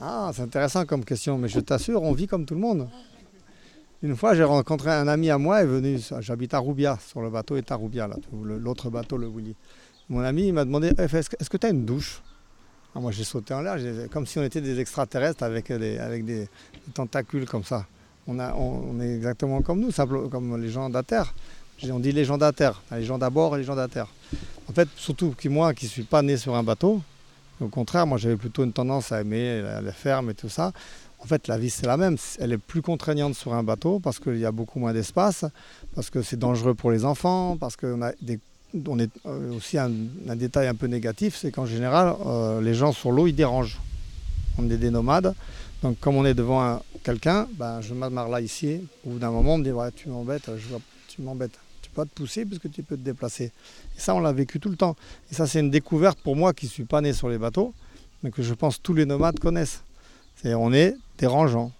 Ah, 0.00 0.30
c'est 0.32 0.42
intéressant 0.42 0.86
comme 0.86 1.04
question, 1.04 1.36
mais 1.36 1.48
je 1.48 1.58
t'assure, 1.58 2.02
on 2.04 2.12
vit 2.12 2.28
comme 2.28 2.46
tout 2.46 2.54
le 2.54 2.60
monde. 2.60 2.88
Une 4.02 4.16
fois, 4.16 4.34
j'ai 4.34 4.44
rencontré 4.44 4.92
un 4.92 5.08
ami 5.08 5.28
à 5.30 5.36
moi, 5.36 5.62
est 5.62 5.66
venu, 5.66 6.00
j'habite 6.20 6.54
à 6.54 6.58
Roubia, 6.58 6.96
sur 7.04 7.20
le 7.20 7.28
bateau 7.28 7.56
est 7.56 7.72
à 7.72 7.74
Roubia, 7.74 8.08
l'autre 8.32 8.88
bateau, 8.88 9.18
le 9.18 9.26
Willy. 9.26 9.56
Mon 10.10 10.22
ami, 10.24 10.50
m'a 10.50 10.64
demandé, 10.64 10.92
eh, 10.98 11.02
est-ce 11.02 11.48
que 11.48 11.56
tu 11.56 11.66
as 11.66 11.70
une 11.70 11.84
douche? 11.84 12.20
Ah, 12.96 12.98
Moi, 12.98 13.12
j'ai 13.12 13.22
sauté 13.22 13.54
en 13.54 13.60
l'air, 13.60 13.76
comme 14.10 14.26
si 14.26 14.40
on 14.40 14.42
était 14.42 14.60
des 14.60 14.80
extraterrestres 14.80 15.44
avec 15.44 15.72
des, 15.72 15.98
avec 15.98 16.24
des, 16.24 16.48
tentacules 16.92 17.46
comme 17.46 17.62
ça. 17.62 17.86
On, 18.26 19.00
est 19.00 19.14
exactement 19.14 19.62
comme 19.62 19.78
nous, 19.80 19.92
comme 20.28 20.60
les 20.60 20.68
gens 20.68 20.88
de 20.88 20.94
la 20.94 21.04
Terre. 21.04 21.32
On 21.88 22.00
dit 22.00 22.10
les 22.10 22.24
gens 22.24 22.36
de 22.36 22.42
la 22.42 22.52
Terre, 22.52 22.82
les 22.90 23.04
gens 23.04 23.18
d'abord 23.18 23.54
et 23.54 23.58
les 23.58 23.64
gens 23.64 23.74
de 23.74 23.80
la 23.80 23.88
Terre. 23.88 24.08
En 24.68 24.72
fait, 24.72 24.88
surtout 24.96 25.32
que 25.38 25.48
moi 25.48 25.74
qui 25.74 25.86
ne 25.86 25.90
suis 25.90 26.02
pas 26.02 26.22
né 26.22 26.36
sur 26.36 26.56
un 26.56 26.62
bateau, 26.64 27.00
au 27.60 27.68
contraire, 27.68 28.06
moi 28.06 28.18
j'avais 28.18 28.36
plutôt 28.36 28.64
une 28.64 28.72
tendance 28.72 29.12
à 29.12 29.20
aimer 29.20 29.62
la, 29.62 29.92
ferme 29.92 30.30
et 30.30 30.34
tout 30.34 30.48
ça. 30.48 30.72
En 31.20 31.26
fait, 31.26 31.46
la 31.48 31.56
vie 31.56 31.70
c'est 31.70 31.86
la 31.86 31.96
même. 31.96 32.16
Elle 32.38 32.52
est 32.52 32.58
plus 32.58 32.82
contraignante 32.82 33.34
sur 33.34 33.54
un 33.54 33.62
bateau 33.62 34.00
parce 34.00 34.18
qu'il 34.18 34.38
y 34.38 34.44
a 34.44 34.52
beaucoup 34.52 34.78
moins 34.80 34.92
d'espace, 34.92 35.44
parce 35.94 36.10
que 36.10 36.22
c'est 36.22 36.38
dangereux 36.38 36.74
pour 36.74 36.90
les 36.90 37.04
enfants, 37.04 37.56
parce 37.56 37.76
qu'on 37.76 38.02
a 38.02 38.12
des 38.20 38.38
on 38.86 38.98
est 38.98 39.10
euh, 39.26 39.52
aussi 39.52 39.78
un, 39.78 39.90
détail 40.36 40.68
un 40.68 40.74
peu 40.74 40.86
négatif, 40.86 41.36
c'est 41.36 41.50
qu'en 41.50 41.66
général, 41.66 42.14
euh, 42.26 42.60
les 42.60 42.74
gens 42.74 42.92
sur 42.92 43.12
l'eau, 43.12 43.26
ils 43.26 43.34
dérangent. 43.34 43.80
On 44.58 44.68
est 44.70 44.76
des 44.76 44.90
nomades, 44.90 45.34
Donc 45.82 45.98
comme 46.00 46.16
on 46.16 46.24
est 46.24 46.34
devant 46.34 46.82
quelqu'un, 47.02 47.48
ben, 47.54 47.80
je 47.80 47.94
m'amarre 47.94 48.28
là 48.28 48.40
ici. 48.40 48.82
Au 49.06 49.10
bout 49.10 49.18
d'un 49.18 49.30
moment, 49.30 49.54
on 49.54 49.58
me 49.58 49.64
dit 49.64 49.94
tu 49.96 50.08
m'embêtes, 50.08 50.50
tu 51.08 51.22
m'embêtes. 51.22 51.58
Peux 51.94 52.04
te 52.04 52.14
pousser 52.14 52.44
parce 52.44 52.60
que 52.60 52.68
tu 52.68 52.82
peux 52.82 52.96
te 52.96 53.02
déplacer. 53.02 53.46
Et 53.96 54.00
ça, 54.00 54.14
on 54.14 54.20
l'a 54.20 54.32
vécu 54.32 54.60
tout 54.60 54.68
le 54.68 54.76
temps. 54.76 54.96
Et 55.30 55.34
ça, 55.34 55.46
c'est 55.46 55.60
une 55.60 55.70
découverte 55.70 56.18
pour 56.20 56.36
moi 56.36 56.52
qui 56.52 56.66
ne 56.66 56.70
suis 56.70 56.84
pas 56.84 57.00
né 57.00 57.12
sur 57.12 57.28
les 57.28 57.38
bateaux, 57.38 57.74
mais 58.22 58.30
que 58.30 58.42
je 58.42 58.54
pense 58.54 58.80
tous 58.80 58.94
les 58.94 59.06
nomades 59.06 59.40
connaissent. 59.40 59.82
C'est 60.36 60.54
on 60.54 60.72
est 60.72 60.94
dérangeant. 61.18 61.72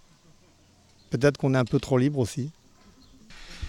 Peut-être 1.10 1.38
qu'on 1.38 1.54
est 1.54 1.58
un 1.58 1.64
peu 1.64 1.78
trop 1.78 1.96
libre 1.96 2.18
aussi. 2.18 2.50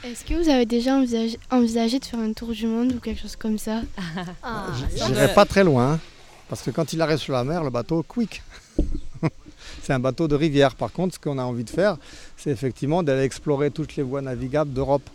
Est-ce 0.04 0.26
que 0.26 0.34
vous 0.34 0.50
avez 0.50 0.66
déjà 0.66 0.96
envisagé, 0.96 2.00
de 2.00 2.06
faire 2.06 2.20
un 2.20 2.34
tour 2.34 2.50
du 2.50 2.66
monde 2.66 2.94
ou 2.94 3.00
quelque 3.00 3.22
chose 3.22 3.36
comme 3.36 3.60
ça 3.60 3.82
ah, 4.44 4.68
J'irai 4.96 5.34
pas 5.34 5.46
très 5.46 5.64
loin, 5.64 6.00
parce 6.50 6.64
que 6.64 6.72
quand 6.72 6.92
il 6.94 7.02
arrive 7.02 7.18
sur 7.18 7.34
la 7.34 7.44
mer, 7.44 7.64
le 7.64 7.70
bateau, 7.70 8.04
quick 8.04 8.42
C'est 9.84 9.94
un 9.94 10.00
bateau 10.00 10.28
de 10.28 10.36
rivière. 10.36 10.76
Par 10.76 10.92
contre, 10.92 11.16
ce 11.16 11.20
qu'on 11.20 11.38
a 11.38 11.44
envie 11.44 11.64
de 11.64 11.70
faire, 11.70 11.98
c'est 12.36 12.50
effectivement 12.50 13.04
d'aller 13.04 13.24
explorer 13.24 13.70
toutes 13.70 13.96
les 13.96 14.04
voies 14.04 14.22
navigables 14.22 14.74
d'Europe. 14.74 15.08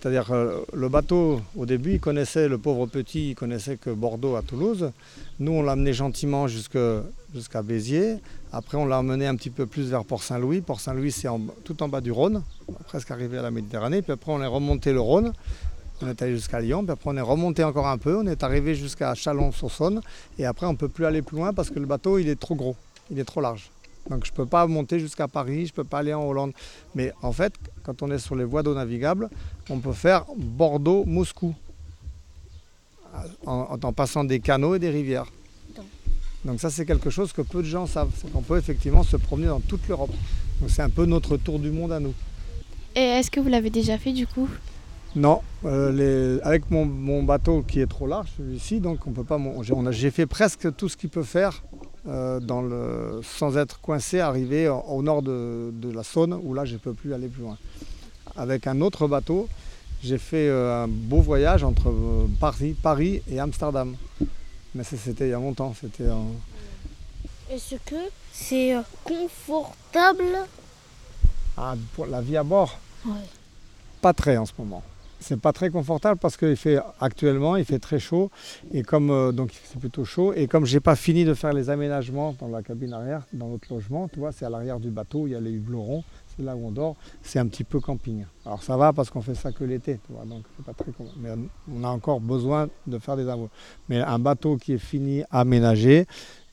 C'est-à-dire 0.00 0.26
que 0.26 0.64
le 0.72 0.88
bateau, 0.88 1.40
au 1.56 1.66
début, 1.66 1.94
il 1.94 2.00
connaissait, 2.00 2.48
le 2.48 2.58
pauvre 2.58 2.86
petit, 2.86 3.30
il 3.30 3.34
connaissait 3.34 3.76
que 3.76 3.90
Bordeaux 3.90 4.36
à 4.36 4.42
Toulouse. 4.42 4.92
Nous, 5.40 5.52
on 5.52 5.62
l'a 5.62 5.72
amené 5.72 5.92
gentiment 5.92 6.46
jusqu'à 6.46 7.62
Béziers. 7.64 8.18
Après, 8.52 8.78
on 8.78 8.86
l'a 8.86 9.00
emmené 9.00 9.26
un 9.26 9.34
petit 9.34 9.50
peu 9.50 9.66
plus 9.66 9.90
vers 9.90 10.04
Port-Saint-Louis. 10.04 10.60
Port-Saint-Louis, 10.60 11.12
c'est 11.12 11.28
tout 11.64 11.82
en 11.82 11.88
bas 11.88 12.00
du 12.00 12.12
Rhône, 12.12 12.42
presque 12.86 13.10
arrivé 13.10 13.38
à 13.38 13.42
la 13.42 13.50
Méditerranée. 13.50 14.02
Puis 14.02 14.12
après, 14.12 14.32
on 14.32 14.42
est 14.42 14.46
remonté 14.46 14.92
le 14.92 15.00
Rhône. 15.00 15.32
On 16.00 16.06
est 16.06 16.22
allé 16.22 16.36
jusqu'à 16.36 16.60
Lyon, 16.60 16.84
puis 16.84 16.92
après 16.92 17.10
on 17.10 17.16
est 17.16 17.20
remonté 17.20 17.64
encore 17.64 17.88
un 17.88 17.98
peu, 17.98 18.16
on 18.18 18.26
est 18.28 18.44
arrivé 18.44 18.76
jusqu'à 18.76 19.16
Chalon-sur-Saône, 19.16 20.00
et 20.38 20.46
après 20.46 20.64
on 20.66 20.74
ne 20.74 20.76
peut 20.76 20.88
plus 20.88 21.04
aller 21.06 21.22
plus 21.22 21.38
loin 21.38 21.52
parce 21.52 21.70
que 21.70 21.80
le 21.80 21.86
bateau 21.86 22.18
il 22.18 22.28
est 22.28 22.38
trop 22.38 22.54
gros, 22.54 22.76
il 23.10 23.18
est 23.18 23.24
trop 23.24 23.40
large. 23.40 23.72
Donc 24.08 24.24
je 24.24 24.30
ne 24.30 24.36
peux 24.36 24.46
pas 24.46 24.64
monter 24.68 25.00
jusqu'à 25.00 25.26
Paris, 25.26 25.66
je 25.66 25.72
ne 25.72 25.74
peux 25.74 25.82
pas 25.82 25.98
aller 25.98 26.14
en 26.14 26.24
Hollande. 26.24 26.52
Mais 26.94 27.12
en 27.20 27.32
fait, 27.32 27.52
quand 27.82 28.00
on 28.00 28.12
est 28.12 28.20
sur 28.20 28.36
les 28.36 28.44
voies 28.44 28.62
d'eau 28.62 28.74
navigables, 28.74 29.28
on 29.70 29.78
peut 29.78 29.92
faire 29.92 30.24
Bordeaux-Moscou, 30.36 31.54
en, 33.46 33.92
passant 33.92 34.24
des 34.24 34.40
canaux 34.40 34.74
et 34.74 34.78
des 34.78 34.90
rivières. 34.90 35.26
Donc 36.44 36.60
ça 36.60 36.70
c'est 36.70 36.86
quelque 36.86 37.10
chose 37.10 37.32
que 37.32 37.42
peu 37.42 37.62
de 37.62 37.68
gens 37.68 37.86
savent, 37.86 38.10
c'est 38.16 38.30
qu'on 38.30 38.42
peut 38.42 38.58
effectivement 38.58 39.02
se 39.02 39.16
promener 39.16 39.48
dans 39.48 39.60
toute 39.60 39.86
l'Europe. 39.88 40.12
Donc 40.60 40.70
c'est 40.70 40.82
un 40.82 40.90
peu 40.90 41.04
notre 41.04 41.36
tour 41.36 41.58
du 41.58 41.70
monde 41.70 41.92
à 41.92 42.00
nous. 42.00 42.14
Et 42.94 43.00
est-ce 43.00 43.30
que 43.30 43.40
vous 43.40 43.48
l'avez 43.48 43.70
déjà 43.70 43.98
fait 43.98 44.12
du 44.12 44.26
coup? 44.26 44.48
Non, 45.16 45.40
euh, 45.64 46.38
avec 46.42 46.70
mon, 46.70 47.22
bateau 47.22 47.62
qui 47.62 47.80
est 47.80 47.86
trop 47.86 48.06
large, 48.06 48.28
celui-ci, 48.36 48.80
donc 48.80 49.06
on 49.06 49.10
peut 49.10 49.24
pas. 49.24 49.40
J'ai 49.90 50.10
fait 50.10 50.26
presque 50.26 50.74
tout 50.76 50.88
ce 50.88 50.96
qu'il 50.96 51.08
peut 51.08 51.22
faire 51.22 51.62
euh, 52.06 52.40
dans 52.40 52.60
le, 52.62 53.20
sans 53.22 53.56
être 53.56 53.80
coincé, 53.80 54.20
arriver 54.20 54.68
au 54.68 55.02
nord 55.02 55.22
de, 55.22 55.72
la 55.92 56.02
Saône, 56.02 56.38
où 56.42 56.54
là 56.54 56.64
je 56.64 56.74
ne 56.74 56.78
peux 56.78 56.92
plus 56.92 57.14
aller 57.14 57.28
plus 57.28 57.42
loin. 57.42 57.56
Avec 58.38 58.66
un 58.66 58.80
autre 58.80 59.08
bateau, 59.08 59.48
j'ai 60.02 60.18
fait 60.18 60.48
euh, 60.48 60.84
un 60.84 60.88
beau 60.88 61.20
voyage 61.20 61.64
entre 61.64 61.90
euh, 61.90 62.26
Paris, 62.40 62.74
Paris 62.80 63.22
et 63.30 63.40
Amsterdam. 63.40 63.96
Mais 64.74 64.84
c'était 64.84 65.26
il 65.26 65.30
y 65.30 65.34
a 65.34 65.40
longtemps. 65.40 65.74
C'était. 65.78 66.04
Est-ce 67.50 67.74
que 67.84 67.96
c'est 68.32 68.76
confortable? 69.04 70.38
Ah, 71.56 71.74
pour 71.94 72.06
la 72.06 72.20
vie 72.20 72.36
à 72.36 72.44
bord? 72.44 72.78
Pas 74.00 74.12
très 74.12 74.36
en 74.36 74.46
ce 74.46 74.52
moment 74.58 74.82
c'est 75.20 75.40
pas 75.40 75.52
très 75.52 75.70
confortable 75.70 76.18
parce 76.18 76.36
qu'il 76.36 76.56
fait 76.56 76.78
actuellement 77.00 77.56
il 77.56 77.64
fait 77.64 77.78
très 77.78 77.98
chaud 77.98 78.30
et 78.72 78.82
comme 78.82 79.10
euh, 79.10 79.32
donc 79.32 79.50
c'est 79.64 79.78
plutôt 79.78 80.04
chaud 80.04 80.32
et 80.32 80.46
comme 80.46 80.64
j'ai 80.64 80.80
pas 80.80 80.96
fini 80.96 81.24
de 81.24 81.34
faire 81.34 81.52
les 81.52 81.70
aménagements 81.70 82.34
dans 82.38 82.48
la 82.48 82.62
cabine 82.62 82.92
arrière 82.92 83.22
dans 83.32 83.48
notre 83.48 83.72
logement 83.72 84.08
tu 84.08 84.20
vois 84.20 84.32
c'est 84.32 84.44
à 84.44 84.50
l'arrière 84.50 84.78
du 84.78 84.90
bateau 84.90 85.26
il 85.26 85.32
y 85.32 85.34
a 85.34 85.40
les 85.40 85.52
hublerons 85.52 86.04
là 86.38 86.56
où 86.56 86.66
on 86.66 86.70
dort 86.70 86.96
c'est 87.22 87.38
un 87.38 87.46
petit 87.46 87.64
peu 87.64 87.80
camping 87.80 88.24
alors 88.44 88.62
ça 88.62 88.76
va 88.76 88.92
parce 88.92 89.10
qu'on 89.10 89.22
fait 89.22 89.34
ça 89.34 89.52
que 89.52 89.64
l'été 89.64 90.00
tu 90.06 90.12
vois 90.12 90.24
donc 90.24 90.44
c'est 90.56 90.64
pas 90.64 90.72
très 90.72 90.92
mais 91.18 91.30
on 91.72 91.84
a 91.84 91.88
encore 91.88 92.20
besoin 92.20 92.68
de 92.86 92.98
faire 92.98 93.16
des 93.16 93.24
travaux 93.24 93.50
mais 93.88 94.00
un 94.00 94.18
bateau 94.18 94.56
qui 94.56 94.72
est 94.72 94.78
fini 94.78 95.22
aménagé 95.30 96.06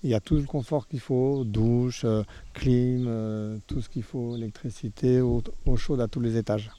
il 0.03 0.09
y 0.09 0.13
a 0.13 0.19
tout 0.19 0.35
le 0.35 0.43
confort 0.43 0.87
qu'il 0.87 0.99
faut, 0.99 1.43
douche, 1.43 2.03
euh, 2.05 2.21
clim, 2.53 3.05
euh, 3.07 3.57
tout 3.65 3.81
ce 3.81 3.89
qu'il 3.89 4.03
faut, 4.03 4.35
électricité, 4.35 5.19
eau 5.19 5.41
chaude 5.77 5.99
à 5.99 6.07
tous 6.07 6.19
les 6.19 6.37
étages. 6.37 6.69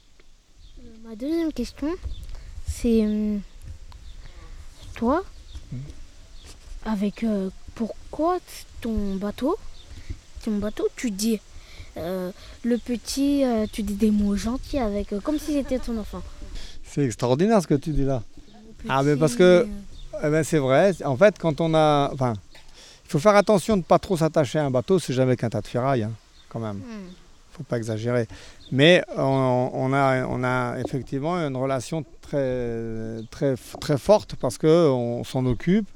Ma 1.03 1.13
deuxième 1.15 1.51
question, 1.51 1.89
c'est 2.65 3.05
euh, 3.05 3.37
toi, 4.95 5.23
hmm. 5.71 5.77
avec 6.85 7.23
euh, 7.23 7.49
pourquoi 7.75 8.39
ton 8.81 9.15
bateau, 9.15 9.57
ton 10.43 10.57
bateau, 10.57 10.87
tu 10.95 11.11
dis 11.11 11.39
euh, 11.97 12.31
le 12.63 12.77
petit, 12.77 13.43
tu 13.71 13.83
dis 13.83 13.95
des 13.95 14.11
mots 14.11 14.35
gentils 14.35 14.79
avec, 14.79 15.09
comme 15.23 15.39
si 15.39 15.53
c'était 15.53 15.79
ton 15.79 15.97
enfant. 15.97 16.21
C'est 16.83 17.03
extraordinaire 17.03 17.61
ce 17.61 17.67
que 17.67 17.75
tu 17.75 17.91
dis 17.91 18.05
là. 18.05 18.23
ah 18.89 19.03
mais 19.03 19.15
parce 19.15 19.35
que, 19.35 19.67
eh 20.23 20.29
ben, 20.29 20.43
c'est 20.43 20.59
vrai. 20.59 20.93
En 21.03 21.17
fait, 21.17 21.37
quand 21.37 21.61
on 21.61 21.73
a, 21.73 22.09
enfin, 22.13 22.33
il 23.05 23.11
faut 23.11 23.19
faire 23.19 23.35
attention 23.35 23.75
de 23.75 23.81
ne 23.81 23.85
pas 23.85 23.99
trop 23.99 24.17
s'attacher 24.17 24.59
à 24.59 24.65
un 24.65 24.71
bateau. 24.71 24.99
C'est 24.99 25.13
jamais 25.13 25.35
qu'un 25.35 25.49
tas 25.49 25.61
de 25.61 25.67
ferraille, 25.67 26.03
hein, 26.03 26.11
quand 26.49 26.59
même. 26.59 26.77
Hmm 26.77 27.11
faut 27.57 27.63
pas 27.63 27.77
exagérer. 27.77 28.27
Mais 28.71 29.03
on, 29.17 29.91
a, 29.93 30.25
on 30.25 30.43
a 30.43 30.77
effectivement 30.79 31.35
une 31.37 31.55
relation 31.55 32.05
très, 32.21 33.19
très, 33.31 33.55
très 33.79 33.97
forte 33.97 34.35
parce 34.35 34.57
qu'on 34.57 35.23
s'en 35.23 35.45
occupe, 35.45 35.87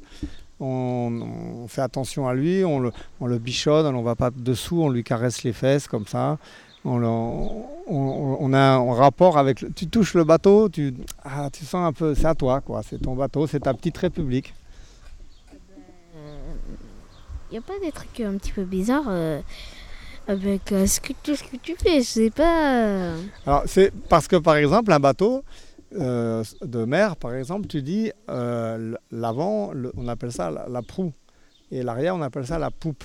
on, 0.61 1.65
fait 1.67 1.81
attention 1.81 2.27
à 2.27 2.33
lui, 2.33 2.63
on 2.63 2.79
le, 2.79 2.91
on 3.19 3.25
le 3.25 3.39
bichonne, 3.39 3.85
on 3.87 3.99
ne 3.99 4.05
va 4.05 4.15
pas 4.15 4.29
dessous, 4.29 4.81
on 4.81 4.89
lui 4.89 5.03
caresse 5.03 5.43
les 5.43 5.53
fesses 5.53 5.87
comme 5.87 6.05
ça. 6.05 6.37
On, 6.83 7.65
on, 7.87 8.53
a 8.53 8.59
un 8.59 8.93
rapport 8.93 9.37
avec. 9.37 9.63
Tu 9.75 9.87
touches 9.87 10.15
le 10.15 10.23
bateau, 10.23 10.67
tu, 10.67 10.95
ah, 11.23 11.49
tu 11.53 11.63
sens 11.63 11.87
un 11.87 11.93
peu. 11.93 12.15
C'est 12.15 12.25
à 12.25 12.33
toi, 12.33 12.59
quoi. 12.59 12.81
C'est 12.81 12.99
ton 12.99 13.15
bateau, 13.15 13.45
c'est 13.45 13.59
ta 13.59 13.73
petite 13.75 13.97
république. 13.99 14.53
Il 17.51 17.55
n'y 17.55 17.57
a 17.57 17.61
pas 17.61 17.77
des 17.83 17.91
trucs 17.91 18.19
un 18.21 18.37
petit 18.37 18.51
peu 18.53 18.63
bizarres 18.63 19.09
euh, 19.09 19.41
avec 20.27 20.71
euh, 20.71 20.87
ce, 20.87 21.01
que, 21.01 21.13
tout 21.21 21.35
ce 21.35 21.43
que 21.43 21.57
tu 21.57 21.75
fais, 21.75 21.99
je 21.99 22.07
sais 22.07 22.29
pas. 22.29 23.13
Alors, 23.45 23.63
c'est 23.65 23.91
parce 24.09 24.27
que 24.27 24.37
par 24.37 24.55
exemple, 24.55 24.91
un 24.91 24.99
bateau 24.99 25.43
euh, 25.93 26.43
de 26.61 26.85
mer, 26.85 27.17
par 27.17 27.35
exemple, 27.35 27.67
tu 27.67 27.81
dis 27.81 28.11
euh, 28.29 28.95
l'avant, 29.11 29.71
on 29.97 30.07
appelle 30.07 30.31
ça 30.31 30.49
la, 30.49 30.81
proue, 30.81 31.11
et 31.71 31.83
l'arrière, 31.83 32.15
on 32.15 32.21
appelle 32.21 32.47
ça 32.47 32.57
la 32.57 32.71
poupe. 32.71 33.03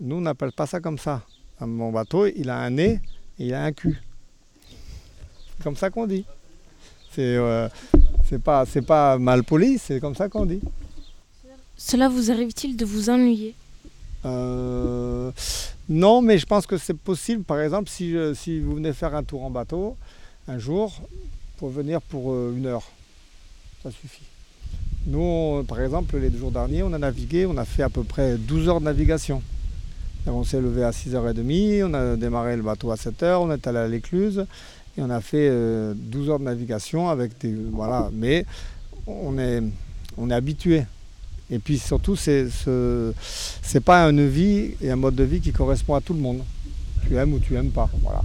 Nous, 0.00 0.16
on 0.16 0.20
n'appelle 0.20 0.52
pas 0.52 0.66
ça 0.66 0.80
comme 0.80 0.98
ça. 0.98 1.22
Mon 1.60 1.90
bateau, 1.90 2.26
il 2.26 2.50
a 2.50 2.58
un 2.58 2.70
nez 2.70 3.00
et 3.38 3.46
il 3.46 3.54
a 3.54 3.64
un 3.64 3.72
cul. 3.72 4.00
C'est 5.56 5.64
comme 5.64 5.76
ça 5.76 5.90
qu'on 5.90 6.06
dit. 6.06 6.24
C'est 7.10 7.38
pas, 8.42 8.64
pas 8.86 9.18
mal 9.18 9.42
poli, 9.42 9.78
c'est 9.78 9.98
comme 9.98 10.14
ça 10.14 10.28
qu'on 10.28 10.46
dit. 10.46 10.60
Cela 11.76 12.08
vous 12.08 12.30
arrive-t-il 12.30 12.76
de 12.76 12.84
vous 12.84 13.10
ennuyer? 13.10 13.54
Euh, 14.24 15.30
non, 15.88 16.20
mais 16.20 16.38
je 16.38 16.46
pense 16.46 16.66
que 16.66 16.76
c'est 16.76 16.96
possible. 16.96 17.44
Par 17.44 17.60
exemple, 17.60 17.88
si, 17.88 18.14
si, 18.34 18.60
vous 18.60 18.74
venez 18.76 18.92
faire 18.92 19.14
un 19.14 19.22
tour 19.22 19.44
en 19.44 19.50
bateau 19.50 19.96
un 20.48 20.58
jour, 20.58 20.92
pour 21.58 21.70
venir 21.70 22.00
pour 22.00 22.32
euh, 22.32 22.54
une 22.56 22.66
heure, 22.66 22.84
ça 23.82 23.90
suffit. 23.90 24.22
Nous, 25.06 25.64
par 25.66 25.80
exemple, 25.80 26.16
les 26.18 26.30
deux 26.30 26.38
jours 26.38 26.52
derniers, 26.52 26.82
on 26.82 26.92
a 26.92 26.98
navigué, 26.98 27.46
on 27.46 27.56
a 27.56 27.64
fait 27.64 27.82
à 27.82 27.88
peu 27.88 28.04
près 28.04 28.36
12 28.36 28.68
heures 28.68 28.80
de 28.80 28.84
navigation. 28.84 29.42
on 30.26 30.44
s'est 30.44 30.60
levé 30.60 30.84
à 30.84 30.90
6h30, 30.90 31.84
on 31.84 31.94
a 31.94 32.16
démarré 32.16 32.56
le 32.56 32.62
bateau 32.62 32.92
à 32.92 32.94
7h, 32.94 33.38
on 33.40 33.50
est 33.50 33.66
allé 33.66 33.78
à 33.78 33.88
l'écluse 33.88 34.46
et 34.96 35.02
on 35.02 35.10
a 35.10 35.20
fait 35.20 35.48
12 35.48 35.50
euh, 35.50 36.32
heures 36.32 36.38
de 36.38 36.44
navigation 36.44 37.08
avec 37.08 37.38
des. 37.40 37.54
Voilà, 37.72 38.10
mais 38.12 38.46
on 39.06 39.36
est, 39.38 39.62
on 40.16 40.30
est 40.30 40.34
habitué. 40.34 40.84
Et 41.50 41.58
puis 41.58 41.78
surtout, 41.78 42.14
c'est 42.14 42.46
n'est 42.66 43.80
pas 43.80 44.04
une 44.04 44.28
vie 44.28 44.74
et 44.80 44.90
un 44.90 44.96
mode 44.96 45.16
de 45.16 45.24
vie 45.24 45.40
qui 45.40 45.50
correspond 45.50 45.94
à 45.94 46.00
tout 46.00 46.14
le 46.14 46.20
monde. 46.20 46.42
Tu 47.06 47.16
aimes 47.16 47.32
ou 47.32 47.38
tu 47.40 47.56
aimes 47.56 47.70
pas. 47.70 47.88
Voilà. 48.02 48.22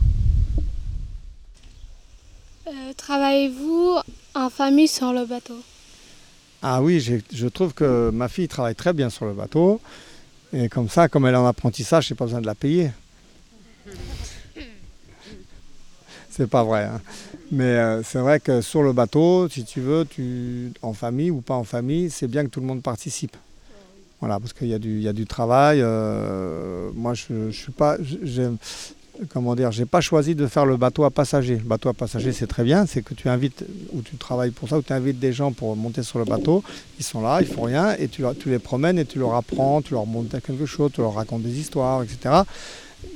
Euh, 2.67 2.71
travaillez-vous 2.95 3.97
en 4.36 4.49
famille 4.49 4.88
sur 4.88 5.12
le 5.12 5.26
bateau? 5.26 5.58
Ah 6.61 6.82
oui, 6.82 7.01
je 7.01 7.47
trouve 7.47 7.74
que 7.74 8.09
ma 8.14 8.30
fille 8.30 8.47
travaille 8.47 8.76
très 8.76 8.93
bien 8.93 9.09
sur 9.09 9.26
le 9.26 9.34
bateau. 9.34 9.82
Et 10.53 10.70
comme 10.70 10.88
ça, 10.88 11.09
comme 11.09 11.26
elle 11.26 11.34
est 11.34 11.38
en 11.38 11.47
apprentissage, 11.47 12.07
j'ai 12.07 12.16
pas 12.16 12.26
besoin 12.26 12.39
de 12.39 12.45
la 12.45 12.55
payer. 12.55 12.91
c'est 16.30 16.47
pas 16.47 16.64
vrai. 16.64 16.84
Hein. 16.84 17.01
Mais 17.51 17.64
euh, 17.64 18.01
c'est 18.03 18.20
vrai 18.20 18.39
que 18.39 18.61
sur 18.61 18.82
le 18.82 18.93
bateau, 18.93 19.49
si 19.49 19.66
tu 19.66 19.82
veux, 19.82 20.05
tu, 20.05 20.72
en 20.82 20.93
famille 20.93 21.32
ou 21.32 21.41
pas 21.41 21.55
en 21.55 21.64
famille, 21.64 22.09
c'est 22.09 22.28
bien 22.28 22.45
que 22.45 22.49
tout 22.49 22.61
le 22.61 22.66
monde 22.66 22.82
participe. 22.82 23.36
Voilà, 24.20 24.39
parce 24.39 24.53
qu'il 24.53 24.68
y, 24.68 24.74
a 24.74 24.80
du, 25.14 25.26
travail. 25.26 25.82
Euh, 25.82 26.91
moi, 26.95 27.14
je 27.14 27.34
ne 27.34 27.51
suis 27.51 27.74
pas. 27.74 27.97
Comment 29.30 29.55
dire 29.55 29.72
J'ai 29.72 29.86
pas 29.86 30.01
choisi 30.01 30.34
de 30.34 30.47
faire 30.47 30.66
le 30.66 30.76
bateau 30.76 31.03
à 31.03 31.11
passagers. 31.11 31.57
Le 31.57 31.64
bateau 31.64 31.89
à 31.89 31.93
passagers, 31.93 32.32
c'est 32.34 32.47
très 32.47 32.64
bien. 32.64 32.88
C'est 32.88 33.03
que 33.03 33.14
tu 33.14 33.30
invites, 33.30 33.64
ou 33.93 34.01
tu 34.01 34.16
travailles 34.18 34.49
pour 34.49 34.68
ça, 34.68 34.78
ou 34.80 34.82
tu 34.82 34.91
invites 34.91 35.20
des 35.20 35.32
gens 35.32 35.51
pour 35.51 35.76
monter 35.76 36.01
sur 36.01 36.18
le 36.18 36.26
bateau. 36.26 36.64
Ils 36.99 37.05
sont 37.05 37.22
là, 37.22 37.39
ils 37.41 37.47
font 37.47 37.64
rien, 37.64 37.95
et 37.99 38.07
tu, 38.07 38.24
les 38.47 38.59
promènes 38.59 38.97
et 38.97 39.05
tu 39.05 39.20
leur 39.20 39.36
apprends, 39.36 39.82
tu 39.82 39.93
leur 39.93 40.07
montres 40.07 40.41
quelque 40.41 40.66
chose, 40.66 40.91
tu 40.93 41.01
leur 41.01 41.14
racontes 41.14 41.43
des 41.43 41.59
histoires, 41.59 42.01
etc. 42.01 42.41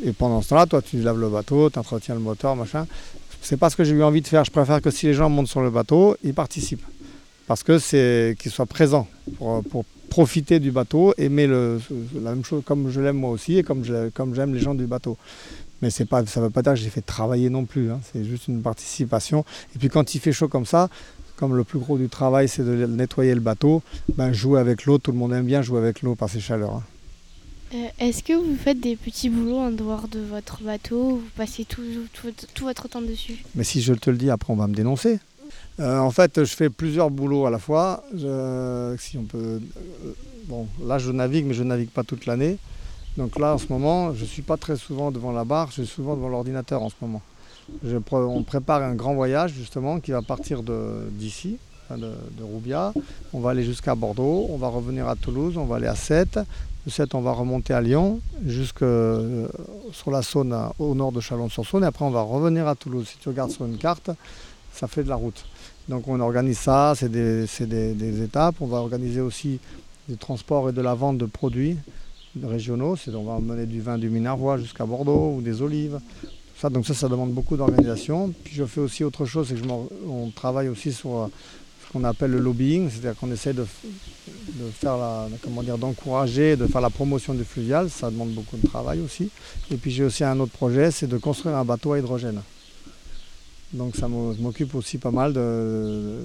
Et 0.03 0.11
pendant 0.11 0.41
ce 0.41 0.49
temps-là, 0.49 0.67
toi, 0.67 0.81
tu 0.83 1.01
laves 1.01 1.19
le 1.19 1.29
bateau, 1.29 1.69
tu 1.71 1.79
entretiens 1.79 2.13
le 2.13 2.21
moteur, 2.21 2.55
machin. 2.55 2.85
C'est 3.41 3.57
pas 3.57 3.69
ce 3.71 3.75
que 3.75 3.83
j'ai 3.83 3.93
eu 3.93 4.03
envie 4.03 4.21
de 4.21 4.27
faire. 4.27 4.43
Je 4.43 4.51
préfère 4.51 4.81
que 4.81 4.91
si 4.91 5.07
les 5.07 5.13
gens 5.13 5.29
montent 5.29 5.47
sur 5.47 5.61
le 5.61 5.71
bateau, 5.71 6.15
ils 6.23 6.33
participent. 6.33 6.85
Parce 7.47 7.63
que 7.63 7.79
c'est 7.79 8.35
qu'ils 8.37 8.51
soient 8.51 8.65
présents 8.65 9.07
pour, 9.39 9.85
profiter 10.09 10.59
du 10.61 10.71
bateau, 10.71 11.13
aimer 11.17 11.47
le, 11.47 11.81
la 12.23 12.29
même 12.31 12.43
chose 12.43 12.63
comme 12.65 12.89
je 12.89 13.01
l'aime 13.01 13.17
moi 13.17 13.29
aussi 13.29 13.57
et 13.57 13.63
comme 13.63 13.83
j'aime 13.83 14.53
les 14.53 14.59
gens 14.59 14.73
du 14.73 14.85
bateau. 14.85 15.17
Mais 15.81 15.89
c'est 15.89 16.05
pas, 16.05 16.25
ça 16.25 16.39
ne 16.39 16.45
veut 16.45 16.51
pas 16.51 16.61
dire 16.63 16.73
que 16.73 16.79
j'ai 16.79 16.89
fait 16.89 17.01
travailler 17.01 17.49
non 17.49 17.65
plus. 17.65 17.91
hein. 17.91 17.99
C'est 18.11 18.23
juste 18.23 18.47
une 18.47 18.61
participation. 18.61 19.45
Et 19.75 19.79
puis 19.79 19.89
quand 19.89 20.15
il 20.15 20.19
fait 20.19 20.31
chaud 20.33 20.47
comme 20.47 20.65
ça, 20.65 20.89
comme 21.35 21.55
le 21.55 21.63
plus 21.63 21.77
gros 21.79 21.97
du 21.99 22.09
travail 22.09 22.47
c'est 22.49 22.63
de 22.63 22.85
nettoyer 22.87 23.35
le 23.35 23.41
bateau, 23.41 23.83
ben, 24.15 24.33
jouer 24.33 24.59
avec 24.59 24.85
l'eau. 24.85 24.97
Tout 24.97 25.11
le 25.11 25.17
monde 25.17 25.33
aime 25.33 25.45
bien 25.45 25.61
jouer 25.61 25.79
avec 25.79 26.01
l'eau 26.01 26.15
par 26.15 26.29
ses 26.29 26.39
chaleurs. 26.39 26.75
hein. 26.75 26.83
Euh, 27.75 27.87
Est-ce 27.99 28.23
que 28.23 28.33
vous 28.33 28.55
faites 28.55 28.79
des 28.79 28.95
petits 28.95 29.29
boulots 29.29 29.57
en 29.59 29.71
dehors 29.71 30.07
de 30.07 30.19
votre 30.19 30.63
bateau 30.63 31.17
Vous 31.17 31.29
passez 31.35 31.65
tout, 31.65 31.81
tout, 32.13 32.33
tout 32.53 32.63
votre 32.65 32.87
temps 32.87 33.01
dessus? 33.01 33.43
Mais 33.55 33.63
si 33.65 33.81
je 33.81 33.93
te 33.93 34.09
le 34.09 34.15
dis, 34.17 34.29
après 34.29 34.53
on 34.53 34.55
va 34.55 34.67
me 34.67 34.73
dénoncer. 34.73 35.19
Euh, 35.79 35.99
en 35.99 36.09
fait, 36.09 36.43
je 36.43 36.55
fais 36.55 36.69
plusieurs 36.71 37.11
boulots 37.11 37.45
à 37.45 37.51
la 37.51 37.59
fois. 37.59 38.03
Je- 38.15 38.95
si 38.97 39.17
on 39.17 39.23
peut, 39.25 39.37
euh, 39.37 39.59
bon, 40.45 40.65
là 40.83 40.97
je 40.97 41.11
navigue, 41.11 41.45
mais 41.45 41.53
je 41.53 41.61
navigue 41.63 41.89
pas 41.89 42.03
toute 42.03 42.25
l'année. 42.25 42.57
Donc 43.17 43.39
là, 43.39 43.55
en 43.55 43.57
ce 43.57 43.67
moment, 43.69 44.13
je 44.13 44.25
suis 44.25 44.43
pas 44.43 44.57
très 44.57 44.75
souvent 44.77 45.11
devant 45.11 45.31
la 45.31 45.43
barre, 45.43 45.69
je 45.71 45.81
suis 45.81 45.87
souvent 45.87 46.15
devant 46.15 46.29
l'ordinateur 46.29 46.83
en 46.83 46.89
ce 46.89 46.95
moment. 47.01 47.21
On 48.11 48.43
prépare 48.43 48.81
un 48.83 48.93
grand 48.95 49.15
voyage 49.15 49.53
justement 49.53 49.99
qui 49.99 50.11
va 50.11 50.21
partir 50.21 50.61
d'ici, 51.11 51.57
enfin, 51.85 51.97
de, 51.99 52.11
de 52.37 52.43
Roubia. 52.43 52.93
On 53.33 53.39
va 53.39 53.49
aller 53.51 53.63
jusqu'à 53.63 53.95
Bordeaux, 53.95 54.47
on 54.49 54.57
va 54.57 54.67
revenir 54.67 55.07
à 55.07 55.15
Toulouse, 55.15 55.57
on 55.57 55.65
va 55.65 55.77
aller 55.77 55.87
à 55.87 55.95
Sète. 55.95 56.39
De 56.85 56.91
Sète, 56.91 57.15
on 57.15 57.21
va 57.21 57.33
remonter 57.33 57.73
à 57.73 57.81
Lyon, 57.81 58.21
jusque 58.45 58.81
euh, 58.83 59.47
sur 59.91 60.09
la 60.11 60.21
Saône, 60.21 60.55
au 60.79 60.95
nord 60.95 61.11
de 61.11 61.19
Chalon-sur-Saône. 61.19 61.83
Et 61.83 61.87
après, 61.87 62.05
on 62.05 62.11
va 62.11 62.21
revenir 62.21 62.65
à 62.67 62.75
Toulouse. 62.75 63.07
Si 63.09 63.17
tu 63.17 63.27
regardes 63.27 63.51
sur 63.51 63.65
une 63.65 63.77
carte, 63.77 64.09
ça 64.71 64.87
fait 64.87 65.03
de 65.03 65.09
la 65.09 65.15
route. 65.15 65.43
Donc 65.89 66.07
on 66.07 66.19
organise 66.21 66.59
ça, 66.59 66.93
c'est 66.95 67.09
des, 67.11 67.45
c'est 67.47 67.65
des- 67.67 67.93
des 67.93 68.21
étapes. 68.21 68.55
On 68.61 68.67
va 68.67 68.77
organiser 68.77 69.19
aussi 69.21 69.59
du 70.07 70.15
transport 70.17 70.69
et 70.69 70.71
de 70.71 70.81
la 70.81 70.93
vente 70.93 71.17
de 71.17 71.25
produits 71.25 71.77
régionaux. 72.43 72.95
C'est- 72.95 73.13
on 73.13 73.23
va 73.23 73.33
emmener 73.33 73.65
du 73.65 73.81
vin 73.81 73.97
du 73.97 74.09
Minervois 74.09 74.57
jusqu'à 74.57 74.85
Bordeaux 74.85 75.35
ou 75.37 75.41
des 75.41 75.61
olives. 75.61 75.99
Ça, 76.59 76.69
donc 76.69 76.87
ça, 76.87 76.93
ça 76.93 77.07
demande 77.07 77.31
beaucoup 77.31 77.55
d'organisation. 77.55 78.33
Puis 78.43 78.55
je 78.55 78.65
fais 78.65 78.81
aussi 78.81 79.03
autre 79.03 79.25
chose, 79.25 79.47
c'est 79.47 79.55
que 79.55 79.63
je 79.63 79.69
on 80.07 80.29
travaille 80.31 80.69
aussi 80.69 80.91
sur 80.91 81.17
euh, 81.17 81.27
ce 81.85 81.93
qu'on 81.93 82.03
appelle 82.03 82.31
le 82.31 82.39
lobbying, 82.39 82.89
c'est-à-dire 82.89 83.15
qu'on 83.19 83.31
essaie 83.31 83.53
de, 83.53 83.65
faire 84.71 84.97
la, 84.97 85.27
comment 85.41 85.61
dire, 85.61 85.77
d'encourager, 85.77 86.55
de 86.55 86.65
faire 86.67 86.81
la 86.81 86.89
promotion 86.89 87.33
du 87.33 87.43
fluvial. 87.43 87.89
Ça 87.89 88.09
demande 88.09 88.31
beaucoup 88.31 88.57
de 88.57 88.67
travail 88.67 88.99
aussi. 89.01 89.29
Et 89.71 89.77
puis 89.77 89.91
j'ai 89.91 90.03
aussi 90.03 90.23
un 90.23 90.39
autre 90.39 90.51
projet, 90.51 90.91
c'est 90.91 91.07
de 91.07 91.17
construire 91.17 91.55
un 91.55 91.65
bateau 91.65 91.93
à 91.93 91.99
hydrogène. 91.99 92.41
Donc 93.73 93.95
ça 93.95 94.07
m'occupe 94.07 94.75
aussi 94.75 94.97
pas 94.97 95.11
mal 95.11 95.33
de. 95.33 96.19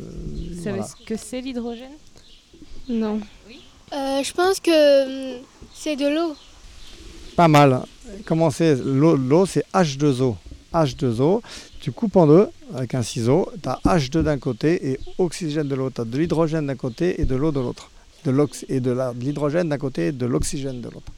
Vous 0.55 0.63
savez 0.63 0.79
voilà. 0.79 0.87
ce 0.87 1.05
que 1.05 1.17
c'est 1.17 1.41
l'hydrogène? 1.41 1.93
Non. 2.89 3.21
Euh, 3.93 4.23
je 4.23 4.33
pense 4.33 4.61
que 4.61 5.37
hum, 5.37 5.43
c'est 5.83 5.97
de 5.97 6.07
l'eau. 6.09 6.35
Pas 7.37 7.49
mal. 7.49 7.83
Comment 8.27 8.51
c'est 8.51 8.75
L'eau, 8.77 9.17
l'eau, 9.17 9.47
c'est 9.47 9.65
H2O. 9.75 10.37
H2O, 10.73 11.41
tu 11.81 11.93
coupes 11.93 12.17
en 12.17 12.27
deux 12.27 12.47
avec 12.75 12.95
un 12.95 13.03
ciseau, 13.03 13.51
tu 13.63 13.69
as 13.69 13.79
H2 13.85 14.23
d'un 14.23 14.39
côté 14.39 14.71
et 14.91 15.01
oxygène 15.19 15.69
de 15.69 15.75
l'autre. 15.75 15.97
Tu 15.97 16.01
as 16.03 16.05
de 16.05 16.19
l'hydrogène 16.19 16.67
d'un 16.67 16.77
côté 16.77 17.21
et 17.21 17.25
de 17.25 17.35
l'eau 17.35 17.53
de 17.53 17.61
l'autre. 17.61 17.91
De 18.25 18.31
l'ox- 18.31 18.65
et 18.69 18.81
de, 18.81 18.91
la- 18.93 19.13
de 19.13 19.21
l'hydrogène 19.21 19.69
d'un 19.69 19.79
côté 19.79 20.07
et 20.09 20.13
de 20.13 20.27
l'oxygène 20.27 20.81
de 20.81 20.89
l'autre. 20.89 21.13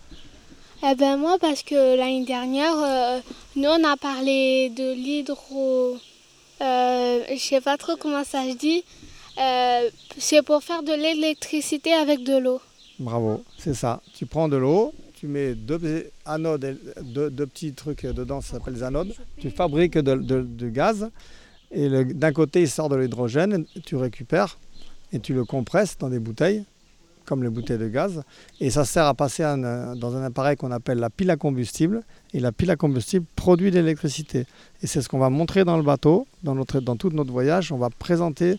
Eh 0.86 0.94
ben 0.96 1.16
moi, 1.16 1.36
parce 1.40 1.62
que 1.62 1.96
l'année 1.96 2.24
dernière, 2.24 2.74
euh, 2.76 3.20
nous 3.56 3.68
on 3.68 3.84
a 3.84 3.96
parlé 3.96 4.70
de 4.70 4.92
l'hydro. 4.94 5.96
Euh, 6.60 7.20
je 7.32 7.38
sais 7.38 7.60
pas 7.60 7.76
trop 7.76 7.96
comment 7.96 8.24
ça 8.24 8.42
se 8.50 8.56
dit. 8.56 8.82
Euh, 9.38 9.90
c'est 10.18 10.42
pour 10.42 10.62
faire 10.62 10.82
de 10.82 10.92
l'électricité 10.92 11.92
avec 11.92 12.22
de 12.24 12.36
l'eau. 12.38 12.60
Bravo, 12.98 13.42
c'est 13.58 13.74
ça. 13.74 14.00
Tu 14.14 14.26
prends 14.26 14.48
de 14.48 14.56
l'eau, 14.56 14.92
tu 15.14 15.26
mets 15.26 15.54
deux 15.54 16.06
anodes, 16.24 16.78
deux, 17.02 17.30
petits 17.46 17.72
trucs 17.72 18.06
dedans, 18.06 18.40
ça 18.40 18.52
s'appelle 18.58 18.74
des 18.74 18.82
anodes. 18.82 19.14
Tu 19.38 19.50
fabriques 19.50 19.98
du 19.98 20.70
gaz 20.70 21.10
et 21.72 21.88
d'un 22.04 22.32
côté 22.32 22.62
il 22.62 22.68
sort 22.70 22.88
de 22.88 22.96
l'hydrogène, 22.96 23.64
tu 23.84 23.96
récupères 23.96 24.58
et 25.12 25.18
tu 25.18 25.34
le 25.34 25.44
compresses 25.44 25.98
dans 25.98 26.08
des 26.08 26.20
bouteilles, 26.20 26.64
comme 27.24 27.42
les 27.42 27.48
bouteilles 27.48 27.78
de 27.78 27.88
gaz. 27.88 28.22
Et 28.60 28.70
ça 28.70 28.84
sert 28.84 29.06
à 29.06 29.14
passer 29.14 29.42
un- 29.42 29.96
dans 29.96 30.14
un 30.14 30.22
appareil 30.22 30.56
qu'on 30.56 30.70
appelle 30.70 30.98
la 30.98 31.10
pile 31.10 31.30
à 31.30 31.36
combustible. 31.36 32.02
Et 32.32 32.40
la 32.40 32.52
pile 32.52 32.70
à 32.70 32.76
combustible 32.76 33.24
produit 33.34 33.70
de 33.70 33.78
l'électricité. 33.78 34.46
Et 34.82 34.86
c'est 34.86 35.00
ce 35.00 35.08
qu'on 35.08 35.18
va 35.18 35.30
montrer 35.30 35.64
dans 35.64 35.76
le 35.76 35.82
bateau, 35.84 36.26
dans, 36.42 36.54
notre, 36.54 36.80
dans 36.80 36.96
tout 36.96 37.10
notre 37.10 37.30
voyage. 37.32 37.70
On 37.72 37.78
va 37.78 37.90
présenter 37.90 38.58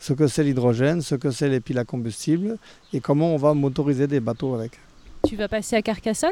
ce 0.00 0.12
que 0.14 0.26
c'est 0.26 0.42
l'hydrogène, 0.42 1.00
ce 1.02 1.14
que 1.14 1.30
c'est 1.30 1.48
les 1.48 1.60
piles 1.60 1.78
à 1.78 1.84
combustible 1.84 2.56
et 2.92 2.98
comment 3.00 3.32
on 3.32 3.36
va 3.36 3.54
motoriser 3.54 4.06
des 4.08 4.18
bateaux 4.18 4.54
avec. 4.54 4.72
Tu 5.28 5.36
vas 5.36 5.46
passer 5.46 5.76
à 5.76 5.82
Carcassonne? 5.82 6.30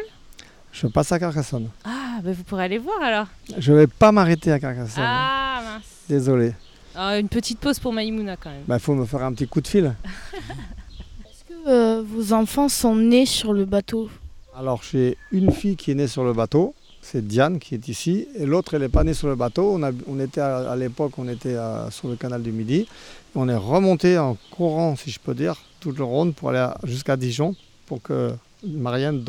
Je 0.73 0.87
passe 0.89 1.13
à 1.13 1.19
Carcassonne. 1.19 1.69
Ah, 1.85 2.19
bah 2.25 2.33
vous 2.33 2.43
pourrez 2.43 2.65
aller 2.65 2.79
voir 2.79 3.01
alors. 3.03 3.27
Je 3.57 3.73
vais 3.73 3.87
pas 3.87 4.11
m'arrêter 4.11 4.51
à 4.51 4.59
Carcassonne. 4.59 5.05
Ah 5.07 5.61
mince. 5.65 5.83
Désolé. 6.09 6.53
Ah, 6.97 7.19
une 7.19 7.29
petite 7.29 7.61
pause 7.61 7.79
pour 7.79 7.93
Maïmouna 7.93 8.37
quand 8.37 8.51
même. 8.51 8.63
Il 8.65 8.69
Bah, 8.69 8.79
faut 8.81 8.95
me 8.95 9.05
faire 9.07 9.23
un 9.23 9.33
petit 9.33 9.47
coup 9.47 9.61
de 9.61 9.69
fil. 9.69 9.95
Euh, 11.67 12.03
vos 12.07 12.33
enfants 12.33 12.69
sont 12.69 12.95
nés 12.97 13.27
sur 13.27 13.53
le 13.53 13.65
bateau? 13.67 14.09
Alors 14.57 14.83
j'ai 14.91 15.19
une 15.33 15.51
fille 15.53 15.77
qui 15.77 15.91
est 15.91 15.95
née 15.95 16.07
sur 16.07 16.25
le 16.25 16.33
bateau, 16.33 16.75
c'est 17.03 17.27
Diane 17.27 17.59
qui 17.59 17.75
est 17.75 17.89
ici, 17.89 18.27
et 18.37 18.47
l'autre 18.47 18.75
elle 18.75 18.81
n'est 18.83 18.89
pas 18.89 19.05
née 19.05 19.13
sur 19.13 19.29
le 19.29 19.35
bateau. 19.35 19.73
On, 19.75 19.83
a- 19.83 19.91
on 20.07 20.19
était 20.19 20.41
à, 20.41 20.71
à 20.71 20.77
l'époque, 20.77 21.13
on 21.19 21.29
était 21.29 21.57
à- 21.57 21.89
sur 21.91 22.09
le 22.09 22.17
canal 22.17 22.43
du 22.43 22.53
Midi. 22.53 22.89
On 23.35 23.49
est 23.49 23.57
remonté 23.57 24.19
en 24.19 24.37
courant, 24.51 24.97
si 24.97 25.11
je 25.11 25.21
peux 25.21 25.35
dire, 25.35 25.57
toute 25.81 25.99
le 25.99 26.05
ronde 26.05 26.35
pour 26.35 26.51
aller 26.51 26.67
jusqu'à 26.85 27.17
Dijon 27.17 27.55
pour 27.87 28.03
que 28.03 28.33
Marianne 28.65 29.25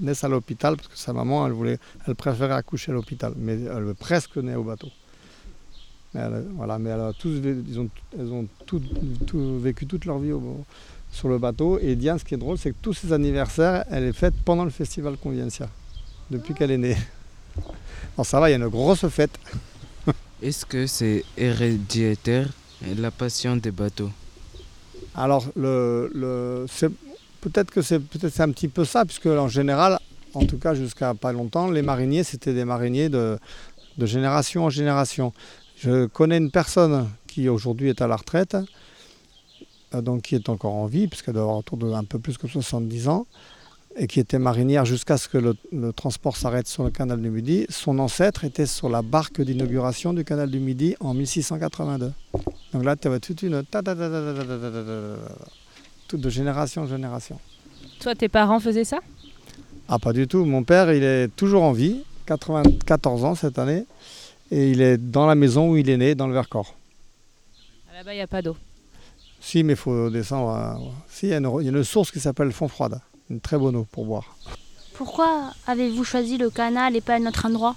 naisse 0.00 0.24
à 0.24 0.28
l'hôpital 0.28 0.76
parce 0.76 0.88
que 0.88 0.98
sa 0.98 1.12
maman 1.12 1.46
elle 1.46 1.52
voulait, 1.52 1.78
elle 2.06 2.14
préférait 2.14 2.54
accoucher 2.54 2.92
à 2.92 2.94
l'hôpital, 2.94 3.32
mais 3.36 3.54
elle 3.54 3.88
est 3.88 3.94
presque 3.94 4.36
née 4.36 4.54
au 4.54 4.62
bateau. 4.62 4.88
Mais 6.12 6.20
elle, 6.20 6.46
voilà, 6.54 6.78
tous, 7.18 7.40
elles 7.42 8.32
ont 8.32 8.46
vécu 9.58 9.86
toute 9.86 10.04
leur 10.04 10.18
vie 10.18 10.32
sur 11.10 11.28
le 11.28 11.38
bateau. 11.38 11.78
Et 11.80 11.96
Diane, 11.96 12.18
ce 12.18 12.24
qui 12.24 12.34
est 12.34 12.38
drôle, 12.38 12.56
c'est 12.56 12.70
que 12.70 12.76
tous 12.80 12.92
ses 12.92 13.12
anniversaires, 13.12 13.84
elle 13.90 14.04
est 14.04 14.12
faite 14.12 14.34
pendant 14.44 14.64
le 14.64 14.70
festival 14.70 15.16
Conviencia, 15.16 15.68
depuis 16.30 16.54
qu'elle 16.54 16.70
est 16.70 16.78
née. 16.78 16.96
Alors 18.16 18.26
ça 18.26 18.38
va, 18.38 18.48
il 18.48 18.52
y 18.52 18.54
a 18.54 18.58
une 18.58 18.68
grosse 18.68 19.06
fête. 19.08 19.36
Est-ce 20.40 20.66
que 20.66 20.86
c'est 20.86 21.24
héréditaire 21.36 22.48
la 22.96 23.10
passion 23.10 23.56
des 23.56 23.70
bateaux 23.70 24.10
Alors, 25.14 25.46
le, 25.56 26.66
peut-être 27.40 27.70
que 27.70 27.82
c'est 27.82 28.00
c'est 28.20 28.40
un 28.42 28.50
petit 28.50 28.68
peu 28.68 28.84
ça, 28.84 29.04
puisque 29.04 29.26
en 29.26 29.48
général, 29.48 29.98
en 30.34 30.44
tout 30.44 30.58
cas 30.58 30.74
jusqu'à 30.74 31.14
pas 31.14 31.32
longtemps, 31.32 31.70
les 31.70 31.82
mariniers, 31.82 32.24
c'était 32.24 32.54
des 32.54 32.64
mariniers 32.64 33.08
de, 33.08 33.38
génération 33.98 34.64
en 34.64 34.70
génération. 34.70 35.32
Je 35.76 36.06
connais 36.06 36.38
une 36.38 36.50
personne 36.50 37.08
qui 37.26 37.48
aujourd'hui 37.48 37.88
est 37.88 38.02
à 38.02 38.06
la 38.06 38.16
retraite, 38.16 38.56
euh, 39.94 40.00
donc 40.00 40.22
qui 40.22 40.34
est 40.34 40.48
encore 40.48 40.74
en 40.74 40.86
vie, 40.86 41.08
puisqu'elle 41.08 41.34
doit 41.34 41.42
avoir 41.42 41.58
autour 41.58 41.78
de 41.78 41.90
un 41.92 42.04
peu 42.04 42.18
plus 42.18 42.38
que 42.38 42.46
70 42.46 43.08
ans, 43.08 43.26
et 43.96 44.06
qui 44.06 44.18
était 44.20 44.38
marinière 44.38 44.84
jusqu'à 44.84 45.16
ce 45.16 45.28
que 45.28 45.38
le 45.38 45.92
transport 45.92 46.36
s'arrête 46.36 46.66
sur 46.66 46.82
le 46.82 46.90
canal 46.90 47.20
du 47.20 47.30
Midi. 47.30 47.66
Son 47.68 47.98
ancêtre 48.00 48.44
était 48.44 48.66
sur 48.66 48.88
la 48.88 49.02
barque 49.02 49.40
d'inauguration 49.40 50.12
du 50.12 50.24
canal 50.24 50.50
du 50.50 50.58
Midi 50.58 50.96
en 50.98 51.14
1682. 51.14 52.12
Donc 52.74 52.84
là, 52.84 52.96
tu 52.96 53.06
avais 53.06 53.20
toute 53.20 53.40
une. 53.42 53.62
Toute 56.08 56.20
de 56.20 56.28
génération 56.28 56.82
en 56.82 56.86
génération. 56.86 57.38
Toi, 58.00 58.16
tes 58.16 58.28
parents 58.28 58.58
faisaient 58.58 58.84
ça 58.84 58.98
Ah, 59.88 60.00
pas 60.00 60.12
du 60.12 60.26
tout. 60.26 60.44
Mon 60.44 60.64
père, 60.64 60.92
il 60.92 61.04
est 61.04 61.28
toujours 61.36 61.62
en 61.62 61.72
vie, 61.72 62.02
94 62.26 63.24
ans 63.24 63.36
cette 63.36 63.60
année, 63.60 63.86
et 64.50 64.72
il 64.72 64.82
est 64.82 64.98
dans 64.98 65.26
la 65.26 65.36
maison 65.36 65.70
où 65.70 65.76
il 65.76 65.88
est 65.88 65.96
né, 65.96 66.16
dans 66.16 66.26
le 66.26 66.34
Vercors. 66.34 66.74
Là-bas, 67.94 68.12
il 68.12 68.16
n'y 68.16 68.22
a 68.22 68.26
pas 68.26 68.42
d'eau. 68.42 68.56
Si, 69.40 69.62
mais 69.62 69.74
il 69.74 69.76
faut 69.76 70.10
descendre. 70.10 70.92
Si, 71.08 71.26
il 71.26 71.30
y, 71.30 71.34
a 71.34 71.38
une, 71.38 71.84
source 71.84 72.10
qui 72.10 72.18
s'appelle 72.18 72.50
Fond 72.50 72.66
Froide, 72.66 73.00
une 73.30 73.40
très 73.40 73.56
bonne 73.56 73.76
eau 73.76 73.86
pour 73.92 74.04
boire. 74.04 74.36
Pourquoi 74.94 75.52
avez-vous 75.68 76.02
choisi 76.02 76.38
le 76.38 76.50
canal 76.50 76.96
et 76.96 77.00
pas 77.00 77.14
un 77.14 77.26
autre 77.26 77.46
endroit 77.46 77.76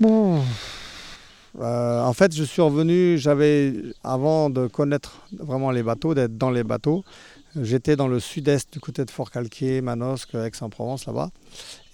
Bon, 0.00 0.40
euh, 1.60 2.02
en 2.02 2.12
fait, 2.12 2.34
je 2.34 2.44
suis 2.44 2.62
revenu, 2.62 3.18
j'avais, 3.18 3.74
avant 4.04 4.50
de 4.50 4.66
connaître 4.66 5.26
vraiment 5.38 5.70
les 5.70 5.82
bateaux, 5.82 6.14
d'être 6.14 6.36
dans 6.36 6.50
les 6.50 6.64
bateaux, 6.64 7.04
j'étais 7.60 7.96
dans 7.96 8.08
le 8.08 8.20
sud-est, 8.20 8.72
du 8.72 8.80
côté 8.80 9.04
de 9.04 9.10
Fort-Calquier, 9.10 9.80
Manosque, 9.80 10.34
Aix-en-Provence, 10.34 11.06
là-bas. 11.06 11.30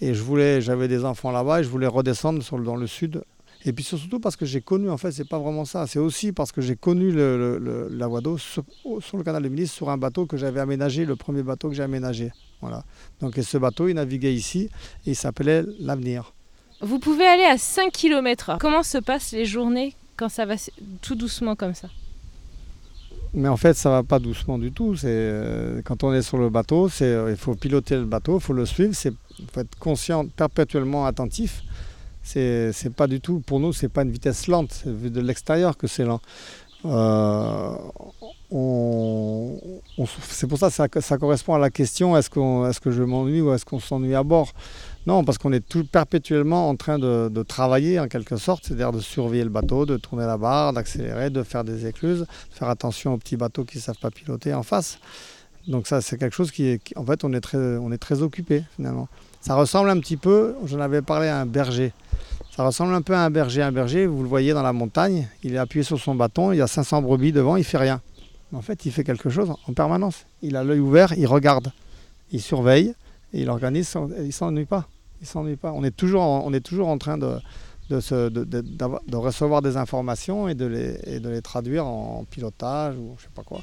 Et 0.01 0.13
je 0.13 0.21
voulais, 0.21 0.61
j'avais 0.61 0.87
des 0.87 1.05
enfants 1.05 1.31
là-bas 1.31 1.61
et 1.61 1.63
je 1.63 1.69
voulais 1.69 1.87
redescendre 1.87 2.41
dans 2.63 2.75
le 2.75 2.87
sud. 2.87 3.23
Et 3.67 3.73
puis 3.73 3.83
surtout 3.83 4.19
parce 4.19 4.35
que 4.35 4.45
j'ai 4.45 4.61
connu, 4.61 4.91
en 4.91 4.97
fait, 4.97 5.11
c'est 5.11 5.27
pas 5.27 5.39
vraiment 5.39 5.65
ça. 5.65 5.87
C'est 5.87 5.97
aussi 5.97 6.31
parce 6.31 6.51
que 6.51 6.61
j'ai 6.61 6.75
connu 6.75 7.11
le- 7.11 7.89
la 7.91 8.05
voie 8.07 8.21
d'eau 8.21 8.37
sur, 8.37 8.63
le 8.83 9.23
canal 9.23 9.41
de 9.41 9.49
Midi 9.49 9.67
sur 9.67 9.89
un 9.89 9.97
bateau 9.97 10.27
que 10.27 10.37
j'avais 10.37 10.59
aménagé, 10.59 11.03
le 11.03 11.15
premier 11.15 11.41
bateau 11.41 11.69
que 11.69 11.75
j'ai 11.75 11.81
aménagé 11.83 12.31
Voilà. 12.61 12.83
Donc 13.21 13.37
et 13.39 13.43
ce 13.43 13.57
bateau, 13.57 13.87
il 13.87 13.95
naviguait 13.95 14.33
ici 14.35 14.69
et 15.05 15.11
il 15.11 15.15
s'appelait 15.15 15.63
l'Avenir. 15.79 16.33
Vous 16.81 16.99
pouvez 16.99 17.25
aller 17.25 17.45
à 17.45 17.57
5 17.57 17.91
km/h. 17.91 18.57
Comment 18.59 18.83
se 18.83 18.97
passent 18.97 19.31
les 19.31 19.45
journées 19.45 19.95
quand 20.17 20.29
ça 20.29 20.45
va 20.45 20.55
tout 21.01 21.15
doucement 21.15 21.55
comme 21.55 21.73
ça? 21.73 21.89
Mais 23.33 23.49
en 23.49 23.57
fait, 23.57 23.73
ça 23.73 23.89
va 23.89 24.03
pas 24.03 24.19
doucement 24.19 24.57
du 24.57 24.71
tout. 24.71 24.95
Euh, 25.03 25.81
quand 25.83 26.03
on 26.03 26.13
est 26.13 26.21
sur 26.21 26.37
le 26.37 26.49
bateau, 26.49 26.89
euh, 27.01 27.27
il 27.29 27.35
faut 27.35 27.53
piloter 27.53 27.95
le 27.95 28.05
bateau, 28.05 28.37
il 28.37 28.41
faut 28.41 28.53
le 28.53 28.65
suivre, 28.65 28.93
c'est 28.93 29.13
faut 29.51 29.59
être 29.59 29.77
conscient, 29.77 30.25
perpétuellement 30.25 31.05
attentif. 31.05 31.61
C'est 32.23 32.93
pas 32.95 33.07
du 33.07 33.19
tout 33.19 33.41
pour 33.45 33.59
nous, 33.59 33.73
c'est 33.73 33.89
pas 33.89 34.03
une 34.03 34.11
vitesse 34.11 34.47
lente. 34.47 34.71
C'est 34.71 34.91
vu 34.91 35.11
de 35.11 35.21
l'extérieur 35.21 35.77
que 35.77 35.85
c'est 35.85 36.05
lent. 36.05 36.21
Euh, 36.85 37.75
c'est 40.29 40.47
pour 40.47 40.57
ça 40.57 40.67
que 40.69 41.01
ça, 41.01 41.01
ça, 41.01 41.17
correspond 41.17 41.55
à 41.55 41.59
la 41.59 41.69
question 41.69 42.15
est-ce, 42.15 42.29
qu'on, 42.29 42.67
est-ce 42.67 42.79
que 42.79 42.91
je 42.91 43.03
m'ennuie 43.03 43.41
ou 43.41 43.53
est-ce 43.53 43.65
qu'on 43.65 43.79
s'ennuie 43.79 44.15
à 44.15 44.23
bord? 44.23 44.53
Non, 45.07 45.23
parce 45.23 45.37
qu'on 45.37 45.53
est 45.53 45.67
tout 45.67 45.85
perpétuellement 45.85 46.67
en 46.67 46.75
train 46.75 46.97
de, 46.97 47.43
travailler 47.43 47.99
en 47.99 48.07
quelque 48.07 48.37
sorte, 48.37 48.65
c'est-à-dire 48.65 48.91
de 48.91 48.99
surveiller 48.99 49.43
le 49.43 49.49
bateau, 49.49 49.85
de 49.85 49.97
tourner 49.97 50.25
la 50.25 50.37
barre, 50.37 50.73
d'accélérer, 50.73 51.29
de 51.29 51.43
faire 51.43 51.63
des 51.63 51.85
écluses, 51.85 52.21
de 52.21 52.55
faire 52.55 52.69
attention 52.69 53.13
aux 53.13 53.17
petits 53.17 53.37
bateaux 53.37 53.65
qui 53.65 53.77
ne 53.77 53.83
savent 53.83 53.99
pas 53.99 54.09
piloter 54.09 54.53
en 54.53 54.63
face. 54.63 54.97
Donc 55.67 55.87
ça, 55.87 56.01
c'est 56.01 56.17
quelque 56.17 56.35
chose 56.35 56.51
qui 56.51 56.65
est, 56.65 56.97
en 56.97 57.05
fait, 57.05 57.23
on 57.23 57.33
est 57.33 57.39
très, 57.97 58.21
occupé 58.21 58.63
finalement. 58.75 59.07
Ça 59.41 59.55
ressemble 59.55 59.89
un 59.91 59.99
petit 59.99 60.17
peu, 60.17 60.55
j'en 60.65 60.79
avais 60.79 61.03
parlé 61.03 61.27
à 61.27 61.39
un 61.39 61.45
berger. 61.45 61.93
Ça 62.55 62.63
ressemble 62.63 62.93
un 62.95 63.01
peu 63.01 63.13
à 63.13 63.19
un 63.19 63.29
berger. 63.29 63.61
Un 63.61 63.71
berger, 63.71 64.07
vous 64.07 64.23
le 64.23 64.29
voyez 64.29 64.53
dans 64.53 64.63
la 64.63 64.73
montagne, 64.73 65.27
il 65.43 65.53
est 65.53 65.59
appuyé 65.59 65.83
sur 65.83 65.99
son 65.99 66.15
bâton, 66.15 66.51
il 66.51 66.57
y 66.57 66.61
a 66.61 66.67
500 66.67 67.03
brebis 67.03 67.31
devant, 67.31 67.57
il 67.57 67.63
fait 67.63 67.77
rien. 67.77 68.01
En 68.53 68.61
fait, 68.61 68.85
il 68.85 68.91
fait 68.91 69.03
quelque 69.03 69.29
chose 69.29 69.51
en 69.67 69.73
permanence. 69.73 70.25
Il 70.41 70.55
a 70.55 70.63
l'œil 70.63 70.79
ouvert, 70.79 71.13
il 71.13 71.27
regarde, 71.27 71.71
il 72.31 72.41
surveille 72.41 72.95
il 73.35 73.49
organise. 73.49 73.93
Il 74.19 74.33
s'ennuie 74.33 74.65
pas. 74.65 74.87
Il 75.21 75.27
s'ennuie 75.27 75.55
pas. 75.55 75.71
On 75.71 75.83
est 75.83 75.95
toujours, 75.95 76.21
en, 76.21 76.43
on 76.45 76.53
est 76.53 76.59
toujours 76.59 76.87
en 76.87 76.97
train 76.97 77.17
de, 77.17 77.37
de, 77.89 77.99
se, 77.99 78.29
de, 78.29 78.43
de, 78.43 79.15
recevoir 79.15 79.61
des 79.61 79.77
informations 79.77 80.47
et 80.47 80.55
de, 80.55 80.65
les, 80.65 80.99
et 81.05 81.19
de 81.19 81.29
les 81.29 81.41
traduire 81.41 81.85
en 81.85 82.25
pilotage 82.29 82.95
ou 82.97 83.15
je 83.17 83.23
sais 83.23 83.29
pas 83.33 83.43
quoi. 83.43 83.61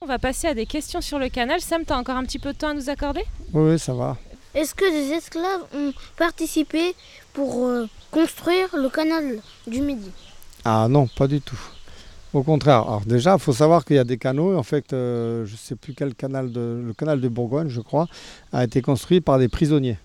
On 0.00 0.06
va 0.06 0.18
passer 0.18 0.46
à 0.46 0.54
des 0.54 0.66
questions 0.66 1.00
sur 1.00 1.18
le 1.18 1.28
canal. 1.28 1.60
Sam, 1.60 1.84
tu 1.84 1.92
as 1.92 1.98
encore 1.98 2.16
un 2.16 2.24
petit 2.24 2.38
peu 2.38 2.52
de 2.52 2.58
temps 2.58 2.68
à 2.68 2.74
nous 2.74 2.88
accorder? 2.88 3.22
Oui, 3.52 3.78
ça 3.78 3.92
va. 3.92 4.16
Est-ce 4.54 4.74
que 4.74 4.90
des 4.90 5.12
esclaves 5.14 5.62
ont 5.74 5.92
participé 6.16 6.94
pour 7.34 7.66
euh, 7.66 7.86
construire 8.10 8.68
le 8.74 8.88
canal 8.88 9.38
du 9.66 9.80
Midi? 9.80 10.10
Ah 10.64 10.86
non, 10.88 11.06
pas 11.06 11.26
du 11.26 11.40
tout. 11.40 11.60
Au 12.32 12.42
contraire. 12.42 12.82
Alors 12.82 13.02
déjà, 13.04 13.34
il 13.34 13.40
faut 13.40 13.52
savoir 13.52 13.84
qu'il 13.84 13.96
y 13.96 13.98
a 13.98 14.04
des 14.04 14.16
canaux. 14.16 14.56
En 14.56 14.62
fait, 14.62 14.92
euh, 14.92 15.44
je 15.46 15.52
ne 15.52 15.56
sais 15.56 15.76
plus 15.76 15.94
quel 15.94 16.14
canal, 16.14 16.50
de, 16.50 16.82
le 16.84 16.94
canal 16.94 17.20
de 17.20 17.28
Bourgogne, 17.28 17.68
je 17.68 17.80
crois, 17.80 18.06
a 18.52 18.64
été 18.64 18.82
construit 18.82 19.20
par 19.20 19.38
des 19.38 19.48
prisonniers 19.48 19.98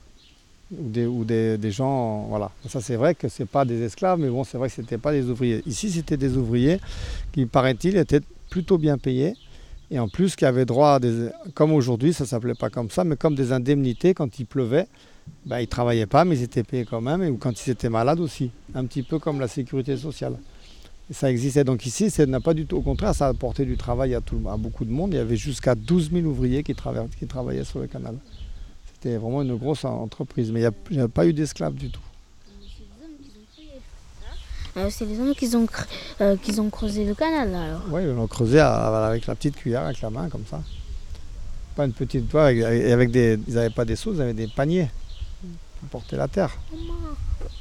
ou 0.71 0.89
des, 0.89 1.05
ou 1.05 1.23
des, 1.25 1.71
gens. 1.71 2.27
Voilà. 2.29 2.51
ça, 2.67 2.81
c'est 2.81 2.95
vrai 2.95 3.15
que 3.15 3.29
ce 3.29 3.43
n'est 3.43 3.47
pas 3.47 3.65
des 3.65 3.81
esclaves, 3.83 4.19
mais 4.19 4.29
bon, 4.29 4.43
c'est 4.43 4.57
vrai 4.57 4.69
que 4.69 4.75
ce 4.75 4.81
n'était 4.81 4.97
pas 4.97 5.11
des 5.11 5.29
ouvriers. 5.29 5.61
Ici, 5.65 5.91
c'était 5.91 6.17
des 6.17 6.37
ouvriers 6.37 6.79
qui, 7.31 7.45
paraît-il, 7.45 7.97
étaient 7.97 8.21
plutôt 8.49 8.77
bien 8.77 8.97
payés 8.97 9.35
et 9.91 9.99
en 9.99 10.07
plus 10.07 10.35
qui 10.35 10.45
avaient 10.45 10.65
droit 10.65 10.95
à 10.95 10.99
des, 10.99 11.29
comme 11.53 11.71
aujourd'hui, 11.71 12.13
ça 12.13 12.25
s'appelait 12.25 12.55
pas 12.55 12.69
comme 12.69 12.89
ça, 12.89 13.03
mais 13.03 13.15
comme 13.15 13.35
des 13.35 13.51
indemnités 13.51 14.13
quand 14.13 14.39
il 14.39 14.45
pleuvait. 14.45 14.87
Ben, 15.45 15.59
ils 15.59 15.63
ne 15.63 15.67
travaillaient 15.67 16.05
pas, 16.05 16.23
mais 16.23 16.37
ils 16.37 16.43
étaient 16.43 16.63
payés 16.63 16.85
quand 16.85 17.01
même, 17.01 17.23
et 17.23 17.29
ou 17.29 17.37
quand 17.37 17.65
ils 17.65 17.71
étaient 17.71 17.89
malades 17.89 18.19
aussi, 18.19 18.51
un 18.75 18.85
petit 18.85 19.01
peu 19.01 19.17
comme 19.17 19.39
la 19.39 19.47
sécurité 19.47 19.97
sociale. 19.97 20.37
Ça 21.11 21.31
existait 21.31 21.63
donc 21.63 21.85
ici, 21.85 22.09
ça 22.09 22.25
n'a 22.25 22.39
pas 22.39 22.53
du 22.53 22.65
tout, 22.65 22.77
au 22.77 22.81
contraire, 22.81 23.13
ça 23.13 23.27
a 23.27 23.29
apporté 23.29 23.65
du 23.65 23.77
travail 23.77 24.15
à, 24.15 24.21
tout, 24.21 24.37
beaucoup 24.37 24.85
de 24.85 24.91
monde. 24.91 25.13
Il 25.13 25.17
y 25.17 25.19
avait 25.19 25.37
jusqu'à 25.37 25.75
12 25.75 26.11
000 26.11 26.25
ouvriers 26.25 26.63
qui 26.63 26.75
travaillaient 26.75 27.63
sur 27.63 27.79
le 27.79 27.87
canal. 27.87 28.17
C'était 29.05 29.17
vraiment 29.17 29.43
une 29.43 29.55
grosse 29.55 29.85
entreprise, 29.85 30.51
mais 30.51 30.61
il 30.89 30.97
n'y 30.97 31.03
a, 31.03 31.07
pas 31.07 31.27
eu 31.27 31.33
d'esclaves 31.33 31.75
du 31.75 31.91
tout. 31.91 32.01
Euh, 34.77 34.89
c'est 34.89 35.05
les 35.05 35.19
hommes 35.19 35.35
qui 35.35 35.55
ont, 35.55 35.67
euh, 36.21 36.35
ont 36.57 36.69
creusé 36.71 37.05
le 37.05 37.13
canal 37.13 37.53
alors 37.53 37.81
Oui, 37.91 38.01
ils 38.01 38.09
l'ont 38.09 38.25
creusé 38.25 38.59
avec 38.59 39.27
la 39.27 39.35
petite 39.35 39.57
cuillère, 39.57 39.83
avec 39.83 40.01
la 40.01 40.09
main, 40.09 40.27
comme 40.27 40.47
ça. 40.49 40.59
Pas 41.75 41.85
une 41.85 41.93
petite 41.93 42.27
toile, 42.29 42.63
avec, 42.63 42.63
avec 42.63 43.11
des, 43.11 43.37
ils 43.47 43.53
n'avaient 43.53 43.69
pas 43.69 43.85
des 43.85 43.95
seaux, 43.95 44.11
ils 44.11 44.21
avaient 44.21 44.33
des 44.33 44.47
paniers 44.47 44.89
pour 45.81 45.89
porter 45.89 46.15
la 46.15 46.27
terre. 46.27 46.57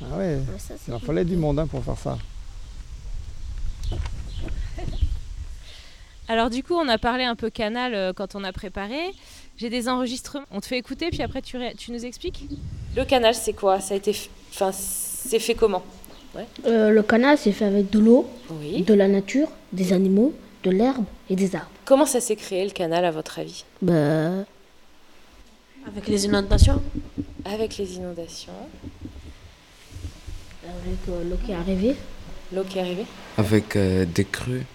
Ah 0.01 0.16
ouais, 0.16 0.40
il 0.88 0.95
en 0.95 0.99
fallait 0.99 1.26
du 1.26 1.36
monde 1.36 1.59
hein, 1.59 1.66
pour 1.66 1.84
faire 1.84 1.99
ça. 1.99 2.16
Alors 6.26 6.49
du 6.49 6.62
coup, 6.62 6.74
on 6.74 6.88
a 6.88 6.97
parlé 6.97 7.24
un 7.24 7.36
peu 7.36 7.51
canal 7.51 7.95
euh, 7.95 8.12
quand 8.14 8.34
on 8.34 8.45
a 8.45 8.53
préparé. 8.53 9.12
J'ai 9.57 9.70
des 9.70 9.88
enregistrements. 9.88 10.44
On 10.50 10.61
te 10.61 10.66
fait 10.66 10.78
écouter, 10.78 11.11
puis 11.11 11.22
après 11.22 11.42
tu, 11.42 11.59
tu 11.76 11.92
nous 11.92 12.05
expliques. 12.05 12.48
Le 12.96 13.05
canal, 13.05 13.34
c'est 13.34 13.52
quoi? 13.52 13.80
Ça 13.80 13.94
a 13.94 13.96
été, 13.96 14.16
enfin, 14.50 14.70
c'est 14.72 15.38
fait 15.38 15.55
comment? 15.55 15.82
Euh, 16.66 16.90
le 16.90 17.02
canal, 17.02 17.38
c'est 17.38 17.52
fait 17.52 17.64
avec 17.64 17.90
de 17.90 18.00
l'eau, 18.00 18.28
de 18.50 18.94
la 18.94 19.07
nature, 19.07 19.48
des 19.72 19.92
animaux, 19.92 20.34
de 20.64 20.70
l'herbe 20.70 21.05
et 21.30 21.36
des 21.36 21.55
arbres. 21.55 21.70
Comment 21.84 22.07
ça 22.07 22.20
s'est 22.20 22.34
créé 22.36 22.64
le 22.64 22.72
canal 22.72 23.05
à 23.05 23.11
votre 23.11 23.38
avis? 23.38 23.64
Bah... 23.80 24.44
Avec 25.86 26.09
les 26.09 26.24
inondations? 26.24 26.82
Avec 27.44 27.76
les 27.76 27.96
inondations. 27.96 28.52
Avec 30.64 30.98
euh, 31.09 31.30
l'eau 31.30 31.36
qui 31.44 31.52
est 31.52 31.55
arrivée. 31.55 31.94
L'eau 32.52 32.64
qui 32.64 32.78
est 32.78 32.80
arrivée 32.80 33.07
Avec 33.36 33.76
euh, 33.76 34.05
des 34.07 34.24
crues. 34.24 34.66